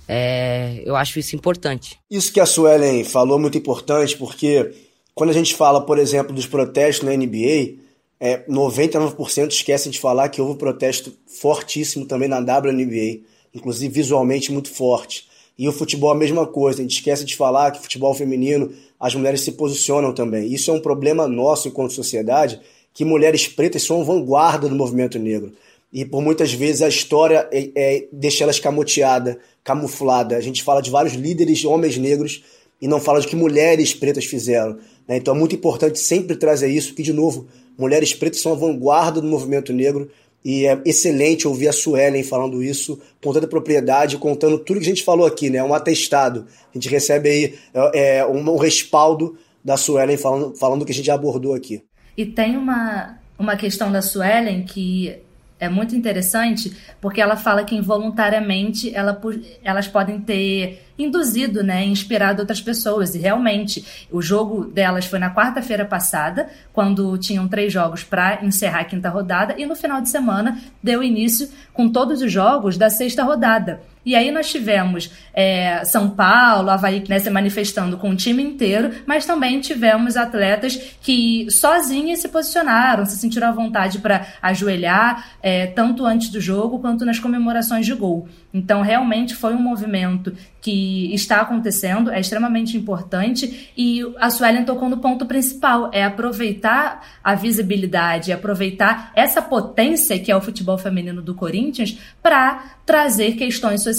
é, 0.08 0.82
eu 0.86 0.96
acho 0.96 1.20
isso 1.20 1.36
importante. 1.36 1.98
Isso 2.12 2.34
que 2.34 2.40
a 2.40 2.46
Suelen 2.46 3.04
falou 3.04 3.38
é 3.38 3.42
muito 3.42 3.58
importante, 3.58 4.18
porque 4.18 4.74
quando 5.16 5.30
a 5.30 5.34
gente 5.34 5.56
fala, 5.56 5.86
por 5.86 5.98
exemplo, 5.98 6.34
dos 6.34 6.46
protestos 6.46 7.08
na 7.08 7.16
NBA, 7.16 7.82
é, 8.20 8.46
99% 8.50 9.52
esquecem 9.52 9.92
de 9.92 10.00
falar 10.00 10.30
que 10.30 10.42
houve 10.42 10.54
um 10.54 10.58
protesto 10.58 11.14
fortíssimo 11.28 12.06
também 12.06 12.28
na 12.28 12.40
WNBA 12.40 13.22
inclusive 13.54 13.94
visualmente 13.94 14.52
muito 14.52 14.72
forte. 14.72 15.28
E 15.58 15.68
o 15.68 15.72
futebol 15.72 16.12
é 16.12 16.16
a 16.16 16.18
mesma 16.18 16.48
coisa, 16.48 16.80
a 16.80 16.82
gente 16.82 16.96
esquece 16.96 17.24
de 17.24 17.36
falar 17.36 17.72
que 17.72 17.82
futebol 17.82 18.14
feminino, 18.14 18.72
as 19.00 19.14
mulheres 19.14 19.42
se 19.42 19.52
posicionam 19.52 20.14
também. 20.14 20.52
Isso 20.52 20.72
é 20.72 20.74
um 20.74 20.80
problema 20.80 21.28
nosso 21.28 21.68
enquanto 21.68 21.94
sociedade, 21.94 22.60
que 22.94 23.06
mulheres 23.06 23.48
pretas 23.48 23.84
são 23.84 24.04
vanguarda 24.04 24.68
do 24.68 24.76
movimento 24.76 25.20
negro. 25.20 25.54
E 25.92 26.04
por 26.04 26.24
muitas 26.24 26.52
vezes 26.52 26.82
a 26.82 26.88
história 26.88 27.48
é, 27.52 27.70
é, 27.76 28.08
deixa 28.12 28.44
ela 28.44 28.52
escamoteada, 28.52 29.38
camuflada. 29.64 30.36
A 30.36 30.42
gente 30.42 30.64
fala 30.64 30.82
de 30.82 30.90
vários 30.90 31.14
líderes 31.14 31.64
homens 31.66 31.98
negros 31.98 32.44
e 32.82 32.88
não 32.88 33.00
fala 33.00 33.22
de 33.22 33.28
que 33.28 33.36
mulheres 33.36 33.94
pretas 33.94 34.26
fizeram. 34.26 34.78
Né? 35.08 35.18
Então 35.18 35.36
é 35.36 35.38
muito 35.38 35.56
importante 35.56 36.00
sempre 36.00 36.36
trazer 36.36 36.68
isso, 36.68 36.96
que, 36.96 37.04
de 37.04 37.14
novo, 37.14 37.48
mulheres 37.78 38.14
pretas 38.14 38.42
são 38.42 38.54
a 38.54 38.56
vanguarda 38.56 39.22
do 39.22 39.28
movimento 39.28 39.72
negro 39.72 40.10
e 40.44 40.66
é 40.66 40.82
excelente 40.86 41.48
ouvir 41.48 41.70
a 41.70 41.74
Suelen 41.74 42.24
falando 42.24 42.62
isso 42.62 43.00
com 43.24 43.32
toda 43.32 43.46
a 43.46 43.50
propriedade, 43.50 44.18
contando 44.18 44.60
tudo 44.60 44.80
que 44.80 44.86
a 44.86 44.90
gente 44.90 45.04
falou 45.04 45.26
aqui, 45.26 45.50
né? 45.50 45.64
Um 45.64 45.74
atestado. 45.74 46.46
A 46.74 46.78
gente 46.78 46.90
recebe 46.90 47.30
aí 47.30 47.56
é, 47.74 48.18
é 48.18 48.26
um, 48.26 48.40
um, 48.40 48.58
respaldo 48.58 49.38
da 49.64 49.78
Suelen 49.78 50.18
falando, 50.18 50.56
falando 50.56 50.86
que 50.86 50.92
a 50.92 50.96
gente 50.96 51.10
abordou 51.10 51.54
aqui. 51.54 51.84
E 52.18 52.26
tem 52.26 52.58
uma, 52.58 53.18
uma 53.40 53.56
questão 53.56 53.92
da 53.92 54.02
Suelen 54.02 54.64
que 54.64 55.16
é 55.60 55.70
muito 55.70 55.96
interessante, 55.96 56.76
porque 57.00 57.22
ela 57.22 57.36
fala 57.36 57.64
que 57.64 57.76
involuntariamente 57.76 58.94
ela, 58.94 59.20
elas 59.64 59.88
podem 59.88 60.20
ter 60.20 60.86
induzido, 60.98 61.64
né, 61.64 61.84
inspirado 61.86 62.42
outras 62.42 62.62
pessoas. 62.62 63.16
E 63.16 63.20
realmente, 63.20 64.08
o 64.12 64.22
jogo 64.22 64.66
delas 64.66 65.06
foi 65.06 65.20
na 65.20 65.34
quarta-feira 65.34 65.86
passada, 65.86 66.50
quando 66.72 67.18
tinham 67.18 67.48
três 67.48 67.72
jogos 67.72 68.04
para 68.04 68.44
encerrar 68.44 68.82
a 68.82 68.86
quinta 68.86 69.10
rodada, 69.10 69.56
e 69.58 69.66
no 69.66 69.76
final 69.76 70.02
de 70.02 70.10
semana 70.10 70.60
deu 70.82 71.02
início 71.02 71.50
com 71.74 71.90
todos 71.90 72.22
os 72.22 72.32
jogos 72.32 72.78
da 72.78 72.90
sexta 72.90 73.24
rodada. 73.24 73.82
E 74.06 74.16
aí 74.16 74.32
nós 74.32 74.52
tivemos 74.52 75.10
é, 75.34 75.84
São 75.86 76.10
Paulo, 76.10 76.70
Havaí 76.70 77.04
né, 77.08 77.20
se 77.20 77.30
manifestando 77.30 77.98
com 77.98 78.10
o 78.10 78.16
time 78.16 78.44
inteiro, 78.44 78.92
mas 79.06 79.26
também 79.26 79.62
tivemos 79.62 80.18
atletas 80.18 80.76
que 81.02 81.48
sozinhas 81.50 82.20
se 82.20 82.28
posicionaram, 82.28 83.06
se 83.06 83.18
sentiram 83.18 83.48
à 83.48 83.52
vontade 83.52 84.00
para 84.00 84.28
ajoelhar, 84.42 85.38
é, 85.42 85.68
tanto 85.68 86.06
antes 86.06 86.30
do 86.30 86.42
jogo 86.42 86.80
quanto 86.80 87.06
nas 87.06 87.20
comemorações 87.20 87.86
de 87.86 87.94
gol. 87.94 88.28
Então, 88.54 88.82
realmente 88.82 89.34
foi 89.34 89.56
um 89.56 89.62
movimento 89.62 90.34
que 90.62 91.14
está 91.14 91.42
acontecendo, 91.42 92.12
é 92.12 92.20
extremamente 92.20 92.78
importante 92.78 93.72
e 93.76 94.02
a 94.20 94.30
Suelen 94.30 94.64
tocou 94.64 94.88
no 94.88 94.98
ponto 94.98 95.26
principal, 95.26 95.90
é 95.92 96.04
aproveitar 96.04 97.02
a 97.24 97.36
visibilidade, 97.36 98.32
aproveitar 98.32 99.12
essa 99.16 99.42
potência 99.42 100.18
que 100.20 100.32
é 100.32 100.36
o 100.36 100.42
futebol 100.42 100.78
feminino 100.78 101.22
do 101.22 101.34
Corinthians 101.34 101.98
para 102.22 102.76
trazer 102.86 103.34
questões 103.34 103.82
sociais 103.82 103.93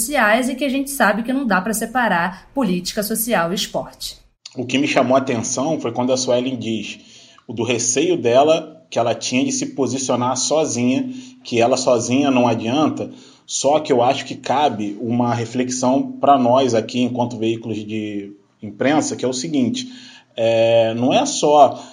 e 0.49 0.55
que 0.55 0.65
a 0.65 0.69
gente 0.69 0.89
sabe 0.89 1.23
que 1.23 1.33
não 1.33 1.45
dá 1.45 1.61
para 1.61 1.73
separar 1.73 2.49
política 2.53 3.01
social 3.03 3.51
e 3.51 3.55
esporte. 3.55 4.17
O 4.55 4.65
que 4.65 4.77
me 4.77 4.87
chamou 4.87 5.15
a 5.15 5.19
atenção 5.19 5.79
foi 5.79 5.91
quando 5.91 6.13
a 6.13 6.17
Suelen 6.17 6.57
diz 6.57 6.99
o 7.47 7.53
do 7.53 7.63
receio 7.63 8.17
dela 8.17 8.85
que 8.89 8.99
ela 8.99 9.13
tinha 9.13 9.43
de 9.43 9.51
se 9.51 9.67
posicionar 9.67 10.37
sozinha, 10.37 11.09
que 11.43 11.59
ela 11.59 11.75
sozinha 11.75 12.31
não 12.31 12.47
adianta, 12.47 13.11
só 13.45 13.79
que 13.79 13.91
eu 13.91 14.01
acho 14.01 14.25
que 14.25 14.35
cabe 14.35 14.97
uma 14.99 15.33
reflexão 15.33 16.13
para 16.13 16.37
nós 16.37 16.73
aqui, 16.73 17.01
enquanto 17.01 17.37
veículos 17.37 17.85
de 17.85 18.33
imprensa, 18.61 19.15
que 19.15 19.23
é 19.23 19.27
o 19.27 19.33
seguinte: 19.33 19.87
é, 20.35 20.93
não 20.95 21.13
é 21.13 21.25
só 21.25 21.83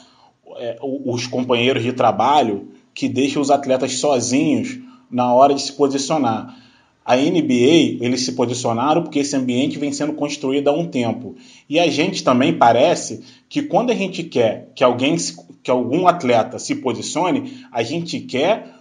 é, 0.57 0.79
os 0.81 1.27
companheiros 1.27 1.83
de 1.83 1.93
trabalho 1.93 2.69
que 2.95 3.09
deixam 3.09 3.43
os 3.43 3.51
atletas 3.51 3.95
sozinhos 3.99 4.79
na 5.11 5.35
hora 5.35 5.55
de 5.55 5.63
se 5.63 5.73
posicionar. 5.73 6.57
A 7.05 7.17
NBA, 7.17 7.99
eles 8.01 8.25
se 8.25 8.33
posicionaram 8.33 9.03
porque 9.03 9.19
esse 9.19 9.35
ambiente 9.35 9.79
vem 9.79 9.93
sendo 9.93 10.13
construído 10.13 10.69
há 10.69 10.73
um 10.73 10.87
tempo. 10.87 11.35
E 11.69 11.81
a 11.81 11.89
gente 11.89 12.23
também 12.23 12.57
parece 12.57 13.23
que 13.49 13.63
quando 13.63 13.91
a 13.91 13.95
gente 13.95 14.23
quer 14.23 14.71
que 14.75 14.85
alguém, 14.85 15.17
que 15.63 15.71
algum 15.71 16.07
atleta 16.07 16.59
se 16.59 16.77
posicione, 16.77 17.65
a 17.73 17.83
gente 17.83 18.21
quer 18.21 18.73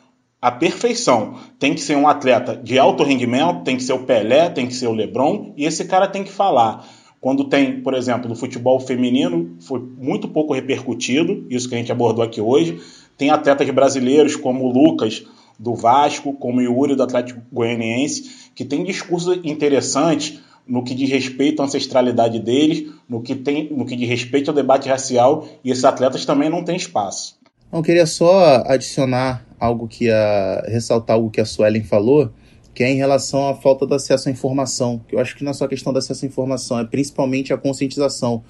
a 0.41 0.51
perfeição. 0.51 1.35
Tem 1.59 1.73
que 1.73 1.81
ser 1.81 1.95
um 1.95 2.07
atleta 2.07 2.55
de 2.55 2.79
alto 2.79 3.03
rendimento, 3.03 3.63
tem 3.63 3.77
que 3.77 3.83
ser 3.83 3.93
o 3.93 4.03
Pelé, 4.03 4.49
tem 4.49 4.65
que 4.65 4.73
ser 4.73 4.87
o 4.87 4.93
LeBron, 4.93 5.53
e 5.55 5.65
esse 5.65 5.85
cara 5.85 6.07
tem 6.07 6.23
que 6.23 6.31
falar. 6.31 6.87
Quando 7.19 7.43
tem, 7.43 7.81
por 7.81 7.93
exemplo, 7.93 8.27
no 8.27 8.35
futebol 8.35 8.79
feminino, 8.79 9.55
foi 9.59 9.79
muito 9.79 10.27
pouco 10.27 10.55
repercutido, 10.55 11.45
isso 11.51 11.69
que 11.69 11.75
a 11.75 11.77
gente 11.77 11.91
abordou 11.91 12.23
aqui 12.23 12.41
hoje. 12.41 12.79
Tem 13.15 13.29
atletas 13.29 13.69
brasileiros 13.69 14.35
como 14.35 14.65
o 14.65 14.71
Lucas, 14.71 15.23
do 15.61 15.75
Vasco, 15.75 16.33
como 16.33 16.57
o 16.57 16.61
Yuri, 16.61 16.95
do 16.95 17.03
Atlético 17.03 17.39
Goianiense, 17.53 18.49
que 18.55 18.65
tem 18.65 18.83
discursos 18.83 19.39
interessantes 19.43 20.41
no 20.67 20.83
que 20.83 20.95
diz 20.95 21.09
respeito 21.09 21.61
à 21.61 21.65
ancestralidade 21.65 22.39
deles, 22.39 22.91
no 23.07 23.21
que, 23.21 23.35
tem, 23.35 23.71
no 23.71 23.85
que 23.85 23.95
diz 23.95 24.09
respeito 24.09 24.49
ao 24.49 24.55
debate 24.55 24.89
racial, 24.89 25.45
e 25.63 25.69
esses 25.69 25.85
atletas 25.85 26.25
também 26.25 26.49
não 26.49 26.63
têm 26.63 26.75
espaço. 26.75 27.39
Eu 27.71 27.83
queria 27.83 28.07
só 28.07 28.63
adicionar 28.65 29.45
algo 29.59 29.87
que 29.87 30.09
a 30.09 30.63
ressaltar 30.67 31.15
algo 31.15 31.29
que 31.29 31.39
a 31.39 31.45
Suelen 31.45 31.83
falou, 31.83 32.31
que 32.73 32.83
é 32.83 32.89
em 32.89 32.95
relação 32.95 33.47
à 33.47 33.53
falta 33.53 33.85
de 33.85 33.93
acesso 33.93 34.29
à 34.29 34.31
informação. 34.31 34.99
Que 35.07 35.15
eu 35.15 35.19
acho 35.19 35.35
que 35.35 35.43
não 35.43 35.51
é 35.51 35.53
só 35.53 35.67
questão 35.67 35.93
de 35.93 35.99
acesso 35.99 36.25
à 36.25 36.27
informação, 36.27 36.79
é 36.79 36.85
principalmente 36.85 37.53
a 37.53 37.57
conscientização. 37.57 38.43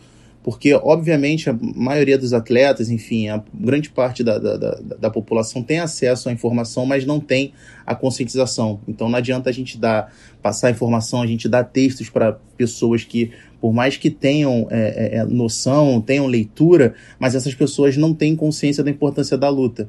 Porque, 0.43 0.73
obviamente, 0.73 1.49
a 1.49 1.57
maioria 1.75 2.17
dos 2.17 2.33
atletas, 2.33 2.89
enfim, 2.89 3.29
a 3.29 3.43
grande 3.53 3.91
parte 3.91 4.23
da, 4.23 4.39
da, 4.39 4.57
da, 4.57 4.79
da 4.99 5.09
população 5.09 5.61
tem 5.61 5.79
acesso 5.79 6.29
à 6.29 6.31
informação, 6.31 6.85
mas 6.85 7.05
não 7.05 7.19
tem 7.19 7.53
a 7.85 7.93
conscientização. 7.93 8.79
Então 8.87 9.07
não 9.07 9.17
adianta 9.17 9.49
a 9.49 9.53
gente 9.53 9.77
dar, 9.77 10.11
passar 10.41 10.71
informação, 10.71 11.21
a 11.21 11.27
gente 11.27 11.47
dar 11.47 11.63
textos 11.65 12.09
para 12.09 12.39
pessoas 12.57 13.03
que, 13.03 13.31
por 13.59 13.71
mais 13.71 13.97
que 13.97 14.09
tenham 14.09 14.67
é, 14.71 15.15
é, 15.15 15.17
é, 15.17 15.25
noção, 15.25 16.01
tenham 16.01 16.25
leitura, 16.25 16.95
mas 17.19 17.35
essas 17.35 17.53
pessoas 17.53 17.95
não 17.95 18.13
têm 18.13 18.35
consciência 18.35 18.83
da 18.83 18.89
importância 18.89 19.37
da 19.37 19.47
luta 19.47 19.87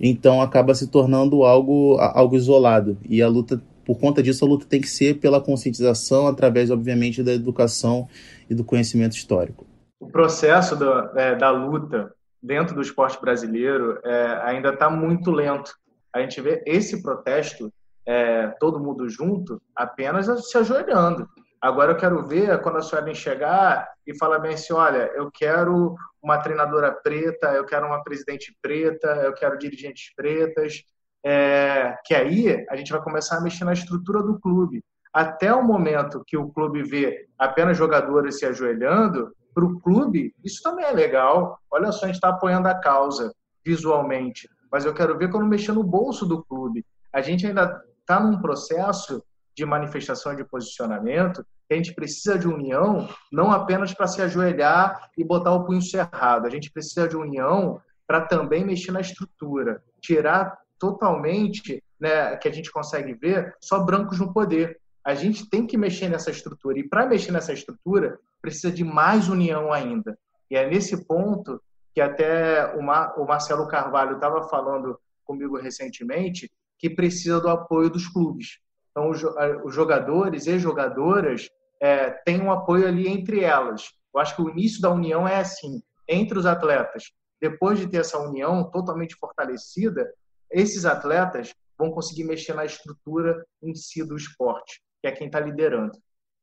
então 0.00 0.42
acaba 0.42 0.74
se 0.74 0.88
tornando 0.88 1.44
algo, 1.44 1.96
algo 1.98 2.36
isolado. 2.36 2.98
E 3.08 3.22
a 3.22 3.28
luta, 3.28 3.62
por 3.84 3.98
conta 3.98 4.22
disso, 4.22 4.44
a 4.44 4.48
luta 4.48 4.66
tem 4.68 4.80
que 4.80 4.88
ser 4.88 5.18
pela 5.18 5.40
conscientização, 5.40 6.26
através, 6.26 6.70
obviamente, 6.70 7.22
da 7.22 7.32
educação 7.32 8.08
e 8.48 8.54
do 8.54 8.64
conhecimento 8.64 9.16
histórico. 9.16 9.66
O 10.04 10.12
processo 10.12 10.76
do, 10.76 11.18
é, 11.18 11.34
da 11.34 11.50
luta 11.50 12.14
dentro 12.42 12.74
do 12.74 12.82
esporte 12.82 13.18
brasileiro 13.18 13.98
é, 14.04 14.38
ainda 14.44 14.68
está 14.68 14.90
muito 14.90 15.30
lento. 15.30 15.74
A 16.14 16.20
gente 16.20 16.42
vê 16.42 16.62
esse 16.66 17.02
protesto, 17.02 17.72
é, 18.06 18.48
todo 18.60 18.78
mundo 18.78 19.08
junto, 19.08 19.62
apenas 19.74 20.26
se 20.50 20.58
ajoelhando. 20.58 21.26
Agora 21.58 21.92
eu 21.92 21.96
quero 21.96 22.22
ver 22.26 22.60
quando 22.60 22.76
a 22.76 22.82
Suelen 22.82 23.14
chegar 23.14 23.88
e 24.06 24.14
falar 24.18 24.40
bem 24.40 24.52
assim, 24.52 24.74
olha, 24.74 25.10
eu 25.14 25.30
quero 25.32 25.94
uma 26.22 26.36
treinadora 26.36 26.92
preta, 26.92 27.54
eu 27.54 27.64
quero 27.64 27.86
uma 27.86 28.04
presidente 28.04 28.54
preta, 28.60 29.08
eu 29.24 29.32
quero 29.32 29.56
dirigentes 29.56 30.14
pretas, 30.14 30.84
é, 31.24 31.96
que 32.04 32.14
aí 32.14 32.66
a 32.68 32.76
gente 32.76 32.92
vai 32.92 33.00
começar 33.00 33.38
a 33.38 33.40
mexer 33.40 33.64
na 33.64 33.72
estrutura 33.72 34.22
do 34.22 34.38
clube. 34.38 34.84
Até 35.10 35.54
o 35.54 35.64
momento 35.64 36.22
que 36.26 36.36
o 36.36 36.50
clube 36.50 36.82
vê 36.82 37.26
apenas 37.38 37.78
jogadores 37.78 38.38
se 38.38 38.44
ajoelhando, 38.44 39.32
para 39.54 39.64
o 39.64 39.80
clube, 39.80 40.34
isso 40.44 40.62
também 40.62 40.84
é 40.84 40.90
legal. 40.90 41.58
Olha 41.70 41.92
só, 41.92 42.04
a 42.04 42.08
gente 42.08 42.16
está 42.16 42.30
apoiando 42.30 42.68
a 42.68 42.74
causa 42.74 43.32
visualmente, 43.64 44.48
mas 44.70 44.84
eu 44.84 44.92
quero 44.92 45.16
ver 45.16 45.30
quando 45.30 45.46
mexer 45.46 45.72
no 45.72 45.82
bolso 45.82 46.26
do 46.26 46.44
clube. 46.44 46.84
A 47.12 47.22
gente 47.22 47.46
ainda 47.46 47.82
está 48.00 48.20
num 48.20 48.40
processo 48.40 49.22
de 49.56 49.64
manifestação 49.64 50.34
de 50.34 50.44
posicionamento, 50.44 51.46
a 51.70 51.74
gente 51.74 51.94
precisa 51.94 52.38
de 52.38 52.46
união 52.46 53.08
não 53.32 53.50
apenas 53.50 53.94
para 53.94 54.06
se 54.06 54.20
ajoelhar 54.20 55.08
e 55.16 55.24
botar 55.24 55.52
o 55.52 55.64
punho 55.64 55.80
cerrado, 55.80 56.46
a 56.46 56.50
gente 56.50 56.70
precisa 56.70 57.08
de 57.08 57.16
união 57.16 57.80
para 58.06 58.20
também 58.20 58.64
mexer 58.64 58.92
na 58.92 59.00
estrutura, 59.00 59.82
tirar 60.00 60.58
totalmente, 60.78 61.82
né, 61.98 62.36
que 62.36 62.48
a 62.48 62.52
gente 62.52 62.70
consegue 62.70 63.14
ver, 63.14 63.54
só 63.60 63.78
brancos 63.78 64.18
no 64.18 64.32
poder. 64.32 64.78
A 65.04 65.14
gente 65.14 65.48
tem 65.48 65.66
que 65.66 65.76
mexer 65.76 66.08
nessa 66.08 66.30
estrutura 66.30 66.78
e 66.78 66.88
para 66.88 67.06
mexer 67.06 67.30
nessa 67.30 67.52
estrutura 67.52 68.18
precisa 68.40 68.72
de 68.72 68.82
mais 68.82 69.28
união 69.28 69.72
ainda. 69.72 70.18
E 70.50 70.56
é 70.56 70.68
nesse 70.68 71.04
ponto 71.06 71.60
que 71.94 72.00
até 72.00 72.74
o, 72.74 72.82
Mar 72.82 73.14
o 73.18 73.24
Marcelo 73.26 73.68
Carvalho 73.68 74.16
estava 74.16 74.48
falando 74.48 74.98
comigo 75.24 75.56
recentemente 75.56 76.50
que 76.78 76.90
precisa 76.90 77.40
do 77.40 77.48
apoio 77.48 77.90
dos 77.90 78.08
clubes. 78.08 78.58
Então, 78.90 79.10
os 79.10 79.74
jogadores 79.74 80.46
e 80.46 80.58
jogadoras 80.58 81.48
é, 81.80 82.10
têm 82.10 82.40
um 82.40 82.52
apoio 82.52 82.86
ali 82.86 83.08
entre 83.08 83.40
elas. 83.40 83.90
Eu 84.14 84.20
acho 84.20 84.36
que 84.36 84.42
o 84.42 84.50
início 84.50 84.80
da 84.80 84.90
união 84.90 85.26
é 85.26 85.36
assim, 85.36 85.82
entre 86.08 86.38
os 86.38 86.46
atletas. 86.46 87.12
Depois 87.40 87.78
de 87.78 87.88
ter 87.88 87.98
essa 87.98 88.18
união 88.18 88.70
totalmente 88.70 89.16
fortalecida, 89.16 90.12
esses 90.50 90.84
atletas 90.84 91.54
vão 91.76 91.90
conseguir 91.90 92.24
mexer 92.24 92.54
na 92.54 92.64
estrutura 92.64 93.44
em 93.62 93.74
si 93.74 94.04
do 94.04 94.16
esporte, 94.16 94.80
que 95.04 95.08
é 95.08 95.12
quem 95.12 95.26
está 95.26 95.38
liderando. 95.38 95.92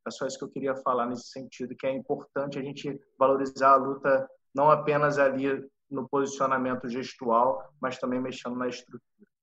É 0.06 0.10
só 0.10 0.24
isso 0.24 0.38
que 0.38 0.44
eu 0.44 0.48
queria 0.48 0.76
falar 0.76 1.06
nesse 1.06 1.30
sentido, 1.30 1.74
que 1.74 1.84
é 1.84 1.90
importante 1.90 2.60
a 2.60 2.62
gente 2.62 2.96
valorizar 3.18 3.72
a 3.72 3.76
luta 3.76 4.28
não 4.54 4.70
apenas 4.70 5.18
ali 5.18 5.48
no 5.90 6.08
posicionamento 6.08 6.88
gestual, 6.88 7.72
mas 7.80 7.98
também 7.98 8.20
mexendo 8.20 8.54
na 8.54 8.68
estrutura. 8.68 9.02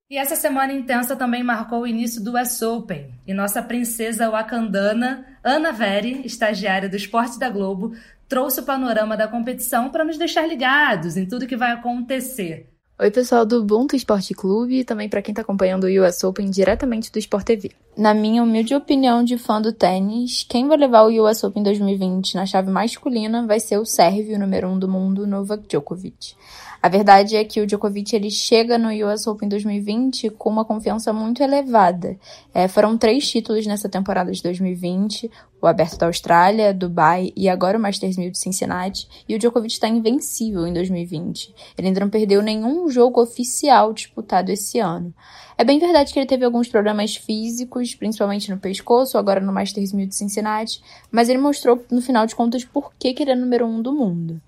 E 0.10 0.18
essa 0.18 0.38
semana 0.38 0.72
intensa 0.72 1.18
também 1.18 1.44
marcou 1.44 1.82
o 1.82 1.88
início 1.88 2.24
do 2.24 2.34
US 2.34 2.62
Open. 2.62 3.14
E 3.28 3.34
nossa 3.34 3.62
princesa 3.62 4.30
wakandana, 4.30 5.38
Ana 5.44 5.74
Veri, 5.74 6.26
estagiária 6.26 6.88
do 6.88 6.96
Esporte 6.96 7.38
da 7.38 7.50
Globo, 7.50 7.92
trouxe 8.28 8.62
o 8.62 8.66
panorama 8.66 9.18
da 9.18 9.28
competição 9.28 9.92
para 9.92 10.06
nos 10.06 10.18
deixar 10.18 10.48
ligados 10.48 11.18
em 11.18 11.28
tudo 11.28 11.46
que 11.46 11.58
vai 11.58 11.74
acontecer. 11.74 12.70
Oi, 13.02 13.10
pessoal 13.10 13.46
do 13.46 13.62
Ubuntu 13.62 13.96
Esporte 13.96 14.34
Clube 14.34 14.80
e 14.80 14.84
também 14.84 15.08
para 15.08 15.22
quem 15.22 15.32
está 15.32 15.42
acompanhando 15.42 15.86
o 15.86 16.06
US 16.06 16.22
Open 16.22 16.50
diretamente 16.50 17.10
do 17.10 17.18
Sport 17.18 17.46
TV. 17.46 17.72
Na 17.96 18.14
minha 18.14 18.44
humilde 18.44 18.76
opinião 18.76 19.24
de 19.24 19.38
fã 19.38 19.62
do 19.62 19.72
tênis, 19.72 20.46
quem 20.50 20.68
vai 20.68 20.76
levar 20.76 21.04
o 21.04 21.24
US 21.24 21.42
Open 21.46 21.64
2020 21.64 22.36
na 22.36 22.46
chave 22.46 22.70
masculina 22.70 23.48
vai 23.48 23.62
ser 23.62 23.78
o 23.78 23.86
sérvio 23.86 24.38
número 24.38 24.68
1 24.68 24.72
um 24.74 24.80
do 24.80 24.90
mundo, 24.90 25.26
Novak 25.26 25.64
Djokovic. 25.66 26.36
A 26.82 26.90
verdade 26.90 27.38
é 27.38 27.44
que 27.46 27.62
o 27.62 27.66
Djokovic 27.66 28.14
ele 28.14 28.30
chega 28.30 28.78
no 28.78 28.90
US 28.90 29.28
Open 29.28 29.48
2020 29.48 30.32
com 30.32 30.50
uma 30.50 30.66
confiança 30.66 31.14
muito 31.14 31.42
elevada. 31.42 32.18
É, 32.54 32.68
foram 32.68 32.98
três 32.98 33.30
títulos 33.30 33.66
nessa 33.66 33.88
temporada 33.88 34.30
de 34.30 34.44
2020, 34.44 35.32
o 35.62 35.68
Aberto 35.68 35.98
da 35.98 36.08
Austrália, 36.08 36.74
Dubai 36.74 37.32
e 37.36 37.50
agora 37.50 37.78
o 37.78 37.82
Masters 37.82 38.18
1000 38.18 38.32
de 38.32 38.38
Cincinnati. 38.38 39.08
E 39.28 39.36
o 39.36 39.40
Djokovic 39.40 39.74
está 39.74 39.88
invencível 39.88 40.66
em 40.66 40.74
2020. 40.74 41.54
Ele 41.78 41.88
ainda 41.88 42.00
não 42.00 42.10
perdeu 42.10 42.42
nenhum 42.42 42.90
jogo 42.90 43.22
oficial 43.22 43.94
disputado 43.94 44.50
esse 44.50 44.80
ano. 44.80 45.14
É 45.58 45.64
bem 45.64 45.78
verdade 45.78 46.14
que 46.14 46.20
ele 46.20 46.26
teve 46.26 46.46
alguns 46.46 46.70
problemas 46.70 47.18
físicos, 47.18 47.94
principalmente 47.94 48.50
no 48.50 48.58
pescoço, 48.58 49.18
agora 49.18 49.42
no 49.42 49.52
Masters 49.52 49.92
1000 49.92 50.08
de 50.08 50.16
Cincinnati, 50.16 50.82
mas 51.12 51.28
ele 51.28 51.38
mostrou, 51.38 51.84
no 51.92 52.02
final 52.02 52.26
de 52.26 52.34
contas, 52.34 52.64
por 52.64 52.94
que, 52.98 53.14
que 53.14 53.24
ele 53.24 53.32
é 53.32 53.36
número 53.36 53.66
um 53.66 53.82
do 53.82 53.92
mundo. 53.92 54.42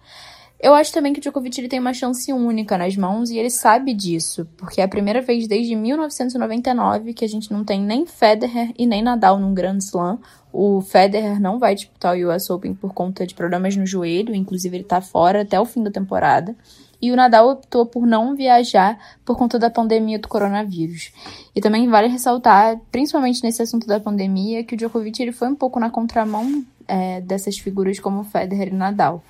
Eu 0.63 0.75
acho 0.75 0.93
também 0.93 1.11
que 1.11 1.17
o 1.17 1.21
Djokovic 1.21 1.59
ele 1.59 1.67
tem 1.67 1.79
uma 1.79 1.91
chance 1.91 2.31
única 2.31 2.77
nas 2.77 2.95
mãos 2.95 3.31
e 3.31 3.37
ele 3.39 3.49
sabe 3.49 3.95
disso, 3.95 4.47
porque 4.55 4.79
é 4.79 4.83
a 4.83 4.87
primeira 4.87 5.19
vez 5.19 5.47
desde 5.47 5.75
1999 5.75 7.15
que 7.15 7.25
a 7.25 7.27
gente 7.27 7.51
não 7.51 7.65
tem 7.65 7.81
nem 7.81 8.05
Federer 8.05 8.71
e 8.77 8.85
nem 8.85 9.01
Nadal 9.01 9.39
num 9.39 9.55
Grand 9.55 9.79
Slam. 9.79 10.19
O 10.53 10.79
Federer 10.81 11.41
não 11.41 11.57
vai 11.57 11.73
disputar 11.73 12.15
o 12.15 12.29
US 12.29 12.47
Open 12.51 12.75
por 12.75 12.93
conta 12.93 13.25
de 13.25 13.33
problemas 13.33 13.75
no 13.75 13.87
joelho, 13.87 14.35
inclusive 14.35 14.77
ele 14.77 14.83
tá 14.83 15.01
fora 15.01 15.41
até 15.41 15.59
o 15.59 15.65
fim 15.65 15.81
da 15.81 15.89
temporada. 15.89 16.55
E 17.01 17.11
o 17.11 17.15
Nadal 17.15 17.49
optou 17.49 17.87
por 17.87 18.05
não 18.05 18.35
viajar 18.35 18.99
por 19.25 19.35
conta 19.35 19.57
da 19.57 19.71
pandemia 19.71 20.19
do 20.19 20.27
coronavírus. 20.27 21.11
E 21.55 21.59
também 21.59 21.89
vale 21.89 22.07
ressaltar, 22.07 22.79
principalmente 22.91 23.41
nesse 23.41 23.63
assunto 23.63 23.87
da 23.87 23.99
pandemia, 23.99 24.63
que 24.63 24.75
o 24.75 24.77
Djokovic 24.77 25.19
ele 25.23 25.31
foi 25.31 25.47
um 25.47 25.55
pouco 25.55 25.79
na 25.79 25.89
contramão 25.89 26.63
é, 26.87 27.19
dessas 27.19 27.57
figuras 27.57 27.99
como 27.99 28.23
Federer 28.23 28.67
e 28.67 28.75
Nadal 28.75 29.23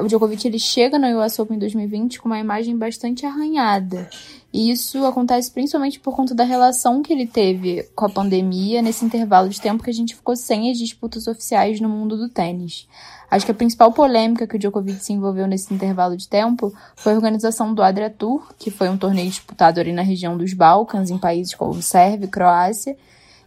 o 0.00 0.06
Djokovic 0.06 0.46
ele 0.46 0.58
chega 0.58 0.98
no 0.98 1.20
US 1.20 1.38
Open 1.38 1.58
2020 1.58 2.20
com 2.20 2.28
uma 2.28 2.38
imagem 2.38 2.76
bastante 2.76 3.26
arranhada. 3.26 4.08
E 4.52 4.70
isso 4.70 5.04
acontece 5.06 5.50
principalmente 5.50 5.98
por 5.98 6.14
conta 6.14 6.34
da 6.34 6.44
relação 6.44 7.02
que 7.02 7.12
ele 7.12 7.26
teve 7.26 7.88
com 7.94 8.04
a 8.04 8.10
pandemia 8.10 8.82
nesse 8.82 9.04
intervalo 9.04 9.48
de 9.48 9.60
tempo 9.60 9.82
que 9.82 9.90
a 9.90 9.94
gente 9.94 10.14
ficou 10.14 10.36
sem 10.36 10.70
as 10.70 10.78
disputas 10.78 11.26
oficiais 11.26 11.80
no 11.80 11.88
mundo 11.88 12.16
do 12.16 12.28
tênis. 12.28 12.86
Acho 13.30 13.46
que 13.46 13.52
a 13.52 13.54
principal 13.54 13.92
polêmica 13.92 14.46
que 14.46 14.56
o 14.56 14.58
Djokovic 14.58 15.02
se 15.02 15.14
envolveu 15.14 15.46
nesse 15.46 15.72
intervalo 15.72 16.14
de 16.18 16.28
tempo 16.28 16.70
foi 16.94 17.12
a 17.12 17.16
organização 17.16 17.72
do 17.72 17.82
Adria 17.82 18.10
Tour, 18.10 18.52
que 18.58 18.70
foi 18.70 18.90
um 18.90 18.98
torneio 18.98 19.30
disputado 19.30 19.80
ali 19.80 19.90
na 19.90 20.02
região 20.02 20.36
dos 20.36 20.52
Balcãs, 20.52 21.08
em 21.08 21.16
países 21.16 21.54
como 21.54 21.80
Sérvia 21.80 22.26
e 22.26 22.30
Croácia, 22.30 22.94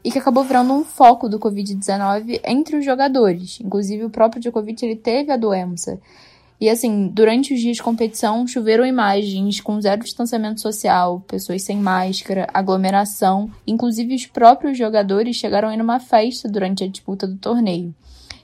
e 0.04 0.12
que 0.12 0.18
acabou 0.18 0.44
virando 0.44 0.74
um 0.74 0.84
foco 0.84 1.30
do 1.30 1.40
Covid-19 1.40 2.42
entre 2.44 2.78
os 2.78 2.86
jogadores. 2.86 3.60
Inclusive, 3.62 4.06
o 4.06 4.10
próprio 4.10 4.42
Djokovic 4.42 4.84
ele 4.84 4.96
teve 4.96 5.32
a 5.32 5.38
doença. 5.38 6.00
E 6.60 6.70
assim, 6.70 7.08
durante 7.08 7.54
os 7.54 7.60
dias 7.60 7.78
de 7.78 7.84
competição, 7.84 8.48
choveram 8.48 8.86
imagens 8.86 9.60
com 9.60 9.82
zero 9.82 10.04
distanciamento 10.04 10.62
social, 10.62 11.22
pessoas 11.28 11.64
sem 11.64 11.78
máscara, 11.78 12.48
aglomeração. 12.54 13.52
Inclusive, 13.68 14.16
os 14.16 14.26
próprios 14.26 14.78
jogadores 14.78 15.36
chegaram 15.36 15.70
a 15.70 15.74
ir 15.74 15.78
numa 15.78 16.00
festa 16.00 16.48
durante 16.48 16.84
a 16.84 16.88
disputa 16.88 17.28
do 17.28 17.38
torneio. 17.38 17.94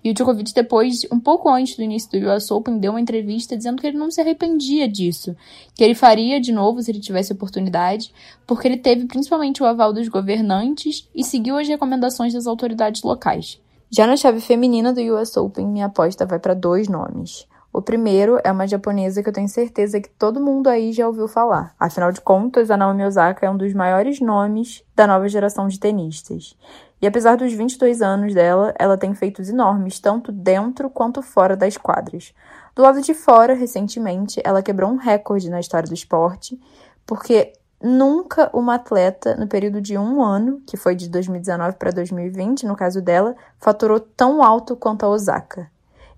E 0.04 0.10
o 0.10 0.14
Djokovic, 0.14 0.52
depois, 0.54 1.06
um 1.12 1.20
pouco 1.20 1.48
antes 1.48 1.76
do 1.76 1.84
início 1.84 2.10
do 2.10 2.28
US 2.28 2.50
Open, 2.50 2.80
deu 2.80 2.92
uma 2.92 3.00
entrevista 3.00 3.56
dizendo 3.56 3.80
que 3.80 3.88
ele 3.88 3.98
não 3.98 4.10
se 4.10 4.20
arrependia 4.20 4.88
disso, 4.88 5.36
que 5.76 5.84
ele 5.84 5.94
faria 5.94 6.42
de 6.42 6.52
novo 6.52 6.82
se 6.82 6.90
ele 6.90 7.00
tivesse 7.00 7.32
oportunidade, 7.32 8.12
porque 8.48 8.68
ele 8.68 8.78
teve 8.78 9.06
principalmente 9.06 9.62
o 9.62 9.66
aval 9.66 9.94
dos 9.94 10.08
governantes 10.08 11.08
e 11.14 11.24
seguiu 11.24 11.56
as 11.56 11.68
recomendações 11.68 12.34
das 12.34 12.48
autoridades 12.48 13.04
locais. 13.04 13.62
Já 13.92 14.08
na 14.08 14.18
chave 14.18 14.42
feminina 14.42 14.92
do 14.92 15.02
US 15.02 15.38
Open, 15.38 15.68
minha 15.68 15.86
aposta 15.86 16.26
vai 16.26 16.40
para 16.40 16.56
dois 16.56 16.88
nomes. 16.88 17.46
O 17.74 17.82
primeiro 17.82 18.38
é 18.44 18.52
uma 18.52 18.68
japonesa 18.68 19.24
que 19.24 19.30
eu 19.30 19.34
tenho 19.34 19.48
certeza 19.48 20.02
que 20.02 20.10
todo 20.10 20.42
mundo 20.42 20.68
aí 20.68 20.92
já 20.92 21.08
ouviu 21.08 21.26
falar. 21.26 21.74
Afinal 21.80 22.12
de 22.12 22.20
contas, 22.20 22.70
a 22.70 22.76
Naomi 22.76 23.06
Osaka 23.06 23.46
é 23.46 23.50
um 23.50 23.56
dos 23.56 23.74
maiores 23.74 24.20
nomes 24.20 24.84
da 24.94 25.08
nova 25.08 25.30
geração 25.30 25.70
de 25.70 25.80
tenistas. 25.80 26.58
E 27.02 27.08
apesar 27.08 27.38
dos 27.38 27.54
22 27.54 28.02
anos 28.02 28.34
dela, 28.34 28.74
ela 28.78 28.98
tem 28.98 29.16
feitos 29.16 29.48
enormes, 29.48 30.00
tanto 30.00 30.34
dentro 30.34 30.90
quanto 30.90 31.22
fora 31.22 31.56
das 31.56 31.78
quadras. 31.78 32.34
Do 32.76 32.82
lado 32.82 33.02
de 33.02 33.14
fora, 33.14 33.54
recentemente, 33.54 34.42
ela 34.44 34.62
quebrou 34.62 34.92
um 34.92 34.98
recorde 34.98 35.50
na 35.50 35.60
história 35.60 35.88
do 35.88 35.96
esporte, 35.96 36.60
porque 37.06 37.54
nunca 37.82 38.50
uma 38.54 38.76
atleta, 38.76 39.36
no 39.36 39.48
período 39.48 39.82
de 39.82 39.98
um 39.98 40.22
ano, 40.22 40.62
que 40.68 40.76
foi 40.76 40.94
de 40.94 41.08
2019 41.10 41.78
para 41.78 41.92
2020, 41.92 42.66
no 42.66 42.76
caso 42.76 43.02
dela, 43.02 43.34
faturou 43.60 44.00
tão 44.00 44.44
alto 44.44 44.76
quanto 44.76 45.06
a 45.06 45.10
Osaka. 45.10 45.72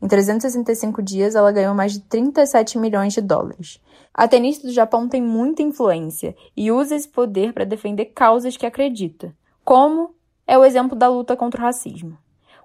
Em 0.04 0.08
365 0.10 1.02
dias, 1.02 1.34
ela 1.34 1.50
ganhou 1.50 1.74
mais 1.74 1.94
de 1.94 2.02
37 2.02 2.78
milhões 2.78 3.14
de 3.14 3.22
dólares. 3.22 3.80
A 4.14 4.28
tenista 4.28 4.68
do 4.68 4.74
Japão 4.74 5.08
tem 5.08 5.22
muita 5.22 5.62
influência 5.62 6.36
e 6.58 6.74
usa 6.74 6.94
esse 6.94 7.08
poder 7.08 7.54
para 7.54 7.64
defender 7.64 8.08
causas 8.08 8.58
que 8.58 8.66
acredita, 8.66 9.34
como 9.64 10.14
é 10.46 10.58
o 10.58 10.66
exemplo 10.66 10.94
da 10.94 11.08
luta 11.08 11.38
contra 11.38 11.62
o 11.62 11.64
racismo. 11.64 12.18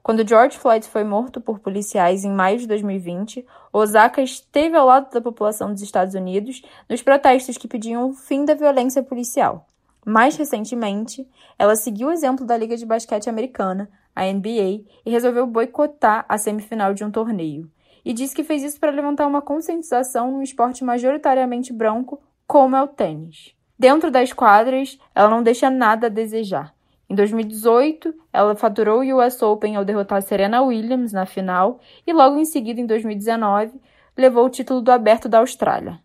Quando 0.02 0.26
George 0.26 0.58
Floyd 0.58 0.84
foi 0.88 1.04
morto 1.04 1.40
por 1.40 1.60
policiais 1.60 2.24
em 2.24 2.32
maio 2.32 2.58
de 2.58 2.66
2020, 2.66 3.46
Osaka 3.72 4.20
esteve 4.20 4.76
ao 4.76 4.88
lado 4.88 5.08
da 5.12 5.20
população 5.20 5.72
dos 5.72 5.80
Estados 5.80 6.14
Unidos 6.14 6.60
nos 6.90 7.02
protestos 7.02 7.56
que 7.56 7.68
pediam 7.68 8.10
o 8.10 8.14
fim 8.14 8.44
da 8.44 8.54
violência 8.54 9.00
policial. 9.00 9.64
Mais 10.04 10.36
recentemente, 10.36 11.24
ela 11.56 11.76
seguiu 11.76 12.08
o 12.08 12.12
exemplo 12.12 12.44
da 12.44 12.56
Liga 12.56 12.76
de 12.76 12.84
Basquete 12.84 13.30
Americana, 13.30 13.88
a 14.18 14.32
NBA, 14.32 14.84
e 15.06 15.10
resolveu 15.10 15.46
boicotar 15.46 16.24
a 16.28 16.36
semifinal 16.36 16.92
de 16.92 17.04
um 17.04 17.10
torneio. 17.10 17.70
E 18.04 18.12
disse 18.12 18.34
que 18.34 18.42
fez 18.42 18.62
isso 18.62 18.80
para 18.80 18.90
levantar 18.90 19.26
uma 19.26 19.40
conscientização 19.40 20.32
num 20.32 20.42
esporte 20.42 20.82
majoritariamente 20.82 21.72
branco, 21.72 22.20
como 22.46 22.74
é 22.74 22.82
o 22.82 22.88
tênis. 22.88 23.54
Dentro 23.78 24.10
das 24.10 24.32
quadras, 24.32 24.98
ela 25.14 25.30
não 25.30 25.42
deixa 25.42 25.70
nada 25.70 26.06
a 26.06 26.10
desejar. 26.10 26.74
Em 27.08 27.14
2018, 27.14 28.12
ela 28.32 28.56
faturou 28.56 29.00
o 29.00 29.18
US 29.18 29.40
Open 29.40 29.76
ao 29.76 29.84
derrotar 29.84 30.20
Serena 30.20 30.62
Williams 30.62 31.12
na 31.12 31.24
final 31.24 31.78
e 32.06 32.12
logo 32.12 32.36
em 32.36 32.44
seguida, 32.44 32.80
em 32.80 32.86
2019, 32.86 33.80
levou 34.16 34.44
o 34.44 34.50
título 34.50 34.80
do 34.80 34.90
Aberto 34.90 35.28
da 35.28 35.38
Austrália. 35.38 36.00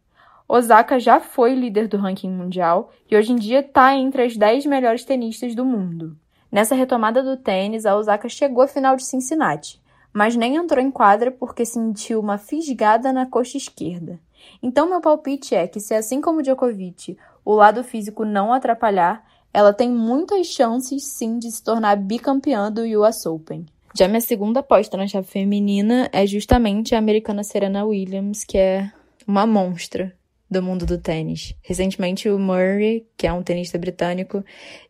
Osaka 0.48 1.00
já 1.00 1.20
foi 1.20 1.56
líder 1.56 1.88
do 1.88 1.98
ranking 1.98 2.30
mundial 2.30 2.92
e 3.10 3.18
hoje 3.18 3.32
em 3.32 3.38
dia 3.38 3.62
está 3.62 3.96
entre 3.96 4.24
as 4.24 4.38
10 4.38 4.66
melhores 4.66 5.04
tenistas 5.04 5.56
do 5.56 5.66
mundo. 5.66 6.16
Nessa 6.54 6.76
retomada 6.76 7.24
do 7.24 7.36
tênis, 7.36 7.84
a 7.84 7.98
Osaka 7.98 8.30
chegou 8.30 8.64
à 8.64 8.68
final 8.68 8.96
de 8.96 9.04
Cincinnati, 9.04 9.82
mas 10.14 10.36
nem 10.36 10.56
entrou 10.56 10.80
em 10.80 10.92
quadra 10.92 11.32
porque 11.32 11.66
sentiu 11.66 12.20
uma 12.20 12.38
fisgada 12.38 13.12
na 13.12 13.26
coxa 13.26 13.58
esquerda. 13.58 14.20
Então, 14.62 14.88
meu 14.88 15.02
palpite 15.02 15.56
é 15.56 15.68
que, 15.68 15.80
se 15.80 15.96
assim 15.96 16.22
como 16.22 16.44
Djokovic, 16.44 17.18
o 17.44 17.56
lado 17.56 17.84
físico 17.84 18.24
não 18.24 18.54
atrapalhar, 18.54 19.26
ela 19.52 19.74
tem 19.74 19.90
muitas 19.90 20.46
chances 20.46 21.04
sim 21.06 21.40
de 21.40 21.50
se 21.50 21.64
tornar 21.64 21.96
bicampeã 21.96 22.72
do 22.72 22.84
US 23.02 23.26
Open. 23.26 23.66
Já 23.96 24.08
minha 24.08 24.22
segunda 24.22 24.60
aposta 24.60 24.96
na 24.96 25.08
chave 25.08 25.26
feminina 25.26 26.08
é 26.14 26.28
justamente 26.28 26.94
a 26.94 27.00
americana 27.00 27.44
Serena 27.44 27.84
Williams, 27.84 28.44
que 28.44 28.60
é 28.60 28.92
uma 29.28 29.48
monstra 29.48 30.14
do 30.54 30.64
mundo 30.64 30.86
do 30.86 30.98
tênis. 30.98 31.54
Recentemente, 31.62 32.30
o 32.30 32.40
Murray, 32.40 33.06
que 33.18 33.28
é 33.28 33.34
um 33.34 33.44
tenista 33.44 33.78
britânico, 33.78 34.44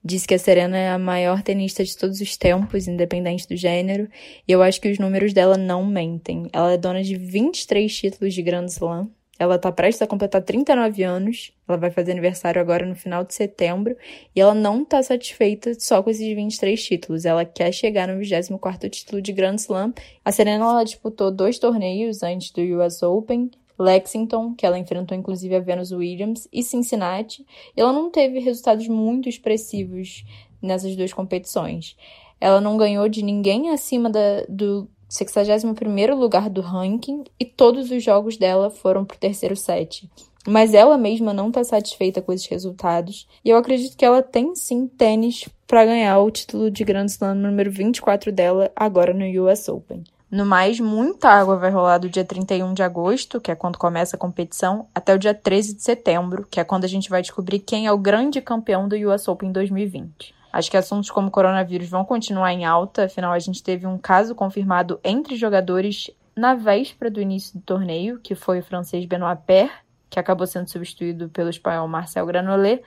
disse 0.04 0.28
que 0.28 0.36
a 0.36 0.40
Serena 0.40 0.78
é 0.78 0.90
a 0.90 1.00
maior 1.00 1.42
tenista 1.42 1.84
de 1.84 1.98
todos 1.98 2.22
os 2.22 2.38
tempos, 2.38 2.88
independente 2.88 3.48
do 3.48 3.56
gênero, 3.56 4.08
e 4.48 4.52
eu 4.52 4.62
acho 4.62 4.80
que 4.80 4.92
os 4.92 5.00
números 5.00 5.34
dela 5.34 5.58
não 5.58 5.84
mentem. 5.84 6.48
Ela 6.54 6.74
é 6.74 6.78
dona 6.78 7.02
de 7.02 7.16
23 7.16 7.92
títulos 7.92 8.34
de 8.34 8.42
Grand 8.44 8.66
Slam. 8.66 9.10
Ela 9.40 9.56
está 9.56 9.72
prestes 9.72 10.02
a 10.02 10.08
completar 10.08 10.42
39 10.42 11.04
anos. 11.04 11.52
Ela 11.68 11.78
vai 11.78 11.90
fazer 11.90 12.12
aniversário 12.12 12.62
agora 12.62 12.86
no 12.86 12.96
final 12.96 13.24
de 13.24 13.34
setembro. 13.34 13.98
E 14.36 14.40
ela 14.40 14.54
não 14.54 14.84
está 14.84 15.02
satisfeita 15.02 15.74
só 15.80 16.04
com 16.04 16.10
esses 16.10 16.26
23 16.26 16.82
títulos. 16.82 17.26
Ela 17.26 17.44
quer 17.44 17.72
chegar 17.72 18.08
no 18.08 18.18
24 18.18 18.90
título 18.90 19.22
de 19.22 19.34
Grand 19.34 19.56
Slam. 19.56 19.94
A 20.24 20.32
Serena 20.32 20.64
ela 20.64 20.84
disputou 20.84 21.32
dois 21.32 21.58
torneios 21.58 22.22
antes 22.22 22.52
do 22.52 22.62
US 22.62 23.02
Open. 23.02 23.50
Lexington, 23.78 24.54
que 24.54 24.66
ela 24.66 24.80
enfrentou 24.80 25.18
inclusive 25.18 25.56
a 25.56 25.60
Venus 25.60 25.92
Williams, 25.92 26.48
e 26.52 26.64
Cincinnati. 26.64 27.46
Ela 27.76 27.92
não 27.92 28.10
teve 28.10 28.40
resultados 28.40 28.88
muito 28.88 29.28
expressivos 29.28 30.24
nessas 30.62 30.96
duas 30.96 31.12
competições. 31.12 31.96
Ela 32.40 32.62
não 32.62 32.78
ganhou 32.78 33.08
de 33.08 33.24
ninguém 33.24 33.70
acima 33.70 34.10
da, 34.10 34.44
do 34.50 34.88
61º 35.10 36.16
lugar 36.16 36.50
do 36.50 36.62
ranking 36.62 37.24
e 37.40 37.46
todos 37.46 37.92
os 37.92 38.04
jogos 38.04 38.38
dela 38.38 38.70
foram 38.70 39.06
pro 39.06 39.18
terceiro 39.18 39.56
set. 39.56 40.10
Mas 40.46 40.74
ela 40.74 40.98
mesma 40.98 41.34
não 41.34 41.48
está 41.48 41.64
satisfeita 41.64 42.22
com 42.22 42.34
esses 42.34 42.48
resultados 42.48 43.28
e 43.46 43.50
eu 43.50 43.58
acredito 43.58 43.96
que 43.96 44.04
ela 44.04 44.22
tem 44.22 44.56
sim 44.56 44.88
tênis 44.88 45.48
para 45.68 45.86
ganhar 45.86 46.20
o 46.20 46.30
título 46.30 46.70
de 46.70 46.84
Grand 46.84 47.06
Slam 47.06 47.36
número 47.36 47.72
24 47.72 48.32
dela 48.32 48.72
agora 48.76 49.14
no 49.14 49.26
US 49.46 49.70
Open. 49.70 50.04
No 50.34 50.48
mais, 50.48 50.80
muita 50.80 51.30
água 51.30 51.58
vai 51.58 51.70
rolar 51.70 52.00
do 52.00 52.10
dia 52.10 52.26
31 52.26 52.74
de 52.74 52.82
agosto, 52.82 53.40
que 53.40 53.52
é 53.52 53.56
quando 53.56 53.78
começa 53.78 54.16
a 54.16 54.20
competição, 54.20 54.88
até 54.96 55.14
o 55.14 55.20
dia 55.20 55.32
13 55.32 55.76
de 55.76 55.84
setembro, 55.84 56.48
que 56.50 56.60
é 56.60 56.64
quando 56.64 56.86
a 56.86 56.88
gente 56.88 57.08
vai 57.08 57.22
descobrir 57.22 57.60
quem 57.60 57.86
é 57.86 57.92
o 57.92 58.00
grande 58.00 58.42
campeão 58.42 58.88
do 58.88 58.96
US 58.96 59.28
Open 59.28 59.52
2020. 59.52 60.34
Acho 60.52 60.72
que 60.72 60.76
assuntos 60.76 61.12
como 61.12 61.30
coronavírus 61.30 61.88
vão 61.88 62.04
continuar 62.04 62.52
em 62.52 62.66
alta, 62.66 63.06
afinal 63.06 63.32
a 63.32 63.38
gente 63.38 63.62
teve 63.62 63.86
um 63.86 63.96
caso 63.96 64.34
confirmado 64.34 65.00
entre 65.04 65.36
jogadores 65.36 66.10
na 66.36 66.56
véspera 66.56 67.12
do 67.12 67.22
início 67.22 67.60
do 67.60 67.62
torneio, 67.62 68.20
que 68.20 68.34
foi 68.34 68.62
o 68.62 68.64
francês 68.64 69.06
Benoit 69.06 69.40
Paire, 69.46 69.70
que 70.10 70.20
acabou 70.20 70.48
sendo 70.48 70.68
substituído 70.68 71.30
pelo 71.30 71.52
espanhol 71.52 71.88
Marcel 71.88 72.26
Granollers, 72.26 72.82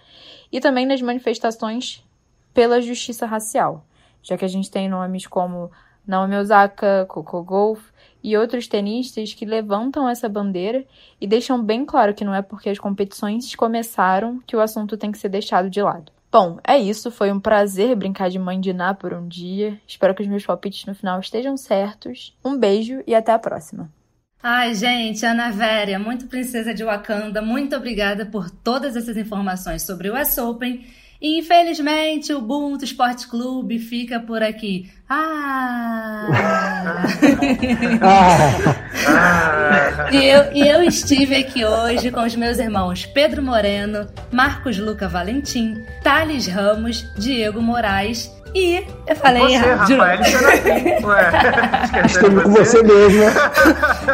e 0.50 0.58
também 0.58 0.84
nas 0.84 1.00
manifestações 1.00 2.04
pela 2.52 2.80
justiça 2.80 3.24
racial, 3.24 3.86
já 4.20 4.36
que 4.36 4.44
a 4.44 4.48
gente 4.48 4.68
tem 4.68 4.88
nomes 4.88 5.28
como 5.28 5.70
Naomi 6.06 6.36
Osaka, 6.36 7.06
Coco 7.08 7.42
Golf 7.42 7.90
e 8.22 8.36
outros 8.36 8.66
tenistas 8.66 9.34
que 9.34 9.44
levantam 9.44 10.08
essa 10.08 10.28
bandeira 10.28 10.84
e 11.20 11.26
deixam 11.26 11.62
bem 11.62 11.84
claro 11.84 12.14
que 12.14 12.24
não 12.24 12.34
é 12.34 12.42
porque 12.42 12.68
as 12.68 12.78
competições 12.78 13.54
começaram 13.54 14.40
que 14.46 14.56
o 14.56 14.60
assunto 14.60 14.96
tem 14.96 15.12
que 15.12 15.18
ser 15.18 15.28
deixado 15.28 15.70
de 15.70 15.80
lado. 15.80 16.12
Bom, 16.30 16.58
é 16.66 16.76
isso. 16.76 17.10
Foi 17.10 17.30
um 17.32 17.40
prazer 17.40 17.94
brincar 17.96 18.28
de 18.28 18.38
mãe 18.38 18.60
de 18.60 18.72
Ná 18.72 18.92
por 18.92 19.14
um 19.14 19.26
dia. 19.26 19.80
Espero 19.86 20.14
que 20.14 20.22
os 20.22 20.28
meus 20.28 20.44
palpites 20.44 20.84
no 20.84 20.94
final 20.94 21.20
estejam 21.20 21.56
certos. 21.56 22.36
Um 22.44 22.58
beijo 22.58 23.02
e 23.06 23.14
até 23.14 23.32
a 23.32 23.38
próxima. 23.38 23.90
Ai, 24.42 24.74
gente, 24.74 25.24
Ana 25.24 25.50
Véria, 25.50 25.98
muito 25.98 26.26
princesa 26.26 26.74
de 26.74 26.84
Wakanda, 26.84 27.40
muito 27.40 27.74
obrigada 27.74 28.26
por 28.26 28.50
todas 28.50 28.94
essas 28.94 29.16
informações 29.16 29.82
sobre 29.84 30.10
o 30.10 30.14
US 30.14 30.36
Open 30.38 30.84
Infelizmente, 31.20 32.32
o 32.32 32.38
Ubuntu 32.38 32.84
Esporte 32.84 33.26
Clube 33.26 33.78
fica 33.78 34.20
por 34.20 34.42
aqui. 34.42 34.90
Ah! 35.08 36.26
e, 40.12 40.16
eu, 40.16 40.52
e 40.52 40.68
eu 40.68 40.82
estive 40.82 41.36
aqui 41.36 41.64
hoje 41.64 42.10
com 42.10 42.22
os 42.22 42.34
meus 42.34 42.58
irmãos 42.58 43.06
Pedro 43.06 43.40
Moreno, 43.42 44.08
Marcos 44.32 44.78
Luca 44.78 45.08
Valentim, 45.08 45.76
Thales 46.02 46.46
Ramos, 46.48 47.06
Diego 47.16 47.62
Moraes 47.62 48.30
e 48.56 48.86
eu 49.06 49.16
falei 49.16 49.42
você, 49.42 49.54
errado. 49.54 49.96
Rafael 49.96 50.24
Serafim. 50.24 52.06
Estive 52.06 52.40
com 52.40 52.50
você 52.50 52.82
mesmo. 52.82 53.22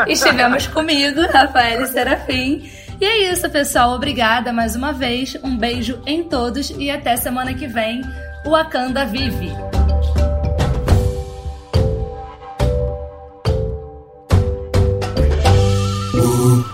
Estivemos 0.09 0.67
comigo, 0.67 1.21
Rafael 1.33 1.87
Serafim. 1.87 2.69
E 3.03 3.05
é 3.05 3.33
isso, 3.33 3.51
pessoal. 3.51 3.97
Obrigada 3.97 4.53
mais 4.53 4.77
uma 4.77 4.93
vez. 4.93 5.37
Um 5.43 5.57
beijo 5.57 6.01
em 6.07 6.23
todos 6.23 6.71
e 6.71 6.89
até 6.89 7.17
semana 7.17 7.53
que 7.53 7.67
vem. 7.67 8.01
O 8.47 8.51
Wakanda 8.51 9.05
vive! 9.05 9.49
Uh. 16.15 16.72